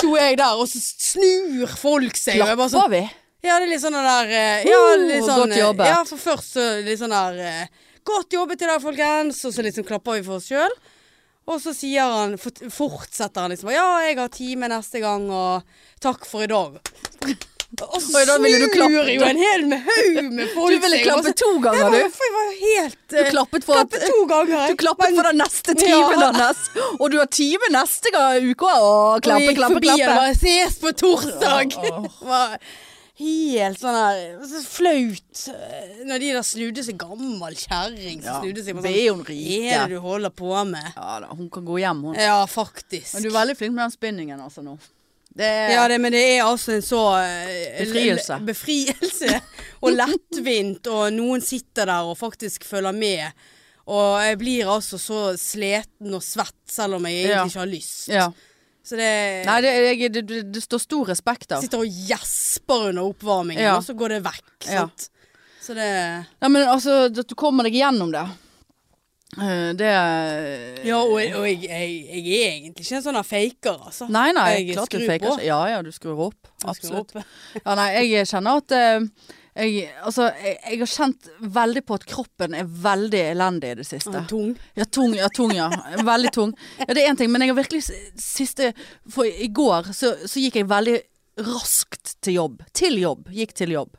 sto 0.00 0.12
jeg 0.18 0.38
der, 0.40 0.58
og 0.58 0.68
så 0.70 0.80
snur 0.82 1.74
folk 1.78 2.18
seg. 2.18 2.40
Klapper 2.40 2.66
sånn, 2.72 2.80
Klapper 2.80 2.96
vi? 2.96 3.02
Ja, 3.40 3.56
det 3.56 3.64
er 3.64 3.70
litt 3.70 3.80
sånn 3.80 3.96
der 3.96 4.32
eh, 4.36 4.64
Ja, 4.68 4.78
Uh, 4.80 5.04
litt 5.06 5.24
sånn 5.24 5.44
godt 5.46 5.56
jobbet. 5.56 5.88
Ja, 5.88 6.00
for 6.08 6.20
først 6.20 6.56
så 6.58 6.64
litt 6.84 7.00
sånn 7.00 7.14
der 7.14 7.38
eh, 7.40 7.86
Godt 8.04 8.32
jobbet 8.34 8.64
i 8.64 8.68
dag, 8.68 8.80
folkens. 8.82 9.38
Og 9.48 9.54
så 9.54 9.64
liksom 9.64 9.86
klapper 9.88 10.18
vi 10.18 10.24
for 10.26 10.40
oss 10.40 10.48
sjøl. 10.50 10.74
Og 11.50 11.60
så 11.62 11.72
sier 11.76 12.04
han 12.08 12.36
Fortsetter 12.40 13.44
han 13.44 13.52
liksom 13.54 13.72
Ja, 13.72 13.86
jeg 14.04 14.18
har 14.20 14.32
time 14.34 14.68
neste 14.72 15.02
gang, 15.02 15.28
og 15.32 15.64
takk 16.04 16.26
for 16.28 16.44
i 16.44 16.50
dag. 16.50 16.80
Og 17.78 18.00
så 18.02 18.24
snur 18.34 19.06
jo 19.14 19.22
en 19.22 19.38
hel 19.38 19.62
med 19.70 19.84
haug 19.86 20.32
med 20.34 20.48
folk 20.56 20.72
Du 20.74 20.80
ville 20.82 20.98
klappe 21.04 21.30
så- 21.30 21.36
to 21.38 21.50
ganger, 21.62 21.90
du. 21.90 21.96
jeg 21.96 22.32
var 22.34 22.48
helt 22.60 22.96
Du 23.08 23.16
eh, 23.16 23.30
klappet 23.30 23.64
for 23.64 23.74
klappet 23.78 24.06
to 24.10 24.26
ganger. 24.26 24.66
Du 24.68 24.76
klappet 24.76 25.14
for 25.14 25.22
den 25.22 25.38
neste 25.38 25.74
timen 25.78 26.34
hans. 26.34 26.64
Og 26.98 27.10
du 27.10 27.18
har 27.18 27.26
time 27.26 27.70
neste 27.70 28.10
uke. 28.10 28.66
Å, 28.66 29.20
klappe, 29.22 29.48
og 29.48 29.56
klappe, 29.56 29.76
og 29.76 29.82
klappe. 29.82 30.06
bare 30.18 30.34
ses 30.34 30.78
på 30.82 30.92
torsdag. 30.92 31.78
Helt 33.20 33.76
sånn 33.76 33.96
her 33.96 34.20
så 34.48 34.60
flaut. 34.64 35.40
eh, 35.52 36.04
Når 36.08 36.22
de 36.22 36.30
der 36.32 36.42
snudde 36.46 36.84
seg 36.86 36.96
gammel 36.98 37.54
kjerring 37.54 38.22
som 38.22 38.30
Ja, 38.32 38.38
snudde 38.40 38.64
seg 38.64 38.74
på 38.78 38.80
sånn 38.80 38.88
Hva 38.88 39.74
er 39.74 39.84
det 39.86 39.90
du 39.94 40.00
holder 40.00 40.30
på 40.30 40.54
med? 40.66 40.92
Ja 40.96 41.20
da, 41.20 41.26
hun 41.36 41.50
kan 41.52 41.66
gå 41.68 41.76
hjem, 41.82 42.00
hun. 42.08 42.14
Ja, 42.16 42.46
faktisk. 42.46 43.12
Men 43.14 43.22
du 43.22 43.28
er 43.28 43.36
veldig 43.36 43.56
flink 43.60 43.74
med 43.76 43.84
den 43.84 43.94
spinningen 43.94 44.40
altså 44.40 44.64
nå. 44.64 44.78
Det 45.40 45.48
er 45.48 45.70
ja, 45.72 45.86
det, 45.88 45.96
men 46.04 46.12
det 46.12 46.20
er 46.34 46.42
altså 46.44 46.74
en 46.76 46.84
så 46.84 47.00
eh, 47.22 47.78
Befrielse. 47.80 48.36
Befrielse. 48.44 49.40
Og 49.80 49.94
lettvint, 50.00 50.90
og 50.92 51.08
noen 51.16 51.40
sitter 51.44 51.88
der 51.88 52.10
og 52.10 52.18
faktisk 52.20 52.66
følger 52.68 52.92
med. 52.96 53.46
Og 53.90 54.20
jeg 54.22 54.36
blir 54.38 54.68
altså 54.70 54.98
så 55.00 55.22
sliten 55.40 56.12
og 56.14 56.22
svett, 56.22 56.58
selv 56.70 56.98
om 56.98 57.08
jeg 57.08 57.22
egentlig 57.24 57.38
Ja. 57.38 57.46
ikke 57.48 57.62
har 57.64 57.72
lyst. 57.72 58.08
ja. 58.12 58.28
Så 58.90 58.96
det 58.96 59.44
Nei, 59.46 59.56
det, 59.60 59.70
jeg, 60.00 60.12
det, 60.12 60.38
det, 60.54 60.60
står 60.64 60.80
stor 60.82 61.10
respekt 61.12 61.52
av. 61.52 61.60
Sitter 61.62 61.82
og 61.84 61.98
gjesper 62.08 62.86
under 62.88 63.10
oppvarmingen, 63.10 63.62
Ja. 63.62 63.74
og 63.76 63.84
så 63.86 63.94
går 63.94 64.16
det 64.16 64.20
vekk. 64.24 64.46
Sant? 64.64 65.10
Så 65.60 65.76
det 65.76 65.88
Nei, 66.40 66.48
men 66.48 66.64
altså, 66.64 67.04
at 67.12 67.28
du 67.28 67.34
kommer 67.38 67.68
deg 67.68 67.76
gjennom 67.76 68.10
det. 68.10 68.24
Eh, 69.38 69.72
Det 69.78 69.90
Ja, 70.84 70.98
og, 70.98 71.12
og 71.14 71.44
jeg, 71.46 71.62
jeg, 71.62 71.90
jeg 72.10 72.38
er 72.40 72.54
egentlig 72.54 72.86
ikke 72.86 72.96
en 72.98 73.04
sånn 73.04 73.20
faker, 73.24 73.76
altså. 73.90 74.08
Nei, 74.10 74.30
nei, 74.36 74.48
Jeg 74.58 74.78
klart 74.78 74.94
du 74.94 75.04
faker 75.06 75.34
ikke. 75.36 75.44
Ja 75.46 75.60
ja, 75.70 75.82
du 75.86 75.92
skrur 75.94 76.24
opp. 76.30 76.48
Skrur 76.58 76.72
Absolutt. 76.74 77.14
opp. 77.14 77.36
Ja, 77.64 77.76
nei, 77.78 77.90
jeg 78.10 78.26
kjenner 78.30 78.58
at 78.62 78.74
eh, 78.74 79.28
jeg, 79.60 79.86
altså, 80.06 80.28
jeg, 80.40 80.56
jeg 80.64 80.80
har 80.82 80.90
kjent 80.94 81.30
veldig 81.58 81.84
på 81.86 81.96
at 81.98 82.06
kroppen 82.08 82.54
er 82.58 82.68
veldig 82.88 83.22
elendig 83.32 83.72
i 83.74 83.78
det 83.80 83.86
siste. 83.88 84.14
Ah, 84.22 84.26
Tung. 84.30 84.52
Ja, 84.78 84.86
tung, 84.86 85.14
ja, 85.18 85.28
tung, 85.34 85.54
ja. 85.54 85.68
Veldig 86.06 86.32
tung. 86.34 86.54
Ja, 86.80 86.90
det 86.94 87.04
er 87.04 87.12
én 87.12 87.18
ting, 87.18 87.30
men 87.34 87.44
jeg 87.44 87.52
har 87.52 87.58
virkelig 87.60 87.82
siste 88.20 88.72
For 89.10 89.26
i 89.26 89.50
går 89.54 89.90
så, 89.96 90.14
så 90.26 90.42
gikk 90.42 90.60
jeg 90.62 90.70
veldig 90.70 90.98
raskt 91.50 92.16
til 92.22 92.38
jobb. 92.40 92.62
Til 92.76 92.98
jobb. 93.02 93.30
Gikk 93.34 93.54
til 93.58 93.74
jobb. 93.74 93.96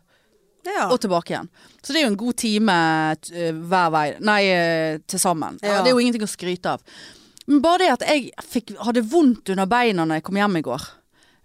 Ja. 0.67 0.87
Og 0.91 0.99
tilbake 1.01 1.33
igjen. 1.33 1.49
Så 1.81 1.93
det 1.93 2.01
er 2.01 2.05
jo 2.05 2.11
en 2.11 2.19
god 2.21 2.37
time 2.37 2.75
eh, 3.33 3.53
hver 3.55 3.91
vei. 3.93 4.05
Nei, 4.21 4.41
eh, 4.53 4.99
til 5.09 5.21
sammen. 5.21 5.57
Ja, 5.63 5.79
det 5.81 5.91
er 5.91 5.95
jo 5.95 6.03
ingenting 6.03 6.25
å 6.25 6.29
skryte 6.29 6.75
av. 6.75 6.83
Men 7.47 7.63
bare 7.63 7.81
det 7.83 7.91
at 7.95 8.05
jeg 8.07 8.29
fikk, 8.45 8.75
hadde 8.85 9.03
vondt 9.09 9.49
under 9.53 9.69
beina 9.69 10.05
når 10.05 10.19
jeg 10.19 10.27
kom 10.29 10.37
hjem 10.39 10.59
i 10.59 10.65
går. 10.65 10.85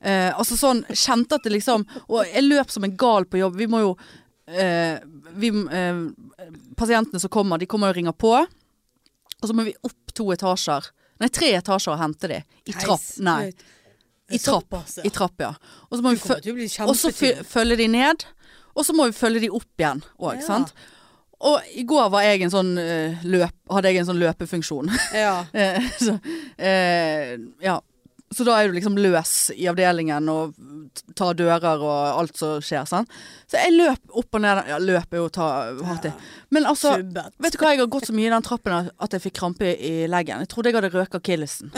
Eh, 0.06 0.28
altså 0.36 0.58
sånn, 0.60 0.84
kjente 0.92 1.38
at 1.38 1.46
det 1.46 1.54
liksom 1.54 1.82
Og 2.12 2.28
jeg 2.28 2.44
løp 2.44 2.68
som 2.70 2.84
en 2.84 2.96
gal 3.00 3.24
på 3.24 3.40
jobb. 3.40 3.56
Vi 3.56 3.68
må 3.72 3.80
jo 3.80 3.94
eh, 4.46 5.00
vi, 5.40 5.48
eh, 5.48 6.02
Pasientene 6.76 7.22
som 7.22 7.32
kommer, 7.32 7.58
de 7.58 7.68
kommer 7.70 7.94
og 7.94 7.96
ringer 7.96 8.14
på. 8.14 8.34
Og 8.36 9.48
så 9.48 9.56
må 9.56 9.64
vi 9.66 9.74
opp 9.86 10.12
to 10.16 10.28
etasjer. 10.36 10.92
Nei, 11.20 11.30
tre 11.32 11.54
etasjer 11.56 11.94
og 11.94 12.00
hente 12.00 12.28
de. 12.30 12.42
I 12.68 12.76
trapp. 12.76 13.04
Nei, 13.24 13.50
i 14.28 14.38
trapp. 14.42 14.74
I 15.04 15.10
trapp, 15.10 15.40
ja. 15.40 15.52
Og 15.90 16.96
så 16.98 17.12
følge 17.46 17.76
de 17.78 17.86
ned, 17.92 18.24
og 18.76 18.84
så 18.86 18.94
må 18.96 19.08
vi 19.08 19.16
følge 19.16 19.40
de 19.46 19.50
opp 19.56 19.80
igjen 19.80 20.02
òg, 20.20 20.36
Ja. 20.38 20.46
sant. 20.46 20.74
Og 21.46 21.60
i 21.76 21.82
går 21.84 22.08
var 22.12 22.24
jeg 22.24 22.48
sånn 22.48 22.78
uh, 22.80 23.24
løp, 23.28 23.52
hadde 23.68 23.90
jeg 23.92 24.00
en 24.00 24.06
sånn 24.08 24.20
løpefunksjon. 24.22 24.88
Ja. 25.12 25.44
Eh, 25.52 25.84
så, 26.00 26.14
uh, 26.16 27.32
ja. 27.60 27.80
Så 28.34 28.42
da 28.42 28.56
er 28.58 28.68
du 28.68 28.74
liksom 28.74 28.96
løs 28.98 29.32
i 29.54 29.68
avdelingen 29.70 30.26
og 30.32 30.56
tar 31.14 31.36
dører 31.38 31.78
og 31.78 32.18
alt 32.20 32.38
som 32.38 32.58
skjer. 32.64 32.82
Sant? 32.88 33.12
Så 33.46 33.60
jeg 33.60 33.76
løp 33.76 34.16
opp 34.18 34.34
og 34.34 34.42
ned 34.42 34.62
Ja, 34.66 34.80
løp 34.82 35.14
er 35.14 35.20
jo 35.20 35.28
å 35.28 35.32
ta 35.32 35.46
hardt 35.86 36.08
i. 36.08 36.12
Men 36.50 36.66
altså 36.66 36.96
Vet 36.98 37.54
du 37.54 37.60
hva, 37.60 37.70
jeg 37.70 37.84
har 37.84 37.90
gått 37.92 38.08
så 38.08 38.16
mye 38.16 38.26
i 38.26 38.32
den 38.34 38.46
trappen 38.46 38.90
at 38.90 39.14
jeg 39.14 39.22
fikk 39.28 39.36
krampe 39.38 39.70
i 39.70 39.92
leggen. 40.10 40.42
Jeg 40.42 40.50
trodde 40.50 40.72
jeg 40.72 40.78
hadde 40.80 40.90
røket 40.94 41.20
akillesen. 41.20 41.70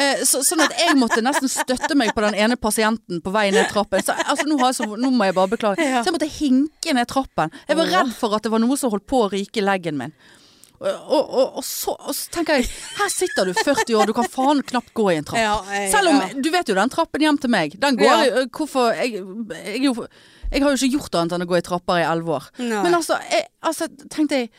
Eh, 0.00 0.24
så, 0.24 0.40
sånn 0.46 0.62
at 0.64 0.72
jeg 0.78 0.96
måtte 0.96 1.20
nesten 1.20 1.50
støtte 1.50 1.96
meg 1.98 2.14
på 2.16 2.24
den 2.24 2.38
ene 2.38 2.56
pasienten 2.56 3.20
på 3.20 3.32
vei 3.34 3.50
ned 3.52 3.68
trappen. 3.68 4.00
Så, 4.06 4.16
altså, 4.24 4.48
nå, 4.48 4.56
så, 4.72 4.88
nå 4.96 5.12
må 5.12 5.28
jeg 5.28 5.36
bare 5.36 5.52
beklage. 5.52 5.84
Så 5.84 6.08
jeg 6.08 6.16
måtte 6.16 6.32
hinke 6.32 6.96
ned 6.96 7.10
trappen. 7.10 7.52
Jeg 7.68 7.76
var 7.76 7.90
redd 7.92 8.14
for 8.16 8.38
at 8.38 8.46
det 8.46 8.52
var 8.54 8.62
noe 8.62 8.78
som 8.80 8.92
holdt 8.94 9.08
på 9.10 9.26
å 9.26 9.32
ryke 9.34 9.60
i 9.60 9.66
leggen 9.66 10.00
min. 10.00 10.16
Og, 10.80 11.20
og, 11.28 11.56
og, 11.60 11.64
så, 11.66 11.92
og 11.92 12.14
så 12.16 12.30
tenker 12.32 12.56
jeg, 12.56 12.68
her 12.96 13.10
sitter 13.12 13.44
du 13.50 13.52
40 13.52 13.98
år, 14.00 14.08
du 14.08 14.14
kan 14.16 14.28
faen 14.32 14.62
knapt 14.64 14.94
gå 14.96 15.10
i 15.12 15.18
en 15.20 15.26
trapp. 15.28 15.40
Ja, 15.42 15.58
jeg- 15.76 15.90
Selv 15.92 16.08
om, 16.08 16.20
ja. 16.24 16.28
du 16.40 16.48
vet 16.54 16.72
jo 16.72 16.76
den 16.78 16.92
trappen 16.92 17.20
hjem 17.26 17.38
til 17.42 17.52
meg. 17.52 17.76
Den 17.82 17.98
går 18.00 18.08
Ja. 18.08 18.44
Hvorfor 18.48 18.94
jeg, 18.96 19.12
jeg, 19.20 19.82
jeg, 19.84 20.08
jeg 20.50 20.62
har 20.64 20.70
jo 20.72 20.78
ikke 20.80 20.96
gjort 20.96 21.18
annet 21.20 21.36
enn 21.36 21.44
å 21.44 21.48
gå 21.50 21.58
i 21.58 21.64
trapper 21.66 22.00
i 22.00 22.06
elleve 22.08 22.38
år. 22.38 22.48
Nei. 22.64 22.80
Men 22.86 22.96
altså, 22.96 23.18
altså, 23.60 23.90
tenkte 24.08 24.40
jeg 24.40 24.50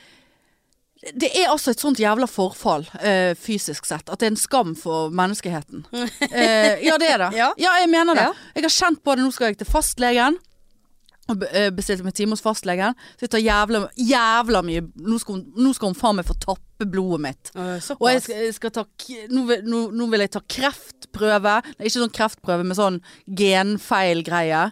Det 1.17 1.31
er 1.33 1.49
altså 1.49 1.71
et 1.73 1.81
sånt 1.81 1.97
jævla 1.97 2.27
forfall, 2.29 2.85
øh, 3.01 3.33
fysisk 3.33 3.87
sett, 3.89 4.05
at 4.05 4.19
det 4.21 4.27
er 4.27 4.33
en 4.35 4.37
skam 4.37 4.75
for 4.77 5.09
menneskeheten. 5.09 5.87
uh, 5.89 6.77
ja, 6.87 6.97
det 7.01 7.07
er 7.09 7.17
det. 7.25 7.31
Ja. 7.39 7.49
jeg 7.57 7.89
mener 7.89 8.13
det. 8.13 8.27
Jeg 8.53 8.67
har 8.67 8.75
kjent 8.75 9.01
på 9.03 9.15
det. 9.17 9.25
Nå 9.25 9.31
skal 9.33 9.49
jeg 9.49 9.57
til 9.57 9.65
fastlegen. 9.73 10.37
Eh, 11.51 11.69
bestilte 11.75 12.03
meg 12.05 12.15
time 12.17 12.35
hos 12.35 12.43
fastlegen. 12.45 12.95
Så 13.17 13.25
jeg 13.27 13.33
tar 13.35 13.43
jævla, 13.43 13.83
jævla 13.97 14.61
mye 14.67 14.83
Nå 15.01 15.19
skal 15.21 15.37
hun, 15.39 15.43
nå 15.57 15.73
skal 15.77 15.91
hun 15.91 15.99
faen 15.99 16.19
meg 16.19 16.27
få 16.27 16.35
tappe 16.41 16.87
blodet 16.89 17.21
mitt. 17.27 17.51
Øh, 17.55 17.77
Og 17.99 18.07
jeg 18.11 18.21
skal, 18.25 18.41
jeg 18.47 18.55
skal 18.57 18.71
ta 18.79 18.85
nå, 19.29 19.45
vil, 19.49 19.61
nå, 19.69 19.83
nå 19.95 20.09
vil 20.11 20.25
jeg 20.25 20.33
ta 20.37 20.41
kreftprøve. 20.57 21.59
Nei, 21.77 21.85
ikke 21.87 21.99
sånn 22.01 22.15
kreftprøve 22.17 22.65
med 22.67 22.79
sånn 22.79 22.99
genfeil-greie. 23.27 24.65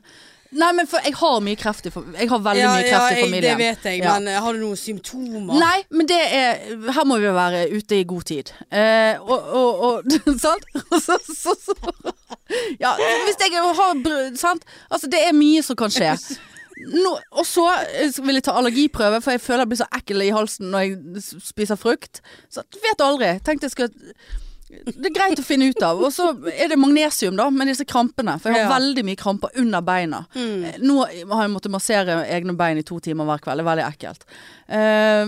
Nei, 0.50 0.72
men 0.74 0.88
for 0.90 0.98
jeg 1.06 1.14
har 1.14 1.42
mye 1.46 1.58
kreft 1.62 1.86
i 1.86 1.92
Jeg 1.94 2.30
har 2.32 2.40
veldig 2.42 2.62
ja, 2.64 2.70
mye 2.74 2.86
ja, 2.88 2.90
kreft 2.90 3.12
i 3.12 3.18
jeg, 3.20 3.26
familien. 3.28 3.44
det 3.44 3.58
vet 3.68 3.84
jeg, 3.86 4.00
Ja. 4.02 4.16
men 4.18 4.28
eh, 4.32 4.40
har 4.42 4.54
du 4.58 4.60
noen 4.64 4.80
symptomer? 4.82 5.60
Nei, 5.62 5.84
men 5.94 6.08
det 6.10 6.18
er 6.18 6.58
Her 6.96 7.06
må 7.06 7.20
vi 7.22 7.30
være 7.36 7.68
ute 7.70 8.00
i 8.00 8.04
god 8.10 8.24
tid. 8.26 8.50
Eh, 8.74 9.22
og, 9.22 9.54
og, 9.54 9.84
og 9.86 10.04
Sant? 10.46 10.66
Så, 11.06 11.20
så, 11.30 11.54
så. 11.54 11.76
Ja, 12.82 12.96
hvis 12.98 13.38
jeg 13.38 13.54
har 13.62 14.34
Sant? 14.42 14.66
Altså, 14.90 15.06
det 15.12 15.22
er 15.28 15.38
mye 15.38 15.62
som 15.62 15.78
kan 15.78 15.94
skje. 15.94 16.16
Nå, 16.80 17.10
og 17.36 17.46
så 17.48 17.66
eh, 18.00 18.12
vil 18.24 18.38
jeg 18.40 18.46
ta 18.48 18.54
allergiprøve, 18.56 19.20
for 19.24 19.36
jeg 19.36 19.42
føler 19.44 19.66
jeg 19.66 19.72
blir 19.74 19.80
så 19.82 19.88
ekkel 19.98 20.24
i 20.24 20.30
halsen 20.32 20.70
når 20.72 20.86
jeg 20.86 21.24
spiser 21.50 21.80
frukt. 21.80 22.22
Så 22.54 22.64
vet 22.84 23.04
aldri. 23.04 23.34
Tenkte 23.44 23.68
jeg 23.68 23.74
skulle 23.76 24.14
Det 24.70 25.10
er 25.10 25.16
greit 25.16 25.40
å 25.42 25.44
finne 25.44 25.68
ut 25.74 25.82
av. 25.84 26.00
Og 26.06 26.14
så 26.14 26.30
er 26.54 26.70
det 26.72 26.78
magnesium, 26.80 27.36
da, 27.36 27.50
med 27.50 27.68
disse 27.72 27.84
krampene. 27.90 28.38
For 28.40 28.54
jeg 28.54 28.64
har 28.64 28.70
Ja. 28.70 28.78
veldig 28.78 29.04
mye 29.08 29.18
kramper 29.20 29.50
under 29.60 29.82
beina. 29.82 30.22
Mm. 30.36 30.64
Eh, 30.66 30.78
Nå 30.80 31.00
har 31.04 31.44
jeg 31.48 31.52
måttet 31.56 31.72
massere 31.74 32.20
egne 32.30 32.56
bein 32.56 32.78
i 32.78 32.84
to 32.86 33.00
timer 33.00 33.26
hver 33.26 33.42
kveld. 33.44 33.58
Det 33.60 33.66
er 33.66 33.72
veldig 33.72 33.88
ekkelt. 33.90 34.24
Eh, 34.70 35.26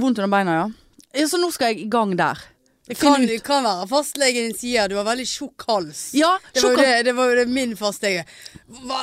vondt 0.00 0.18
under 0.18 0.32
beina, 0.32 0.56
ja. 0.62 1.26
Så 1.28 1.38
nå 1.38 1.52
skal 1.52 1.70
jeg 1.74 1.84
i 1.84 1.88
gang 1.92 2.16
der. 2.18 2.40
Det 2.84 2.98
kan, 3.00 3.22
det 3.26 3.38
kan 3.46 3.64
være 3.64 3.86
fastlegen 3.88 4.50
din 4.50 4.56
sier 4.58 4.90
du 4.92 4.98
har 4.98 5.06
veldig 5.06 5.24
tjukk 5.30 5.64
hals. 5.70 6.02
Ja, 6.12 6.34
Det 6.52 6.60
var 6.62 6.76
det, 6.76 6.90
det, 7.06 7.14
var 7.16 7.30
jo 7.30 7.36
det 7.38 7.46
min 7.48 7.72
fastlege 7.80 8.26
Hva, 8.68 8.98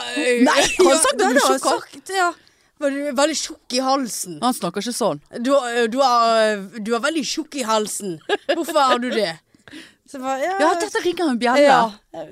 Nei, 0.46 0.62
han 0.78 1.00
du 1.18 1.24
er 1.26 1.34
det 1.34 1.46
hals? 1.48 1.64
sagt, 1.66 2.12
Ja. 2.14 2.30
Veldig 2.82 3.38
tjukk 3.38 3.74
i 3.78 3.80
halsen? 3.86 4.40
Han 4.42 4.54
snakker 4.58 4.82
ikke 4.82 4.94
sånn. 4.98 5.20
Du, 5.46 5.52
du, 5.94 6.00
er, 6.02 6.62
du 6.82 6.96
er 6.98 7.02
veldig 7.04 7.22
tjukk 7.30 7.58
i 7.62 7.66
halsen. 7.68 8.16
Hvorfor 8.50 8.80
er 8.82 9.02
du 9.04 9.10
det? 9.14 9.34
Bare, 10.12 10.42
ja, 10.44 10.56
Ja, 10.60 10.70
dette 10.82 11.00
ringer 11.06 11.30
en 11.32 11.38
bjelle. 11.40 11.62
ja. 11.62 11.92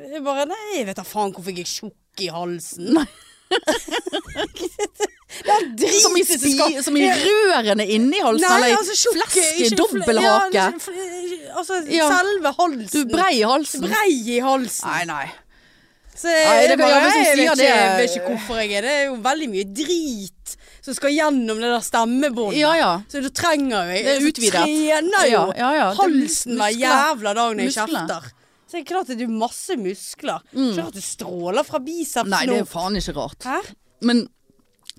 Jeg 0.10 0.24
bare 0.26 0.46
Nei, 0.50 0.58
jeg 0.80 0.88
vet 0.90 0.98
da 1.00 1.06
faen 1.08 1.32
hvorfor 1.36 1.54
jeg 1.54 1.64
er 1.64 1.70
tjukk 1.70 2.26
i 2.26 2.32
halsen. 2.34 2.90
Nei. 2.98 3.06
det 5.80 5.90
Som 6.02 6.18
i, 6.18 6.24
som 6.84 6.98
i 6.98 7.06
rørene 7.08 7.86
inni 7.86 8.20
halsen, 8.22 8.44
Nei, 8.46 8.58
eller 8.58 8.78
altså 8.80 8.96
tjukk 8.98 9.16
flesk 9.32 9.78
dobbelthake. 9.80 10.54
Ja, 10.58 10.66
altså 11.60 11.80
Ja. 11.92 12.08
selve 12.10 12.54
halsen. 12.58 12.90
Du 13.10 13.14
brei 13.16 13.34
i 13.40 13.46
halsen. 13.48 13.86
Brei 13.86 14.10
i 14.36 14.40
halsen. 14.44 14.90
Nei, 14.90 15.04
nei. 15.10 15.28
Så 16.20 16.28
Nei, 16.28 16.56
det 16.68 16.74
er 16.74 16.80
bare, 16.82 16.90
ja, 16.90 17.12
jeg 17.16 17.38
vet, 17.38 17.44
ikke, 17.46 17.64
jeg 17.64 17.92
vet 18.00 18.16
ikke 18.18 18.32
hvorfor 18.34 18.58
jeg 18.60 18.74
er 18.76 18.82
det. 18.84 18.96
Er 18.98 19.06
jo 19.08 19.14
veldig 19.24 19.48
mye 19.54 19.68
drit 19.78 20.56
som 20.84 20.96
skal 20.98 21.14
gjennom 21.16 21.60
det 21.62 21.70
der 21.72 21.84
stemmebåndet. 21.86 22.58
Ja, 22.60 22.74
ja. 22.76 22.90
Så 23.12 23.22
du 23.24 23.30
trenger 23.36 23.86
jo 23.88 23.94
Det 23.94 24.12
er 24.16 24.20
så 24.20 24.28
utvidet. 24.32 24.64
trener 24.66 25.30
jo 25.30 25.44
Ja, 25.54 25.56
ja, 25.62 25.70
ja. 25.78 25.88
Halsen 26.00 26.58
hver 26.60 26.76
jævla 26.76 27.34
dag 27.38 27.56
når 27.56 27.64
jeg 27.70 27.76
kjefter. 27.78 28.28
Så 28.70 28.78
det 28.78 28.82
er 28.82 28.90
klart 28.92 29.10
at 29.10 29.18
du 29.18 29.26
har 29.26 29.38
masse 29.48 29.78
muskler. 29.80 30.44
Skjønner 30.54 30.88
at 30.92 30.94
du 30.94 31.02
stråler 31.02 31.64
fra 31.66 31.80
bicepsen 31.80 32.30
Nei, 32.30 32.44
det 32.46 32.54
er 32.58 32.64
jo 32.66 32.68
faen 32.70 33.00
ikke 33.00 33.16
rart. 33.16 33.48
Hæ? 33.48 33.62
Men 34.02 34.28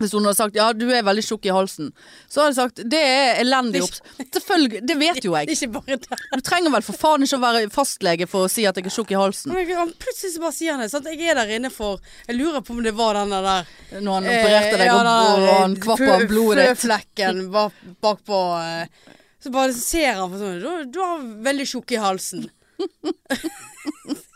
hvis 0.01 0.14
hun 0.16 0.26
hadde 0.26 0.38
sagt 0.38 0.59
ja, 0.59 0.70
du 0.76 0.86
er 0.90 1.05
veldig 1.07 1.24
tjukk 1.24 1.48
i 1.48 1.55
halsen, 1.55 1.90
så 2.28 2.42
hadde 2.42 2.51
jeg 2.53 2.59
sagt 2.61 2.82
det 2.90 3.01
er 3.01 3.40
elendig 3.42 3.84
opps... 3.86 4.03
Selvfølgelig, 4.20 4.82
det 4.88 4.96
vet 5.01 5.22
jo 5.24 5.36
jeg. 5.36 5.48
Du 6.40 6.44
trenger 6.44 6.72
vel 6.72 6.84
for 6.84 6.96
faen 6.96 7.24
ikke 7.24 7.38
å 7.38 7.42
være 7.42 7.62
fastlege 7.72 8.28
for 8.30 8.46
å 8.46 8.51
si 8.53 8.66
at 8.68 8.78
jeg 8.78 8.88
er 8.88 8.94
tjukk 8.94 9.12
i 9.14 9.18
halsen. 9.18 9.55
Men 9.55 9.92
plutselig 10.01 10.34
så 10.34 10.42
bare 10.42 10.57
sier 10.57 10.74
han 10.74 10.84
det. 10.84 10.90
Sant? 10.92 11.09
Jeg 11.11 11.32
er 11.32 11.38
der 11.40 11.53
inne 11.57 11.70
for 11.72 12.01
Jeg 12.28 12.38
lurer 12.38 12.64
på 12.64 12.74
om 12.76 12.82
det 12.84 12.92
var 12.96 13.18
den 13.18 13.32
der 13.34 13.68
Når 14.01 14.12
han 14.14 14.28
opererte 14.30 14.78
deg 14.80 14.90
Eh, 14.90 14.94
ja, 14.94 14.96
og, 15.01 15.42
og 15.44 15.61
han 15.61 15.76
kvapp 15.80 16.03
av 16.07 16.24
blodet 16.30 16.66
ditt. 16.70 16.82
Flekken 16.84 17.44
bak, 17.55 17.76
bakpå 18.03 18.40
eh, 18.61 19.12
Så 19.42 19.53
bare 19.55 19.76
ser 19.76 20.18
han 20.18 20.30
for 20.32 20.40
sånn 20.40 20.59
Du, 20.62 20.96
du 20.96 21.01
har 21.05 21.22
veldig 21.51 21.68
tjukk 21.74 21.96
i 21.96 22.03
halsen. 22.03 22.48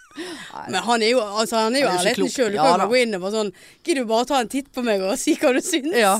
Men 0.71 0.81
han 0.87 1.03
er 1.03 1.11
jo, 1.11 1.21
altså, 1.25 1.65
han 1.67 1.75
er 1.75 1.83
jo 1.85 1.91
ærligheten 1.91 2.31
sjøl. 2.31 2.55
Du 2.55 2.61
kan 2.63 2.85
jo 2.85 2.89
gå 2.93 3.01
inn 3.03 3.17
og 3.19 3.25
bare 3.25 3.35
sånn 3.35 3.53
Gidder 3.83 4.05
du 4.05 4.11
bare 4.13 4.29
ta 4.31 4.41
en 4.45 4.51
titt 4.53 4.71
på 4.75 4.85
meg 4.87 5.03
og 5.03 5.17
si 5.19 5.35
hva 5.41 5.51
du 5.57 5.61
syns? 5.65 5.91
Ja. 5.99 6.15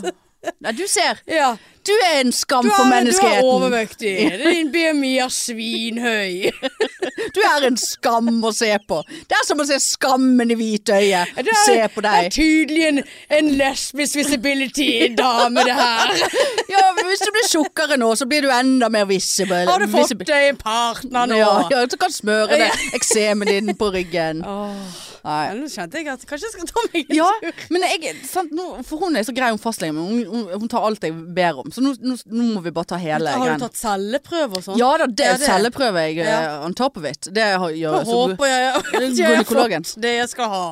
Nei, 0.65 0.73
du 0.77 0.85
ser. 0.89 1.21
Ja. 1.31 1.55
Du 1.85 1.93
er 1.93 2.23
en 2.23 2.31
skam 2.33 2.65
er, 2.65 2.73
for 2.73 2.89
menneskeheten. 2.89 3.43
du 3.45 3.47
er 3.47 3.55
overvektig. 3.55 4.13
Din 4.45 4.71
BMI 4.73 5.11
er 5.25 5.33
svinhøy. 5.33 6.51
Du 7.35 7.41
er 7.43 7.65
en 7.67 7.77
skam 7.79 8.29
å 8.47 8.51
se 8.55 8.69
på. 8.89 9.01
Det 9.29 9.35
er 9.35 9.47
som 9.47 9.59
å 9.63 9.65
se 9.67 9.77
skammen 9.83 10.53
i 10.53 10.57
hvitøyet. 10.59 11.33
øye 11.35 11.43
er, 11.43 11.49
Se 11.65 11.77
på 11.95 12.03
deg. 12.05 12.13
det 12.15 12.29
er 12.29 12.35
tydelig 12.35 12.85
en, 12.89 13.01
en 13.39 13.49
lesbisk 13.59 14.21
visibility-dame, 14.21 15.65
det 15.67 15.75
her. 15.79 16.13
Ja, 16.75 16.85
Hvis 17.01 17.25
du 17.25 17.33
blir 17.35 17.49
tjukkere 17.51 17.99
nå, 18.01 18.13
så 18.19 18.27
blir 18.31 18.47
du 18.47 18.51
enda 18.55 18.89
mer 18.93 19.09
visible. 19.11 19.65
Har 19.69 19.83
du 19.83 19.91
fått 19.91 20.15
deg 20.27 20.51
en 20.53 20.61
partner 20.61 21.31
nå? 21.31 21.41
Ja, 21.41 21.53
ja, 21.73 21.83
så 21.91 21.99
kan 22.01 22.15
smøre 22.15 22.61
det 22.61 22.71
eksemen 22.97 23.51
din 23.51 23.75
på 23.79 23.91
ryggen. 23.95 24.45
Åh, 24.47 25.03
Nei. 25.25 25.47
ja, 25.49 25.53
nå 25.57 25.69
kjente 25.73 25.97
jeg 26.03 26.09
at 26.13 26.25
kanskje 26.29 26.51
jeg 26.51 26.53
skal 26.53 26.69
ta 26.69 26.83
meg 26.93 27.07
en 27.11 27.17
Ja, 27.17 27.29
tur. 27.41 27.63
men 27.73 27.87
jeg, 27.89 28.15
sant, 28.29 28.51
nå, 28.53 28.67
for 28.85 29.01
hun 29.07 29.17
er 29.17 29.25
så 29.25 29.33
grei 29.37 29.49
om 29.55 29.61
fastlegen, 29.63 29.95
men 29.97 30.05
hun, 30.05 30.19
hun, 30.29 30.61
hun 30.61 30.69
tar 30.69 30.85
alt 30.85 31.01
jeg 31.07 31.15
ber 31.37 31.63
om. 31.63 31.71
Så 31.73 31.81
nå, 31.81 31.95
nå, 32.05 32.19
nå 32.29 32.49
må 32.59 32.63
vi 32.67 32.71
bare 32.77 32.91
ta 32.93 32.99
hele 33.01 33.33
Har 33.33 33.41
greien. 33.47 33.59
du 33.63 33.65
tatt 33.65 33.81
celleprøve 33.81 34.61
og 34.61 34.67
sånn? 34.69 34.77
Ja 34.79 34.91
da, 35.01 35.07
det 35.09 35.25
Ja, 35.25 35.33
er 35.33 35.39
det- 35.41 35.49
celleprøve 35.49 36.05
jeg 36.11 36.21
Ja. 36.27 36.59
uh, 36.61 36.67
on 36.69 36.75
top 36.77 36.97
of 37.01 37.05
it. 37.09 37.29
Det 37.33 37.43
har, 37.57 37.71
gjør 37.73 38.05
så 38.05 38.21
håper 38.29 38.47
jeg 38.53 38.61
jeg 38.61 39.27
har 39.33 39.45
fått 39.49 39.97
det 40.05 40.15
jeg 40.19 40.29
skal 40.29 40.49
ha. 40.53 40.65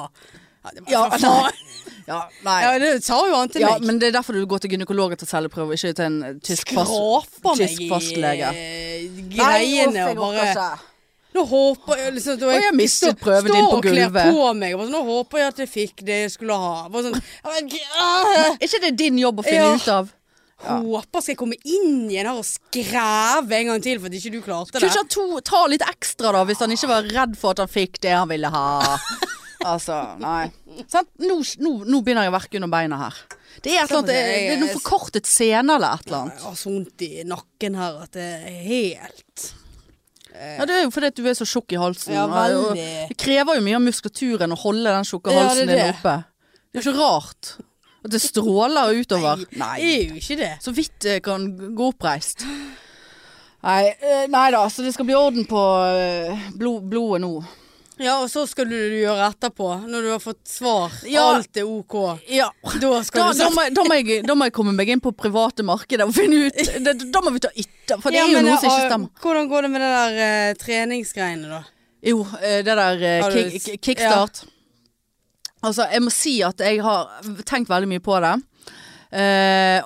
Ja, 0.62 0.70
det 0.76 0.84
var 0.84 1.18
Ja. 1.18 1.50
Ja. 2.06 2.28
Ja, 2.44 2.78
det 2.82 3.04
sa 3.04 3.14
jo 3.28 3.34
han 3.36 3.48
til 3.48 3.60
Ja, 3.62 3.76
meg. 3.78 3.84
men 3.86 3.98
det 4.02 4.08
er 4.08 4.18
derfor 4.18 4.34
du 4.34 4.44
går 4.46 4.58
til 4.60 4.70
gynekolog 4.74 5.12
og 5.14 5.18
tar 5.18 5.26
celleprøve, 5.30 5.76
ikke 5.78 5.94
til 5.94 6.04
en 6.04 6.16
eh, 6.26 6.32
tysk, 6.42 6.72
fastlege. 6.74 7.78
Skraper 7.78 8.20
meg 8.20 8.40
i 8.42 8.42
eh, 8.42 9.20
greiene 9.36 10.08
og 10.10 10.16
bare. 10.18 10.91
Nå 11.32 11.44
håper 11.48 11.96
jeg 12.02 12.14
liksom 12.18 12.42
Og 12.44 12.54
jeg 12.60 12.74
mistet 12.76 13.20
prøven 13.22 13.48
din 13.48 13.64
på 13.64 13.68
Står 13.68 13.78
og 13.78 13.86
kler 13.86 14.10
på 14.16 14.48
meg. 14.58 14.74
og 14.76 14.82
sånn, 14.84 14.92
Nå 14.92 15.02
håper 15.06 15.38
jeg 15.42 15.52
at 15.52 15.62
jeg 15.64 15.70
fikk 15.72 16.02
det 16.08 16.18
jeg 16.26 16.32
skulle 16.34 16.58
ha. 16.60 16.74
Bare 16.92 17.06
sånn, 17.08 17.22
ah, 17.44 18.32
Er 18.58 18.66
ikke 18.68 18.82
det 18.84 18.96
din 19.00 19.20
jobb 19.22 19.40
å 19.40 19.46
finne 19.46 19.70
Ja. 19.70 19.74
ut 19.78 19.88
av? 19.88 20.12
Ja. 20.62 20.76
Håper 20.78 21.24
skal 21.24 21.32
jeg 21.32 21.38
komme 21.40 21.56
inn 21.66 22.06
igjen 22.06 22.28
her 22.28 22.36
og 22.38 22.44
skreve 22.46 23.56
en 23.58 23.66
gang 23.72 23.80
til 23.82 23.98
for 23.98 24.06
at 24.06 24.14
ikke 24.14 24.30
du 24.30 24.40
klarte 24.44 24.70
Kunne 24.70 24.86
det. 24.86 24.92
ikke 24.94 25.32
han 25.32 25.42
ta 25.42 25.62
litt 25.66 25.82
ekstra 25.88 26.30
da, 26.36 26.44
hvis 26.46 26.60
han 26.62 26.70
ikke 26.70 26.90
var 26.92 27.02
redd 27.02 27.34
for 27.40 27.50
at 27.56 27.58
han 27.64 27.72
fikk 27.72 27.98
det 28.04 28.12
han 28.14 28.28
ville 28.30 28.50
ha? 28.52 28.98
Altså, 29.62 29.94
nei. 30.18 30.50
Sant? 30.90 31.06
Nå, 31.22 31.36
nå, 31.62 31.72
nå 31.86 32.00
begynner 32.02 32.26
jeg 32.26 32.32
å 32.32 32.34
verke 32.34 32.58
under 32.58 32.70
beina 32.72 32.96
her. 32.98 33.18
Det 33.62 33.76
er, 33.76 33.84
annet, 33.86 34.08
det, 34.08 34.16
det 34.18 34.54
er 34.56 34.58
noe 34.58 34.72
forkortet 34.74 35.28
sene 35.30 35.76
eller 35.76 36.00
et 36.00 36.08
eller 36.08 36.32
Jeg 36.32 36.42
har 36.48 36.56
så 36.58 36.72
vondt 36.72 37.04
i 37.06 37.10
nakken 37.30 37.76
her 37.78 38.00
at 38.02 38.16
det 38.16 38.26
er 38.48 38.56
helt 38.66 39.44
Ja, 40.58 40.66
det 40.68 40.76
er 40.76 40.82
jo 40.86 40.92
fordi 40.94 41.10
at 41.12 41.18
du 41.18 41.26
er 41.30 41.36
så 41.38 41.46
tjukk 41.48 41.74
i 41.74 41.80
halsen. 41.80 42.14
Ja, 42.16 42.24
og-. 42.26 42.72
Det 42.76 43.16
krever 43.20 43.58
jo 43.58 43.64
mye 43.66 43.78
av 43.78 43.84
muskulaturen 43.84 44.54
å 44.54 44.58
holde 44.62 44.94
den 44.96 45.08
tjukke 45.08 45.30
Ja, 45.32 45.36
det 45.36 45.42
er 45.42 45.48
halsen 45.52 45.70
din 45.70 45.78
det. 45.78 45.90
oppe. 45.94 46.16
Det 46.72 46.80
er 46.80 46.82
jo 46.82 46.92
ikke 46.92 47.00
rart. 47.00 47.52
At 48.02 48.10
det 48.10 48.20
stråler 48.24 48.96
utover. 48.98 49.42
Det 49.46 49.58
Nei. 49.60 49.74
er 49.86 50.08
jo 50.10 50.18
ikke 50.18 50.36
det. 50.40 50.52
Så 50.64 50.72
vidt 50.74 51.06
jeg 51.06 51.22
kan 51.22 51.44
gå 51.78 51.90
oppreist. 51.92 52.42
Nei, 53.62 53.92
eh, 53.94 54.24
nei 54.26 54.46
da, 54.50 54.64
så 54.66 54.82
det 54.82 54.90
skal 54.96 55.06
bli 55.06 55.14
orden 55.14 55.44
på 55.46 55.60
eh, 55.94 56.48
blod, 56.58 56.88
blodet 56.90 57.22
nå. 57.22 57.36
Ja, 58.02 58.16
og 58.22 58.30
så 58.30 58.42
skal 58.50 58.66
du 58.70 58.76
gjøre 58.76 59.28
etterpå, 59.30 59.68
når 59.86 60.02
du 60.02 60.08
har 60.10 60.22
fått 60.22 60.40
svar. 60.48 60.94
Ja. 61.06 61.28
Alt 61.36 61.58
er 61.60 61.68
OK. 61.68 61.94
Ja. 62.30 62.48
Da 62.64 62.90
Da, 63.02 63.28
da, 63.38 63.48
må, 63.54 63.66
da, 63.70 63.84
må 63.86 63.98
jeg, 64.00 64.22
da 64.26 64.34
må 64.38 64.48
jeg 64.48 64.54
komme 64.56 64.72
meg 64.74 64.90
inn 64.90 65.02
på 65.02 65.12
private 65.14 65.62
markedet 65.66 66.06
og 66.08 66.14
finne 66.16 66.48
ut 66.48 66.58
det, 66.86 66.94
Da 67.14 67.22
må 67.22 67.32
vi 67.34 67.42
ta 67.44 67.52
ytter, 67.54 68.00
for 68.02 68.10
det 68.10 68.18
Ja, 68.18 68.24
er 68.26 68.34
jo 68.34 68.42
noe 68.46 68.56
som 68.58 68.72
ikke 68.72 68.88
stemmer. 68.88 69.12
Hvordan 69.22 69.50
går 69.52 69.66
det 69.66 69.70
med 69.74 69.84
det 69.84 69.90
der 69.92 70.16
uh, 70.18 70.56
treningsgreiene, 70.62 71.50
da? 71.52 71.60
Jo, 72.02 72.24
uh, 72.26 72.58
det 72.66 72.78
der 72.80 73.04
uh, 73.06 73.36
kick, 73.36 73.68
kickstart. 73.78 74.42
Altså, 75.62 75.86
jeg 75.92 76.02
må 76.02 76.10
si 76.10 76.34
at 76.42 76.64
jeg 76.64 76.82
har 76.82 77.12
tenkt 77.46 77.70
veldig 77.70 77.90
mye 77.92 78.02
på 78.02 78.18
det. 78.24 78.34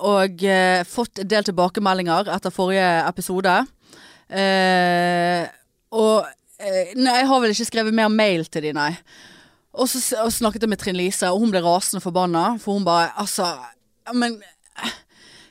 Og 0.07 0.43
fått 0.89 1.21
en 1.21 1.29
del 1.29 1.45
tilbakemeldinger 1.45 2.31
etter 2.33 2.55
forrige 2.55 2.87
episode. 3.11 3.57
Og 6.01 6.31
Nei, 6.59 7.17
jeg 7.21 7.27
har 7.29 7.41
vel 7.43 7.53
ikke 7.53 7.69
skrevet 7.69 7.95
mer 7.95 8.09
mail 8.13 8.47
til 8.49 8.63
de, 8.65 8.73
nei. 8.77 8.93
Og 9.77 9.89
så 9.93 10.01
og 10.25 10.31
snakket 10.33 10.65
jeg 10.65 10.71
med 10.73 10.81
Trine 10.81 10.97
Lise, 11.03 11.29
og 11.29 11.43
hun 11.43 11.51
ble 11.53 11.61
rasende 11.65 12.01
forbanna. 12.01 12.55
For 12.63 12.79
hun 12.79 12.85
bare 12.87 13.11
Altså, 13.21 13.51
men 14.17 14.39
eh, 14.41 14.95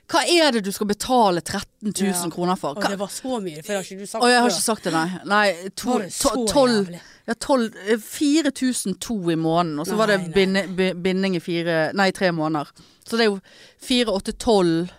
Hva 0.09 0.23
er 0.29 0.51
det 0.55 0.63
du 0.65 0.71
skal 0.73 0.87
betale 0.89 1.41
13 1.41 1.91
000 1.91 2.09
Ja. 2.09 2.29
kroner 2.33 2.55
for? 2.57 2.73
Og 2.77 2.87
det 2.89 2.97
var 2.99 3.07
så 3.13 3.37
mye, 3.41 3.61
for 3.61 3.73
det 3.73 3.77
har 3.77 3.83
ikke 3.85 3.99
du 4.01 4.05
sagt 4.09 4.23
før. 4.23 4.29
jeg 4.33 4.41
har 4.41 4.49
ikke 4.49 4.65
sagt 4.65 4.83
det, 4.83 4.93
nei. 4.93 5.05
Nei, 5.25 5.69
to, 5.77 5.99
to, 6.09 6.45
tolv 6.49 6.89
ja, 7.27 7.33
tolv, 7.41 7.73
eh, 7.89 7.97
4002 8.01 9.31
i 9.33 9.35
måneden, 9.35 9.79
og 9.79 9.85
så 9.87 9.93
Nei, 9.95 9.97
var 9.97 10.07
det 10.13 10.33
binde, 10.33 10.65
binding 11.05 11.35
i 11.37 11.41
fire 11.41 11.91
Nei, 11.93 12.11
tre 12.11 12.31
måneder. 12.31 12.69
Så 13.05 13.17
det 13.17 13.25
er 13.27 13.31
jo 13.31 13.39
4, 13.81 14.09
8, 14.13 14.31
12 14.41 14.89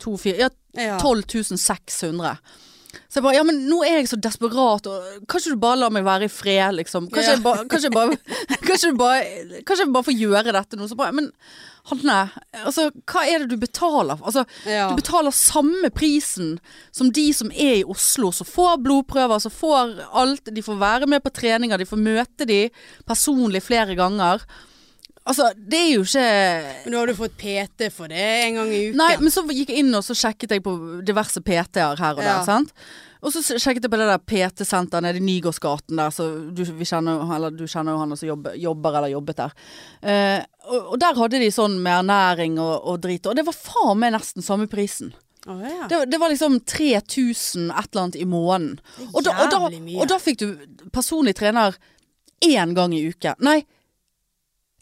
2, 0.00 0.16
4 0.24 0.36
Ja, 0.40 0.48
Ja. 0.76 0.98
12 1.00 1.56
600. 1.58 2.36
Så 3.08 3.18
jeg 3.20 3.22
bare 3.26 3.34
Ja, 3.38 3.42
men 3.46 3.62
nå 3.68 3.80
er 3.86 4.00
jeg 4.00 4.08
så 4.10 4.18
desperat, 4.20 4.86
og 4.90 5.26
kanskje 5.30 5.54
du 5.54 5.56
bare 5.62 5.78
lar 5.78 5.90
meg 5.94 6.04
være 6.06 6.26
i 6.26 6.32
fred, 6.32 6.74
liksom. 6.78 7.08
Kanskje 7.10 7.36
Ja. 7.36 7.56
jeg 7.56 7.68
Kanskje 7.70 7.90
jeg 7.90 7.96
bare 7.96 8.16
Kanskje 8.68 8.92
bare, 8.98 9.24
kanskje 9.64 9.84
jeg 9.86 9.92
bare 9.94 10.08
får 10.10 10.18
gjøre 10.20 10.52
dette 10.56 10.76
nå. 10.78 10.88
Så 10.90 10.96
bare 10.98 11.12
Men 11.12 11.30
Hanne, 11.90 12.30
altså, 12.66 12.90
hva 13.08 13.22
er 13.26 13.38
det 13.40 13.48
du 13.48 13.56
betaler? 13.56 14.18
Altså, 14.20 14.44
Ja. 14.68 14.90
du 14.90 14.96
betaler 15.00 15.32
samme 15.32 15.88
prisen 15.90 16.58
som 16.92 17.08
de 17.10 17.32
som 17.32 17.50
er 17.50 17.80
i 17.80 17.84
Oslo, 17.88 18.30
som 18.36 18.46
får 18.46 18.82
blodprøver, 18.84 19.40
som 19.40 19.50
får 19.50 19.96
alt. 20.12 20.44
De 20.44 20.62
får 20.62 20.76
være 20.78 21.08
med 21.08 21.22
på 21.24 21.32
treninger, 21.32 21.78
de 21.80 21.86
får 21.88 21.98
møte 22.04 22.46
de 22.46 22.68
personlig 23.08 23.62
flere 23.64 23.96
ganger. 23.96 24.44
Altså, 25.28 25.50
det 25.54 25.78
er 25.78 25.90
jo 25.92 26.02
ikke 26.06 26.22
Men 26.86 26.94
nå 26.94 27.00
har 27.02 27.10
du 27.10 27.14
fått 27.18 27.36
PT 27.38 27.90
for 27.92 28.08
det 28.10 28.22
en 28.46 28.56
gang 28.60 28.70
i 28.72 28.80
uken. 28.88 28.96
Nei, 29.02 29.10
men 29.20 29.30
så 29.34 29.44
gikk 29.52 29.68
jeg 29.74 29.84
inn 29.84 29.94
og 29.94 30.02
så 30.06 30.16
sjekket 30.16 30.56
jeg 30.56 30.64
på 30.64 30.72
diverse 31.06 31.42
PT-er 31.44 32.00
her 32.00 32.16
og 32.16 32.22
der, 32.24 32.30
Ja. 32.40 32.42
sant. 32.46 32.72
Og 33.20 33.34
så 33.34 33.42
sjekket 33.44 33.84
jeg 33.84 33.92
på 33.92 33.98
det 34.00 34.06
der 34.08 34.22
PT-senteret 34.24 35.04
nede 35.04 35.20
i 35.20 35.24
Nygårdsgaten 35.26 35.98
der, 36.00 36.08
så 36.08 36.24
du, 36.56 36.62
vi 36.64 36.86
kjenner, 36.88 37.20
eller, 37.36 37.52
du 37.52 37.66
kjenner 37.68 37.92
jo 37.92 37.98
han 38.00 38.16
som 38.16 38.30
jobber, 38.30 38.54
jobber 38.56 38.96
eller 38.96 39.12
jobbet 39.12 39.36
der. 39.42 39.52
Eh, 40.00 40.38
og, 40.64 40.94
og 40.94 41.00
der 41.02 41.18
hadde 41.20 41.40
de 41.42 41.50
sånn 41.52 41.76
med 41.84 41.98
ernæring 42.00 42.56
og, 42.58 42.78
og 42.88 43.02
drit, 43.04 43.28
og 43.28 43.36
det 43.36 43.44
var 43.44 43.58
faen 43.58 44.00
meg 44.00 44.14
nesten 44.16 44.42
samme 44.46 44.70
prisen. 44.72 45.12
Oh, 45.46 45.60
ja. 45.60 45.84
Det, 45.88 46.00
det 46.12 46.20
var 46.20 46.32
liksom 46.32 46.58
3000 46.64 47.68
et 47.70 47.92
eller 47.92 48.02
annet 48.06 48.16
i 48.16 48.24
måneden. 48.28 48.80
Og 49.12 49.20
da, 49.24 49.36
og, 49.36 49.52
da, 49.52 49.60
og 50.00 50.08
da 50.08 50.18
fikk 50.20 50.40
du 50.40 50.88
personlig 50.92 51.36
trener 51.36 51.76
én 52.44 52.72
gang 52.76 52.92
i 52.96 53.04
uken. 53.12 53.36
Nei, 53.44 53.60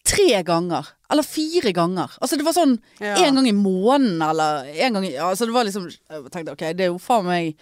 tre 0.09 0.43
ganger. 0.47 0.87
Eller 1.13 1.27
fire 1.27 1.73
ganger. 1.77 2.15
Altså 2.21 2.39
det 2.41 2.47
var 2.47 2.57
sånn 2.57 2.79
Ja. 3.01 3.15
én 3.23 3.37
gang 3.37 3.49
i 3.49 3.53
måneden, 3.57 4.23
eller 4.25 4.65
en 4.73 4.97
gang 4.97 5.05
i 5.05 5.15
Altså 5.17 5.47
det 5.47 5.55
var 5.55 5.65
liksom 5.69 5.89
Jeg 5.89 6.31
tenkte 6.33 6.53
ok, 6.57 6.65
det 6.77 6.87
er 6.87 6.93
jo 6.93 6.99
faen 7.03 7.29
meg 7.29 7.55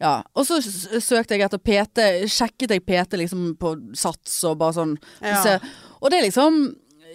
ja. 0.00 0.22
Og 0.36 0.44
så 0.44 0.58
søkte 0.60 1.38
jeg 1.38 1.46
etter 1.46 1.58
PT, 1.62 2.02
sjekket 2.28 2.74
jeg 2.74 2.84
PT 2.84 3.16
liksom 3.16 3.54
på 3.56 3.70
Sats 3.96 4.42
og 4.44 4.58
bare 4.60 4.74
sånn. 4.76 4.98
Ja. 5.22 5.38
Så, 5.40 5.54
og 6.02 6.10
det 6.12 6.18
er 6.18 6.26
liksom 6.26 6.58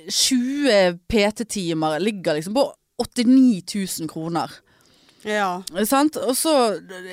20 0.10 1.00
PT-timer 1.08 2.00
ligger 2.02 2.40
liksom 2.40 2.56
på 2.58 2.66
89 3.02 3.62
000 4.02 4.10
kroner. 4.10 4.50
Ja. 5.28 5.62
Og 5.70 6.38
så 6.38 6.54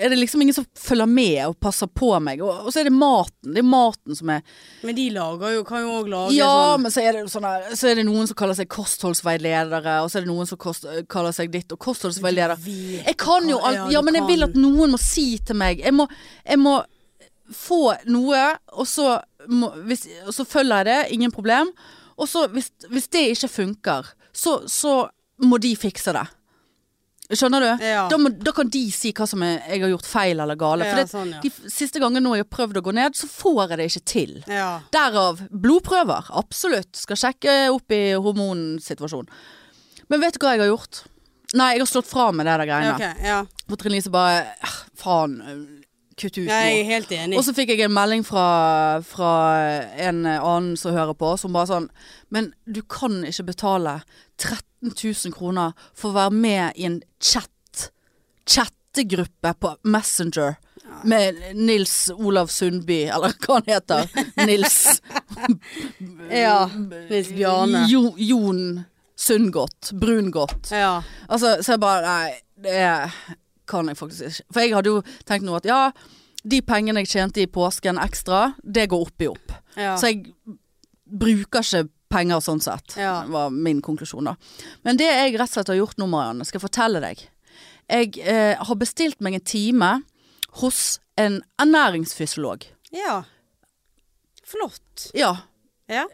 er 0.00 0.09
det 0.09 0.16
liksom 0.16 0.42
ingen 0.42 0.56
som 0.56 0.64
følger 0.78 1.06
med 1.11 1.40
og 1.44 1.56
passer 1.61 1.90
på 1.92 2.11
meg. 2.24 2.40
Og, 2.44 2.70
så 2.72 2.80
er 2.80 2.88
det 2.88 2.94
maten. 2.96 3.52
Det 3.52 3.61
er 3.61 3.68
maten 3.68 4.16
som 4.16 4.32
er 4.32 4.42
Men 4.86 4.96
de 4.96 5.09
lager 5.12 5.56
jo, 5.59 5.64
kan 5.68 5.84
jo 5.84 5.96
òg 6.00 6.11
lage 6.12 6.36
Ja, 6.38 6.48
sånn 6.48 6.84
men 6.84 6.94
så 6.94 7.04
er, 7.04 7.18
det 7.18 7.32
sånn 7.32 7.48
her, 7.48 7.66
så 7.76 7.90
er 7.90 8.00
det 8.00 8.06
noen 8.09 8.30
som 8.30 8.38
kaller 8.38 8.59
seg 8.59 8.70
kostholdsveiledere, 8.72 9.98
og 10.04 10.09
så 10.11 10.20
er 10.20 10.26
det 10.26 10.32
noen 10.32 10.48
som 10.48 10.61
kost, 10.61 10.88
kaller 11.12 11.36
seg 11.36 11.52
ditt 11.52 11.74
og 11.74 11.80
kostholdsveileder. 11.84 12.56
Jeg 13.02 13.18
kan 13.20 13.48
jo 13.50 13.61
alt, 13.61 13.92
ja, 13.92 14.02
men 14.04 14.20
jeg 14.20 14.28
vil 14.30 14.48
at 14.48 14.56
noen 14.59 14.94
må 14.96 15.00
si 15.02 15.30
til 15.44 15.59
meg 15.59 15.82
Jeg 15.84 15.94
må, 15.94 16.09
jeg 16.46 16.61
må 16.62 16.78
få 17.54 17.94
noe, 18.09 18.40
og 18.76 18.88
så, 18.88 19.18
må, 19.48 19.70
hvis, 19.88 20.06
og 20.26 20.34
så 20.36 20.44
følger 20.48 20.82
jeg 20.82 20.88
det, 20.88 20.98
ingen 21.16 21.32
problem. 21.32 21.70
Og 22.18 22.28
så 22.28 22.46
hvis, 22.52 22.70
hvis 22.90 23.09
det 23.14 23.24
ikke 23.34 23.52
funker, 23.52 24.11
så, 24.34 24.59
så 24.68 25.06
må 25.44 25.61
de 25.62 25.72
fikse 25.78 26.12
det. 26.16 26.26
Skjønner 27.29 27.61
du? 27.61 27.85
Ja. 27.85 28.07
Da, 28.09 28.16
må, 28.16 28.31
da 28.41 28.53
kan 28.57 28.70
de 28.72 28.81
si 28.95 29.11
hva 29.12 29.26
som 29.29 29.43
er, 29.45 29.59
jeg 29.68 29.83
har 29.83 29.91
gjort 29.93 30.07
feil 30.09 30.41
eller 30.41 30.57
gale. 30.57 30.87
For 30.89 31.01
det, 31.03 31.11
sånn, 31.11 31.35
ja. 31.37 31.41
de 31.45 31.51
siste 31.72 32.01
gangene 32.01 32.22
nå 32.24 32.33
jeg 32.39 32.47
har 32.47 32.51
prøvd 32.57 32.81
å 32.81 32.85
gå 32.87 32.95
ned, 32.97 33.18
så 33.18 33.29
får 33.29 33.59
jeg 33.66 33.79
det 33.81 33.89
ikke 33.91 34.05
til. 34.14 34.33
Derav 34.97 35.43
blodprøver. 35.53 36.31
Absolutt. 36.41 36.95
Skal 36.97 37.20
sjekke 37.20 37.59
opp 37.74 37.93
i 37.93 38.03
hormonsituasjonen. 38.16 39.29
Men 40.09 40.24
vet 40.24 40.39
du 40.39 40.45
hva 40.47 40.55
jeg 40.57 40.64
har 40.64 40.70
gjort? 40.72 41.03
Nei, 41.57 41.74
jeg 41.76 41.85
har 41.85 41.89
slått 41.89 42.09
fra 42.09 42.31
med 42.33 42.49
det 42.49 42.55
der 42.61 42.68
greiene. 42.68 42.97
Okay, 42.97 43.29
ja. 43.29 43.39
For 43.68 43.81
Trine 43.81 43.97
Lise 43.97 44.11
bare 44.12 44.41
"Ah, 44.64 44.79
Faen, 45.01 45.39
kutt 46.19 46.39
ut 46.39 46.45
nå. 46.45 46.53
Jeg 46.53 46.81
er 46.81 46.89
helt 46.89 47.12
enig. 47.14 47.39
Og 47.39 47.45
så 47.47 47.55
fikk 47.57 47.73
jeg 47.75 47.87
en 47.87 47.95
melding 47.95 48.25
fra, 48.27 48.47
fra 49.07 49.33
en 50.09 50.25
annen 50.27 50.73
som 50.81 50.97
hører 50.97 51.16
på, 51.19 51.33
som 51.41 51.55
bare 51.57 51.71
sånn 51.71 51.91
Men 52.35 52.53
du 52.66 52.83
kan 52.83 53.21
ikke 53.29 53.49
betale 53.53 54.01
13 54.39 54.93
000 54.93 55.35
kroner 55.35 55.75
for 55.97 56.12
å 56.12 56.19
være 56.19 56.35
med 56.35 56.79
i 56.79 56.87
en 56.89 57.01
chat. 57.23 57.91
Chattegruppe 58.49 59.55
på 59.61 59.75
Messenger. 59.85 60.57
Med 61.05 61.37
Nils 61.55 62.09
Olav 62.14 62.49
Sundby, 62.51 63.05
eller 63.12 63.35
hva 63.45 63.59
han 63.59 63.69
heter. 63.69 64.09
Nils 64.49 64.79
Ja. 66.33 66.69
Nils 67.11 67.29
Bjarne. 67.35 67.85
Jo, 67.91 68.14
Jon 68.16 68.85
Sundgodt. 69.19 69.93
Brungodt. 69.93 70.71
Ja. 70.73 71.03
Altså, 71.29 71.59
så 71.62 71.75
jeg 71.75 71.83
bare 71.83 72.07
Nei, 72.07 72.33
det 72.62 72.79
kan 73.69 73.89
jeg 73.91 73.99
faktisk 74.01 74.31
ikke. 74.31 74.47
For 74.55 74.64
jeg 74.64 74.75
hadde 74.77 74.93
jo 74.95 75.03
tenkt 75.29 75.47
nå 75.47 75.55
at 75.59 75.69
ja, 75.69 75.81
de 76.49 76.61
pengene 76.64 77.03
jeg 77.05 77.12
tjente 77.12 77.43
i 77.43 77.47
påsken 77.51 77.99
ekstra, 78.01 78.55
det 78.64 78.89
går 78.93 79.07
opp 79.09 79.23
i 79.25 79.29
opp. 79.31 79.55
ja. 79.77 79.95
Så 80.01 80.11
jeg 80.12 80.33
bruker 81.09 81.62
ikke 81.64 81.87
penger 82.12 82.41
sånn 82.45 82.61
sett. 82.64 82.95
Ja. 83.01 83.23
Var 83.29 83.51
min 83.53 83.81
konklusjon 83.85 84.25
da. 84.31 84.35
Men 84.85 84.97
det 85.01 85.09
jeg 85.09 85.35
rett 85.37 85.49
og 85.51 85.55
slett 85.59 85.73
har 85.73 85.79
gjort 85.81 85.99
nå, 86.01 86.07
Marianne, 86.09 86.45
skal 86.49 86.59
jeg 86.61 86.64
fortelle 86.66 87.01
deg. 87.05 87.25
Jeg 87.89 88.19
eh, 88.25 88.55
har 88.61 88.77
bestilt 88.81 89.21
meg 89.25 89.39
en 89.39 89.45
time 89.49 89.91
hos 90.62 90.99
en 91.21 91.41
ernæringsfysiolog. 91.61 92.64
ja. 92.93 93.23
Flott. 94.49 95.11
Ja, 95.12 95.35
Ja. 95.93 96.07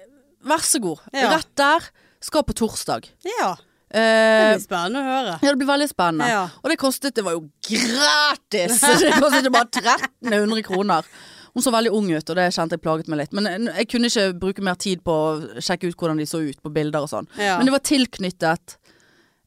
vær 0.43 0.59
så 0.67 0.81
god. 0.83 0.99
Ja. 1.13 1.29
Rett 1.37 1.53
der. 1.57 1.85
Skal 2.21 2.43
på 2.43 2.53
torsdag. 2.57 3.07
ja. 3.39 3.55
Det 3.95 4.01
Eh, 4.03 4.49
blir 4.57 4.63
spennende 4.65 4.99
å 4.99 5.07
høre. 5.07 5.35
ja, 5.39 5.49
det 5.53 5.59
blir 5.61 5.69
veldig 5.71 5.87
spennende. 5.89 6.27
Ja. 6.29 6.43
Og 6.65 6.71
det 6.73 6.77
kostet, 6.81 7.15
det 7.15 7.23
var 7.25 7.37
jo 7.37 7.45
gratis! 7.63 8.81
Det 9.05 9.13
kostet 9.21 9.53
bare 9.55 9.69
1300 9.71 10.63
kroner. 10.67 11.07
Hun 11.55 11.63
så 11.63 11.71
veldig 11.71 11.93
ung 11.95 12.09
ut, 12.11 12.31
og 12.33 12.35
det 12.37 12.49
kjente 12.57 12.75
jeg 12.75 12.83
plaget 12.83 13.07
meg 13.13 13.21
litt. 13.21 13.33
Men 13.39 13.47
jeg, 13.47 13.61
jeg 13.79 13.89
kunne 13.93 14.09
ikke 14.11 14.25
bruke 14.43 14.65
mer 14.67 14.75
tid 14.83 15.05
på 15.07 15.15
å 15.15 15.61
sjekke 15.63 15.87
ut 15.93 15.95
hvordan 16.01 16.19
de 16.19 16.27
så 16.27 16.41
ut 16.43 16.59
på 16.65 16.73
bilder 16.75 17.05
og 17.07 17.13
sånn. 17.13 17.29
Ja. 17.39 17.55
Men 17.61 17.69
det 17.71 17.75
var 17.77 17.85
tilknyttet 17.87 18.75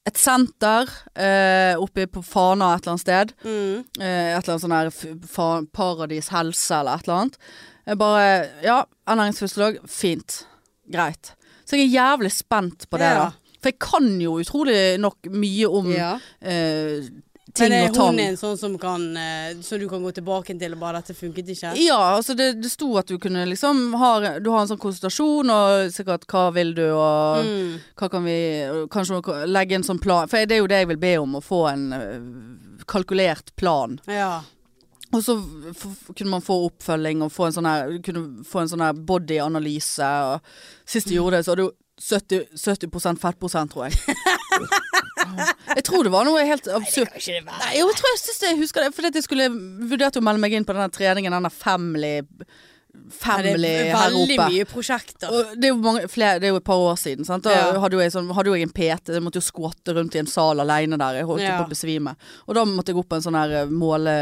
et 0.08 0.16
senter 0.22 0.88
eh, 1.20 1.76
oppe 1.84 2.06
på 2.08 2.22
Fana 2.24 2.70
et 2.78 2.86
eller 2.88 2.94
annet 2.94 3.04
sted. 3.04 3.34
Mm. 3.44 3.82
Eh, 4.00 4.30
et 4.38 4.48
eller 4.48 4.54
annet 4.54 4.64
sånn 4.64 4.78
her 4.78 5.66
Paradis 5.76 6.30
helse 6.32 6.78
eller 6.80 6.96
et 7.02 7.10
eller 7.10 7.18
annet. 7.26 7.36
Jeg 7.92 8.00
bare 8.00 8.24
Ja, 8.64 8.78
ernæringsfysiolog. 9.12 9.82
Fint. 9.92 10.46
Greit. 10.88 11.34
Så 11.68 11.76
jeg 11.76 11.90
er 11.90 11.98
jævlig 12.00 12.32
spent 12.32 12.88
på 12.88 12.96
det, 13.04 13.12
Ja. 13.12 13.26
da. 13.28 13.32
For 13.68 13.74
jeg 13.74 13.80
kan 13.84 14.10
jo 14.24 14.38
utrolig 14.40 14.98
nok 15.04 15.28
mye 15.36 15.68
om 15.68 15.92
Ja. 15.92 16.14
eh, 16.42 17.02
ting 17.58 17.70
Men 17.72 17.74
er 17.74 17.90
og 17.90 17.96
hun 18.12 18.20
en 18.20 18.36
sånn 18.38 18.58
som 18.60 18.78
kan 18.78 19.02
eh, 19.18 19.54
Så 19.66 19.80
du 19.80 19.88
kan 19.90 20.04
gå 20.04 20.12
tilbake 20.14 20.54
til 20.60 20.74
og 20.74 20.80
bare 20.80 21.02
'dette 21.02 21.16
funket 21.16 21.48
ikke'? 21.48 21.76
Ja, 21.80 22.18
altså 22.18 22.36
det, 22.38 22.62
det 22.62 22.70
sto 22.72 22.98
at 22.98 23.08
du 23.08 23.18
kunne 23.18 23.46
liksom 23.48 23.96
ha, 23.98 24.40
Du 24.40 24.52
har 24.52 24.62
en 24.62 24.68
sånn 24.68 24.78
konsultasjon 24.78 25.50
og 25.50 25.92
sikkert 25.92 26.28
'hva 26.28 26.54
vil 26.54 26.74
du', 26.76 26.94
og 26.94 27.46
Mm. 27.46 27.80
hva 27.98 28.10
kan 28.12 28.24
vi 28.24 28.88
Kanskje 28.92 29.48
legge 29.48 29.74
en 29.76 29.84
sånn 29.84 30.00
plan. 30.00 30.28
For 30.28 30.38
det 30.46 30.52
er 30.52 30.60
jo 30.62 30.68
det 30.68 30.80
jeg 30.86 30.88
vil 30.88 30.98
be 30.98 31.16
om, 31.18 31.34
å 31.36 31.42
få 31.42 31.72
en 31.74 31.94
eh, 31.94 32.84
kalkulert 32.86 33.56
plan. 33.56 34.00
Ja. 34.08 34.42
Og 35.14 35.24
så 35.24 35.42
kunne 36.16 36.30
man 36.30 36.42
få 36.42 36.70
oppfølging 36.70 37.22
og 37.24 37.32
få 37.32 37.46
en 37.48 37.54
sånn 37.54 37.66
her 37.66 37.98
Kunne 38.04 38.44
få 38.44 38.62
en 38.62 38.68
sånn 38.68 38.82
her 38.86 38.94
bodyanalyse. 38.94 40.04
Og 40.36 40.42
sist 40.86 41.08
jeg 41.08 41.18
gjorde 41.18 41.38
det, 41.38 41.46
så 41.46 41.52
hadde 41.56 41.64
jo 41.64 41.72
70, 41.98 42.48
70 42.54 43.18
fettprosent, 43.22 43.72
tror 43.74 43.88
jeg. 43.88 43.98
jeg 45.76 45.84
tror 45.88 46.06
det 46.06 46.14
var 46.14 46.28
noe 46.28 46.44
helt 46.46 46.68
absurd. 46.70 47.10
Kan 47.12 47.22
ikke 47.22 47.36
det 47.40 47.44
være? 47.48 47.60
Nei, 47.66 47.74
jo, 47.80 47.88
jeg 47.90 48.00
tror 48.00 48.14
jeg 48.14 48.22
synes 48.24 48.42
jeg 48.48 48.60
husker 48.62 48.86
det. 48.86 48.94
Fordi 48.96 49.12
jeg 49.18 49.26
skulle 49.28 49.50
vurderte 49.90 50.22
å 50.22 50.26
melde 50.26 50.44
meg 50.44 50.54
inn 50.58 50.68
på 50.68 50.76
denne 50.78 50.94
treningen, 50.94 51.34
denne 51.40 51.54
family 51.54 52.16
Family 53.14 53.70
det 53.70 53.92
er 53.94 54.10
veldig 54.10 54.36
mye 54.50 54.64
prosjekter. 54.66 55.30
Og 55.30 55.52
det 55.62 55.68
er 55.68 55.70
jo 55.70 55.76
mange, 55.84 56.08
flere, 56.10 56.40
det 56.42 56.48
er 56.48 56.54
jo 56.56 56.58
et 56.58 56.66
par 56.66 56.82
år 56.82 56.96
siden. 56.98 57.28
Sant? 57.28 57.44
Da 57.46 57.52
Ja. 57.54 57.68
hadde, 57.84 57.94
jo 57.94 58.02
jeg 58.02 58.12
sånn, 58.16 58.32
hadde 58.34 58.50
jo 58.50 58.56
jeg 58.58 58.66
en 58.66 58.74
PT. 58.74 59.14
Jeg 59.14 59.22
måtte 59.22 59.38
jo 59.38 59.46
skvatte 59.46 59.94
rundt 59.94 60.16
i 60.18 60.22
en 60.24 60.30
sal 60.32 60.58
alene 60.64 60.98
der. 60.98 61.20
Jeg 61.20 61.28
holdt 61.30 61.44
Ja. 61.46 61.60
på 61.62 61.68
å 61.68 61.70
besvime. 61.76 62.16
Og 62.48 62.56
da 62.58 62.64
måtte 62.66 62.90
jeg 62.90 62.98
opp 62.98 63.10
på 63.10 63.16
en 63.20 63.22
sånn 63.22 63.38
her 63.38 63.54
eh, 63.62 63.70
måle 63.70 64.16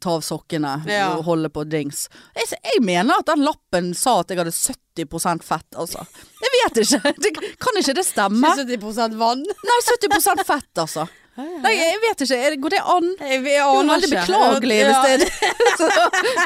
ta 0.00 0.14
av 0.16 0.22
sokkene 0.24 0.82
Ja. 0.88 1.10
og 1.16 1.24
holde 1.28 1.50
på 1.52 1.64
dings. 1.68 2.06
Jeg, 2.36 2.46
jeg 2.62 2.82
mener 2.84 3.20
at 3.20 3.26
den 3.28 3.44
lappen 3.44 3.92
sa 3.98 4.20
at 4.22 4.30
jeg 4.32 4.40
hadde 4.40 4.54
70% 4.54 5.44
fett, 5.44 5.68
altså. 5.76 6.06
Jeg 6.40 6.54
vet 6.54 6.80
ikke. 6.84 7.12
Det, 7.24 7.34
kan 7.60 7.80
ikke 7.80 7.94
det 7.98 8.06
stemme? 8.06 8.54
70 8.56 9.18
vann. 9.20 9.44
Nei, 9.68 9.78
70 9.90 10.44
fett, 10.46 10.72
altså. 10.80 11.06
Nei, 11.34 11.72
jeg 11.74 11.98
vet 11.98 12.20
ikke. 12.22 12.56
Går 12.62 12.70
det 12.76 12.80
an? 12.94 13.08
Jeg, 13.18 13.40
jeg 13.42 13.42
Det 13.42 13.58
er 13.58 13.88
veldig 13.90 14.10
beklagelig 14.12 14.76
Ja. 14.78 14.86
hvis 14.90 15.00
det 15.02 15.10
er 15.10 15.18
det. 15.24 15.30
Så, 15.74 15.88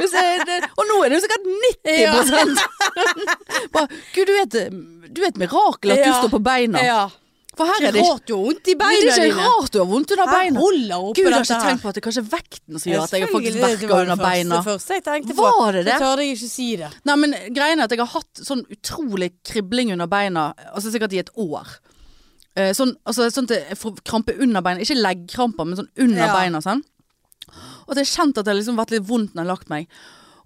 hvis 0.01 0.15
det, 0.17 0.27
det. 0.49 0.59
Og 0.81 0.89
nå 0.89 0.97
er 1.05 1.13
det 1.13 1.19
jo 1.19 1.23
sikkert 1.27 1.45
90 1.85 2.59
Bare, 3.75 3.89
Gud, 4.15 4.33
du 5.13 5.21
er 5.23 5.29
et 5.29 5.41
mirakel 5.41 5.93
at 5.93 6.05
du 6.07 6.13
står 6.15 6.33
på 6.33 6.41
beina. 6.43 6.81
Ja. 6.85 7.03
For 7.59 7.67
her 7.67 7.89
er 7.89 7.95
det 7.97 8.01
er 8.01 8.07
rart 8.07 8.25
du 8.29 8.35
har 8.37 8.43
vondt 8.47 8.69
i 8.71 8.75
det 8.79 8.87
er 8.87 9.01
ikke 9.03 9.23
dine. 9.25 9.47
rart 9.49 9.73
du 9.75 9.79
har 9.81 9.89
vondt 9.91 10.13
under 10.15 10.31
beina. 10.31 10.61
Gud, 10.63 10.77
jeg 11.19 11.33
har 11.35 11.43
ikke 11.43 11.59
tenkt 11.65 11.83
på 11.83 11.91
at 11.91 11.97
det 11.97 12.03
er 12.03 12.07
kanskje 12.07 12.25
vekten 12.31 12.79
som 12.79 12.93
gjør 12.93 13.03
at 13.03 13.15
jeg 13.17 13.25
har 13.25 13.33
faktisk 13.35 13.59
verker 13.65 13.95
under 13.99 14.21
beina. 14.23 14.61
Det 14.61 14.69
første 14.69 14.99
jeg 14.99 15.05
tenkte 15.09 15.35
på. 15.39 15.47
Var 15.59 15.73
det 15.79 15.83
det? 15.89 15.93
Jeg 15.97 16.05
tør 16.05 16.23
jeg 16.23 16.37
ikke 16.37 16.51
si 16.53 16.69
det. 16.79 16.91
Nei, 17.11 17.17
men 17.25 17.35
greien 17.57 17.83
er 17.83 17.89
at 17.89 17.95
jeg 17.97 18.03
har 18.05 18.13
hatt 18.15 18.43
sånn 18.47 18.63
utrolig 18.71 19.33
kribling 19.51 19.91
under 19.97 20.07
beina, 20.07 20.53
altså 20.73 20.93
sikkert 20.95 21.17
i 21.19 21.23
et 21.25 21.33
år. 21.37 21.75
Eh, 22.59 22.71
sånn, 22.75 22.95
altså, 23.07 23.27
sånn 23.35 23.51
at 23.51 23.57
jeg 23.59 23.79
får 23.79 23.99
krampe 24.07 24.35
under 24.39 24.63
beina, 24.65 24.83
ikke 24.83 24.99
leggkramper, 24.99 25.67
men 25.67 25.77
sånn 25.83 25.91
under 25.99 26.25
Ja. 26.27 26.33
beina 26.35 26.63
sånn. 26.65 26.83
Og 27.87 27.91
at 27.95 27.99
jeg 28.01 28.07
har 28.07 28.15
kjent 28.17 28.39
at 28.39 28.45
det 28.45 28.53
har 28.55 28.61
liksom 28.61 28.77
vært 28.79 28.91
litt 28.95 29.07
vondt 29.09 29.35
når 29.35 29.43
jeg 29.43 29.47
har 29.49 29.55
lagt 29.57 29.69
meg. 29.71 29.87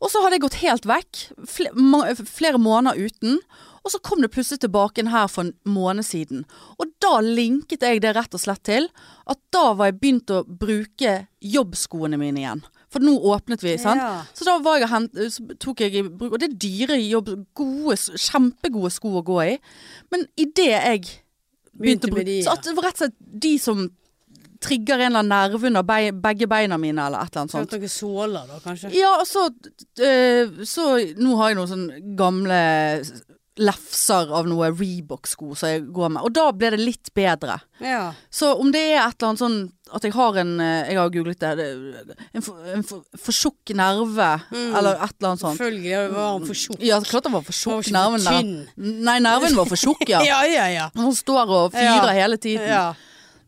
Og 0.02 0.10
så 0.10 0.22
hadde 0.22 0.34
jeg 0.38 0.42
gått 0.42 0.60
helt 0.62 0.86
vekk, 0.88 1.20
flere, 1.46 2.14
flere 2.26 2.58
måneder 2.58 2.98
uten. 2.98 3.38
Og 3.82 3.90
så 3.90 3.98
kom 3.98 4.22
det 4.22 4.30
plutselig 4.30 4.62
tilbake 4.62 5.02
en 5.02 5.10
her 5.10 5.26
for 5.30 5.48
en 5.48 5.54
måned 5.66 6.06
siden. 6.06 6.44
Og 6.78 6.90
da 7.02 7.16
linket 7.24 7.82
jeg 7.82 8.02
det 8.04 8.14
rett 8.14 8.34
og 8.34 8.42
slett 8.42 8.62
til 8.68 8.86
at 9.26 9.40
da 9.54 9.72
var 9.78 9.90
jeg 9.90 9.98
begynt 10.02 10.30
å 10.30 10.44
bruke 10.46 11.16
jobbskoene 11.42 12.20
mine 12.20 12.44
igjen. 12.44 12.62
For 12.92 13.02
nå 13.02 13.14
åpnet 13.32 13.64
vi, 13.64 13.74
sant. 13.80 14.02
Ja. 14.02 14.20
Så 14.36 14.46
da 14.46 14.58
var 14.62 14.82
jeg 14.82 14.90
hent, 14.92 15.16
så 15.32 15.56
tok 15.62 15.80
jeg 15.80 15.96
i 15.96 16.04
bruk 16.04 16.34
Og 16.36 16.42
det 16.42 16.50
er 16.50 16.58
dyre 16.60 16.98
jobb, 17.00 17.30
gode, 17.56 17.96
kjempegode 18.20 18.92
sko 18.92 19.16
å 19.18 19.24
gå 19.26 19.38
i. 19.46 19.56
Men 20.12 20.26
idet 20.36 20.68
jeg 20.74 21.02
begynte 21.08 21.18
Begynte 21.72 22.10
å 22.10 22.14
bruke 22.14 22.28
de, 22.28 22.38
Så 22.44 22.52
at 22.52 22.68
det 22.68 22.76
var 22.76 22.88
rett 22.90 23.00
og 23.00 23.06
slett 23.06 23.18
de 23.46 23.52
som 23.62 23.82
trigger 24.62 25.00
en 25.00 25.08
eller 25.08 25.24
annen 25.24 25.32
nerve 25.32 25.66
under 25.66 26.12
begge 26.22 26.46
beina 26.46 26.76
mine, 26.78 27.02
eller 27.02 27.24
et 27.24 27.32
eller 27.32 27.42
annet 27.42 27.54
Sånn. 27.56 27.64
sånt. 27.66 27.80
Noen 27.80 27.90
såler 27.90 28.44
da, 28.46 28.58
kanskje? 28.62 28.92
Ja, 28.94 29.16
og 29.18 29.26
så, 29.26 29.48
eh, 29.98 30.52
så 30.68 30.84
Nå 31.18 31.34
har 31.40 31.50
jeg 31.50 31.58
noen 31.58 31.72
sånne 31.72 32.16
gamle 32.18 32.60
lefser 33.61 34.30
av 34.32 34.46
noe 34.48 34.70
Rebox-sko 34.72 35.50
som 35.59 35.68
jeg 35.68 35.82
går 35.92 36.09
med, 36.14 36.22
og 36.24 36.32
da 36.32 36.46
ble 36.57 36.70
det 36.72 36.78
litt 36.80 37.11
bedre. 37.14 37.59
Ja. 37.84 38.14
Så 38.32 38.55
om 38.59 38.70
det 38.72 38.80
er 38.94 39.03
et 39.03 39.16
eller 39.20 39.28
annet 39.32 39.42
sånn 39.42 39.59
at 39.92 40.07
jeg 40.07 40.14
har 40.16 40.38
en 40.40 40.53
eh, 40.64 40.88
Jeg 40.88 40.96
har 40.96 41.11
googlet 41.12 41.38
det. 41.44 41.66
en 42.32 42.40
for, 42.46 42.57
en 42.72 42.82
for, 42.82 43.03
for 43.18 43.32
tjukk 43.36 43.74
nerve, 43.76 44.30
Mm. 44.50 44.74
eller 44.78 44.94
et 45.05 45.12
eller 45.18 45.28
annet 45.34 45.40
sånt. 45.44 45.59
Selvfølgelig 45.61 46.14
var 46.14 46.30
han 46.32 46.46
for 46.48 46.55
tjukk. 46.62 46.80
Ja, 46.80 47.00
klart 47.05 47.24
han 47.28 47.32
var 47.36 47.42
for 47.44 47.53
tjukk, 47.53 47.92
nerven 47.92 48.24
der. 48.24 48.50
Nei, 49.11 49.18
nerven 49.20 49.57
var 49.61 49.68
for 49.68 49.76
tjukk, 49.76 50.09
ja. 50.09 50.22
Ja, 50.32 50.40
ja, 50.48 50.66
ja. 50.72 50.88
Hun 50.96 51.12
står 51.14 51.48
og 51.59 51.72
fyrer 51.76 52.09
Ja. 52.09 52.16
hele 52.22 52.36
tiden. 52.40 52.68
Ja, 52.68 52.94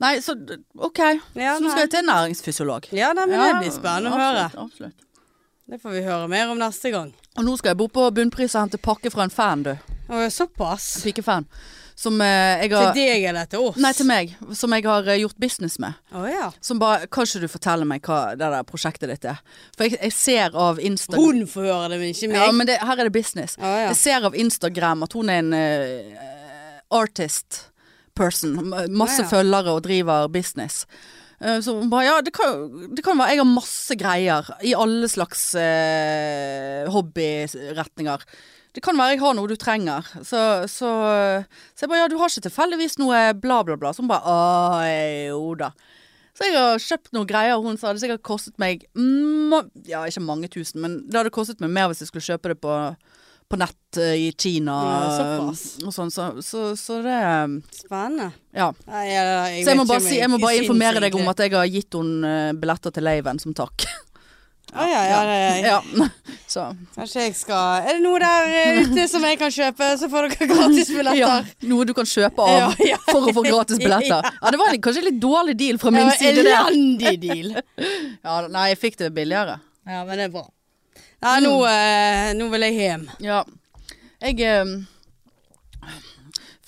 Nei, 0.03 0.17
så 0.21 0.35
OK. 0.77 0.99
Så 1.33 1.61
nå 1.63 1.71
skal 1.71 1.85
jeg 1.87 1.91
til 1.95 2.05
næringsfysiolog. 2.05 2.89
ja 2.93 3.13
nei, 3.15 3.25
men 3.31 3.39
det 3.41 3.53
blir 3.63 3.73
spennende 3.73 4.11
å 4.13 4.19
høre. 4.21 4.51
Absolutt. 4.67 5.04
Det 5.67 5.79
får 5.81 5.91
vi 5.97 6.03
høre 6.05 6.29
mer 6.29 6.51
om 6.53 6.59
neste 6.61 6.91
gang. 6.93 7.15
Og 7.39 7.47
nå 7.47 7.55
skal 7.57 7.73
jeg 7.73 7.79
bo 7.81 7.87
på 7.89 8.05
Bunnpris 8.12 8.53
og 8.53 8.67
hente 8.67 8.81
pakke 8.83 9.09
fra 9.12 9.25
en 9.25 9.33
fan, 9.33 9.62
du. 9.65 9.73
Å, 10.12 10.27
såpass. 10.31 10.91
Pikefan. 11.01 11.47
Som 11.97 12.19
eh, 12.21 12.65
jeg 12.65 12.73
Til 12.75 12.91
deg 12.99 13.25
eller 13.31 13.47
til 13.49 13.69
oss? 13.69 13.79
Nei, 13.81 13.93
til 13.95 14.09
meg. 14.09 14.33
Som 14.59 14.75
jeg 14.75 14.85
har 14.85 15.09
eh, 15.09 15.21
gjort 15.23 15.39
business 15.41 15.79
med. 15.81 15.95
Å 16.12 16.25
ja. 16.27 16.49
Som 16.61 16.81
bare 16.83 17.07
Kan 17.07 17.25
ikke 17.29 17.45
du 17.45 17.49
fortelle 17.49 17.87
meg 17.89 18.05
hva 18.05 18.19
det 18.35 18.51
der 18.51 18.67
prosjektet 18.67 19.12
ditt 19.12 19.25
er? 19.31 19.39
For 19.79 19.87
jeg, 19.87 19.97
jeg 20.03 20.17
ser 20.19 20.59
av 20.59 20.81
Instagram 20.83 21.23
Hun 21.23 21.45
får 21.49 21.69
høre 21.71 21.93
det, 21.95 22.01
men 22.03 22.12
ikke 22.12 22.33
meg. 22.33 22.41
Ja, 22.43 22.49
men 22.53 22.69
det, 22.69 22.81
her 22.83 22.99
er 22.99 23.09
det 23.09 23.15
business. 23.15 23.55
Å, 23.57 23.75
ja. 23.87 23.89
Jeg 23.93 24.01
ser 24.03 24.27
av 24.29 24.37
Instagram 24.45 25.07
at 25.07 25.17
hun 25.17 25.31
er 25.33 25.41
en 25.45 25.55
eh, 25.57 26.25
artist 26.99 27.62
person. 28.19 28.59
Masse 28.91 29.23
Ja, 29.23 29.25
ja. 29.25 29.31
følgere 29.31 29.79
og 29.79 29.85
driver 29.87 30.29
business. 30.35 30.83
Eh, 31.41 31.61
så 31.64 31.76
hun 31.78 31.91
bare 31.93 32.07
Ja, 32.09 32.18
det 32.24 32.35
kan, 32.37 32.66
det 32.95 33.05
være 33.05 33.30
Jeg 33.35 33.43
har 33.43 33.49
masse 33.49 33.97
greier 33.99 34.51
i 34.62 34.74
alle 34.74 35.09
slags 35.11 35.55
eh, 35.59 36.85
hobbyretninger. 36.93 38.26
Det 38.74 38.82
kan 38.82 38.99
være 38.99 39.14
jeg 39.14 39.22
har 39.22 39.35
noe 39.39 39.51
du 39.51 39.57
trenger. 39.57 40.07
Så, 40.26 40.66
så, 40.70 40.91
så 41.74 41.85
jeg 41.85 41.91
bare 41.91 42.05
Ja, 42.05 42.09
du 42.11 42.18
har 42.18 42.30
ikke 42.32 42.49
tilfeldigvis 42.49 42.99
noe 43.03 43.26
bla, 43.39 43.62
bla, 43.66 43.76
bla. 43.78 43.93
Så 43.95 44.03
hun 44.03 44.11
bare 44.11 44.24
Å, 44.26 44.82
jo 45.30 45.55
da. 45.59 45.72
Så 46.35 46.49
jeg 46.49 46.59
har 46.59 46.80
kjøpt 46.82 47.12
noen 47.14 47.28
greier 47.30 47.61
hun 47.62 47.76
sa 47.78 47.93
det 47.95 48.03
sikkert 48.03 48.24
kostet 48.26 48.57
meg 48.59 48.82
ma 48.99 49.62
Ja, 49.87 50.03
ikke 50.09 50.24
mange 50.24 50.51
tusen, 50.51 50.82
men 50.82 51.05
det 51.07 51.20
hadde 51.20 51.35
kostet 51.35 51.62
meg 51.62 51.70
mer 51.70 51.91
hvis 51.91 52.03
jeg 52.03 52.11
skulle 52.11 52.26
kjøpe 52.26 52.51
det 52.51 52.59
på, 52.64 52.72
på 53.55 53.61
nett 53.63 54.01
eh, 54.03 54.15
i 54.27 54.31
Kina. 54.37 54.77
Ja, 54.91 55.11
såpass. 55.19 55.65
og 55.87 55.95
sånn, 55.97 56.11
så, 56.15 56.29
så, 56.45 56.65
så 56.79 57.01
det 57.05 57.19
eh, 57.19 57.59
Spennende. 57.85 58.31
Ja. 58.55 58.71
Nei, 58.91 59.05
jeg, 59.09 59.35
jeg 59.57 59.65
Så 59.67 59.75
jeg 59.75 59.81
må 59.81 59.87
bare, 59.91 60.05
si, 60.07 60.17
jeg 60.21 60.33
må 60.35 60.41
bare 60.43 60.63
informere 60.63 61.05
deg 61.07 61.19
om 61.21 61.31
at 61.33 61.45
jeg 61.47 61.55
har 61.57 61.71
gitt 61.71 61.97
henne 62.01 62.35
eh, 62.49 62.57
billetter 62.59 62.95
til 62.99 63.07
Laven 63.09 63.41
som 63.43 63.55
takk. 63.57 63.87
Ja, 64.75 64.87
ja, 65.07 65.25
det, 65.25 65.67
Ja. 65.69 65.83
Så 66.51 66.65
Kanskje 66.97 67.21
jeg 67.29 67.35
skal 67.39 67.85
Er 67.87 67.99
det 67.99 68.03
noe 68.03 68.19
der 68.19 68.49
eh, 68.59 68.79
ute 68.83 69.05
som 69.11 69.23
jeg 69.27 69.39
kan 69.39 69.53
kjøpe, 69.55 69.91
så 70.01 70.09
får 70.11 70.27
dere 70.33 70.49
gratis 70.51 70.91
ja, 70.91 70.97
billetter? 70.99 71.53
noe 71.71 71.87
du 71.87 71.93
kan 71.95 72.09
kjøpe 72.09 72.43
av 72.43 72.57
Ja, 72.59 72.71
ja. 72.95 72.99
for 73.07 73.29
å 73.29 73.35
få 73.37 73.45
gratis 73.47 73.79
billetter. 73.79 74.25
Ja, 74.41 74.51
det 74.51 74.59
var 74.59 74.73
en- 74.75 74.83
kanskje 74.83 75.05
en 75.05 75.09
litt 75.13 75.21
dårlig 75.23 75.55
deal 75.61 75.79
fra 75.79 75.93
min 75.95 76.11
side. 76.19 76.43
Elendig 76.43 77.15
deal. 77.23 77.55
Ja, 78.25 78.41
nei, 78.49 78.67
jeg 78.73 78.81
fikk 78.83 78.99
det 79.05 79.13
billigere. 79.15 79.61
Ja, 79.87 80.03
men 80.09 80.19
det 80.19 80.27
er 80.27 80.35
bra. 80.35 80.47
Ja, 81.25 81.39
nå, 81.41 81.53
eh, 81.69 82.33
nå 82.37 82.49
vil 82.53 82.67
jeg 82.67 82.75
hjem. 82.79 83.07
Ja. 83.25 83.43
Jeg 84.25 84.41
eh, 84.45 84.75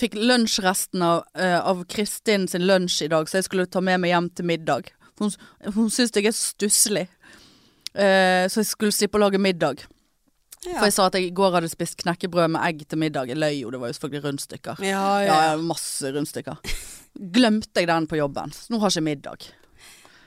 fikk 0.01 0.17
lunsjresten 0.21 1.03
av, 1.05 1.25
eh, 1.39 1.59
av 1.61 1.85
Kristin 1.93 2.49
sin 2.49 2.67
lunsj 2.69 3.03
i 3.07 3.11
dag, 3.13 3.29
så 3.29 3.41
jeg 3.41 3.49
skulle 3.49 3.67
ta 3.67 3.81
med 3.85 4.01
meg 4.03 4.13
hjem 4.15 4.31
til 4.37 4.49
middag. 4.53 4.91
Hun, 5.21 5.33
hun 5.75 5.91
syns 5.93 6.13
jeg 6.17 6.29
er 6.29 6.37
stusslig. 6.37 7.07
Eh, 7.97 8.45
så 8.53 8.61
jeg 8.61 8.69
skulle 8.69 8.93
slippe 8.93 9.17
å 9.17 9.25
lage 9.25 9.41
middag. 9.41 9.87
Ja. 10.67 10.81
For 10.81 10.89
jeg 10.89 10.97
sa 10.97 11.07
at 11.09 11.17
jeg 11.17 11.29
i 11.29 11.35
går 11.37 11.55
hadde 11.57 11.71
spist 11.71 11.97
knekkebrød 12.03 12.51
med 12.57 12.65
egg 12.67 12.83
til 12.91 13.01
middag. 13.01 13.31
Jeg 13.31 13.39
løy 13.39 13.61
jo, 13.61 13.71
det 13.73 13.81
var 13.81 13.93
jo 13.93 13.97
selvfølgelig 13.97 14.25
rundstykker. 14.27 14.83
Ja, 14.85 15.05
Ja, 15.23 15.23
ja. 15.23 15.37
ja, 15.53 15.61
masse 15.63 16.11
rundstykker. 16.13 16.59
Glemte 17.33 17.81
jeg 17.81 17.89
den 17.89 18.09
på 18.11 18.19
jobben. 18.19 18.53
Så 18.53 18.75
nå 18.75 18.81
har 18.83 18.91
jeg 18.91 18.99
ikke 19.01 19.09
middag. 19.09 19.47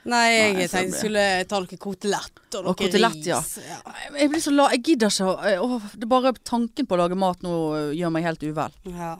Nei, 0.08 0.26
jeg 0.32 0.52
Nei, 0.56 0.66
tenkte 0.72 0.80
jeg 0.80 0.92
skulle 0.96 1.22
ta 1.50 1.58
noe 1.60 1.76
kotelett 1.76 2.54
og 2.56 2.62
noe 2.64 2.70
Og 2.72 2.76
kotelett, 2.80 3.18
ris. 3.20 3.26
ja. 3.26 3.76
Jeg 4.16 4.30
blir 4.32 4.40
så 4.40 4.50
la... 4.54 4.68
Jeg 4.72 4.80
gidder 4.86 5.12
ikke 5.12 5.58
å 5.60 5.80
Det 5.92 6.06
er 6.06 6.08
bare 6.08 6.32
tanken 6.40 6.86
på 6.88 6.96
å 6.96 7.00
lage 7.02 7.18
mat 7.20 7.42
nå 7.44 7.52
øh, 7.76 7.90
gjør 7.98 8.14
meg 8.14 8.24
helt 8.24 8.42
uvel. 8.48 8.72
Ja. 8.88 9.12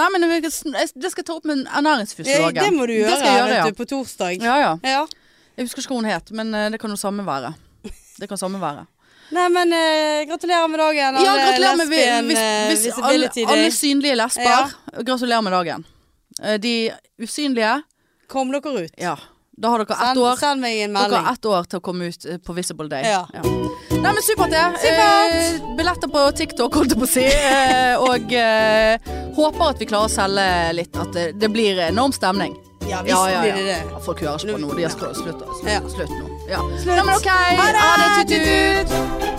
Nei, 0.00 0.08
men 0.14 0.24
jeg, 0.30 0.48
jeg- 0.48 0.94
det 0.96 1.10
skal 1.12 1.22
jeg 1.22 1.28
ta 1.28 1.36
opp 1.36 1.44
med 1.50 1.66
ernæringsfysiologen. 1.68 2.62
det 2.64 2.72
må 2.72 2.86
du 2.88 2.94
gjøre, 2.96 3.10
Det 3.10 3.18
skal 3.20 3.28
jeg 3.28 3.40
gjøre, 3.42 3.52
vet 3.52 3.60
ja. 3.60 3.68
du, 3.68 3.78
på 3.82 3.88
torsdag. 3.92 4.42
Ja, 4.48 4.56
ja. 4.64 4.72
Ja. 4.82 5.04
Jeg 5.58 5.66
husker 5.68 5.82
ikke 5.84 5.92
hva 5.92 6.00
hun 6.00 6.08
het, 6.08 6.32
men 6.40 6.54
øh, 6.54 6.70
det 6.72 6.80
kan 6.80 6.90
jo 6.90 6.96
samme 6.96 7.26
være. 7.28 7.52
Det 8.18 8.28
kan 8.32 8.38
samme 8.40 8.58
være. 8.64 8.86
Nei, 9.36 9.46
men 9.52 9.72
eh, 9.76 10.24
gratulerer 10.24 10.68
med 10.72 10.80
dagen. 10.80 11.18
Ja, 11.20 11.32
gratulerer 11.36 11.76
med 11.76 11.88
lesbien, 11.92 12.28
hvis, 12.32 12.38
eh, 12.40 12.68
hvis 12.72 13.00
alle, 13.04 13.28
alle 13.44 13.70
synlige 13.76 14.16
lesber. 14.16 14.48
Ja. 14.48 15.02
Gratulerer 15.04 15.44
med 15.44 15.52
dagen. 15.52 15.84
Eh, 16.42 16.56
De 16.64 16.72
usynlige, 17.20 17.82
Kom 18.32 18.48
dere 18.56 18.86
ut. 18.88 18.94
ja. 18.96 19.18
Da 19.58 19.68
har 19.72 19.82
dere 19.82 19.94
ett 19.94 19.98
Send, 20.06 20.18
år. 20.22 20.36
send 20.36 20.62
Dere 20.62 21.20
har 21.24 21.32
ett 21.32 21.46
år 21.50 21.64
til 21.66 21.80
å 21.80 21.82
komme 21.82 22.10
ut 22.12 22.26
eh, 22.30 22.38
på 22.38 22.54
Visible 22.54 22.86
Day. 22.88 23.02
Ja. 23.10 23.24
Nei, 23.98 24.12
men 24.12 24.22
supert 24.22 24.52
det. 24.54 24.60
Eh, 24.86 25.58
billetter 25.78 26.10
på 26.14 26.22
TikTok, 26.38 26.78
holdt 26.78 26.94
jeg 26.94 27.00
på 27.00 27.08
å 27.08 27.10
si. 27.10 27.24
Eh, 27.26 27.98
og 27.98 28.32
eh, 28.38 29.10
håper 29.34 29.64
at 29.72 29.82
vi 29.82 29.88
klarer 29.90 30.06
å 30.06 30.12
selge 30.14 30.46
litt. 30.78 30.94
At 30.94 31.10
det, 31.16 31.26
det 31.42 31.50
blir 31.50 31.82
enorm 31.88 32.14
stemning. 32.14 32.54
Ja, 32.88 33.02
visst 33.02 33.18
blir 33.42 33.58
det 33.58 33.66
det. 33.66 33.80
Ja, 33.90 33.98
folk 34.06 34.22
hører 34.22 34.38
ikke 34.38 34.54
på 34.54 34.62
nå. 34.62 34.70
De 34.78 34.86
har 34.86 34.94
slutt, 34.94 35.18
slutt, 35.24 35.42
slutt, 35.64 35.90
slutt 35.96 36.14
nå. 36.14 36.38
Ja. 36.48 36.62
Slutt. 36.78 36.94
Nei, 36.94 37.02
men 37.02 37.14
OK. 37.18 37.28
Ha 37.58 37.90
det. 37.98 38.30
Tut-tut. 38.30 39.37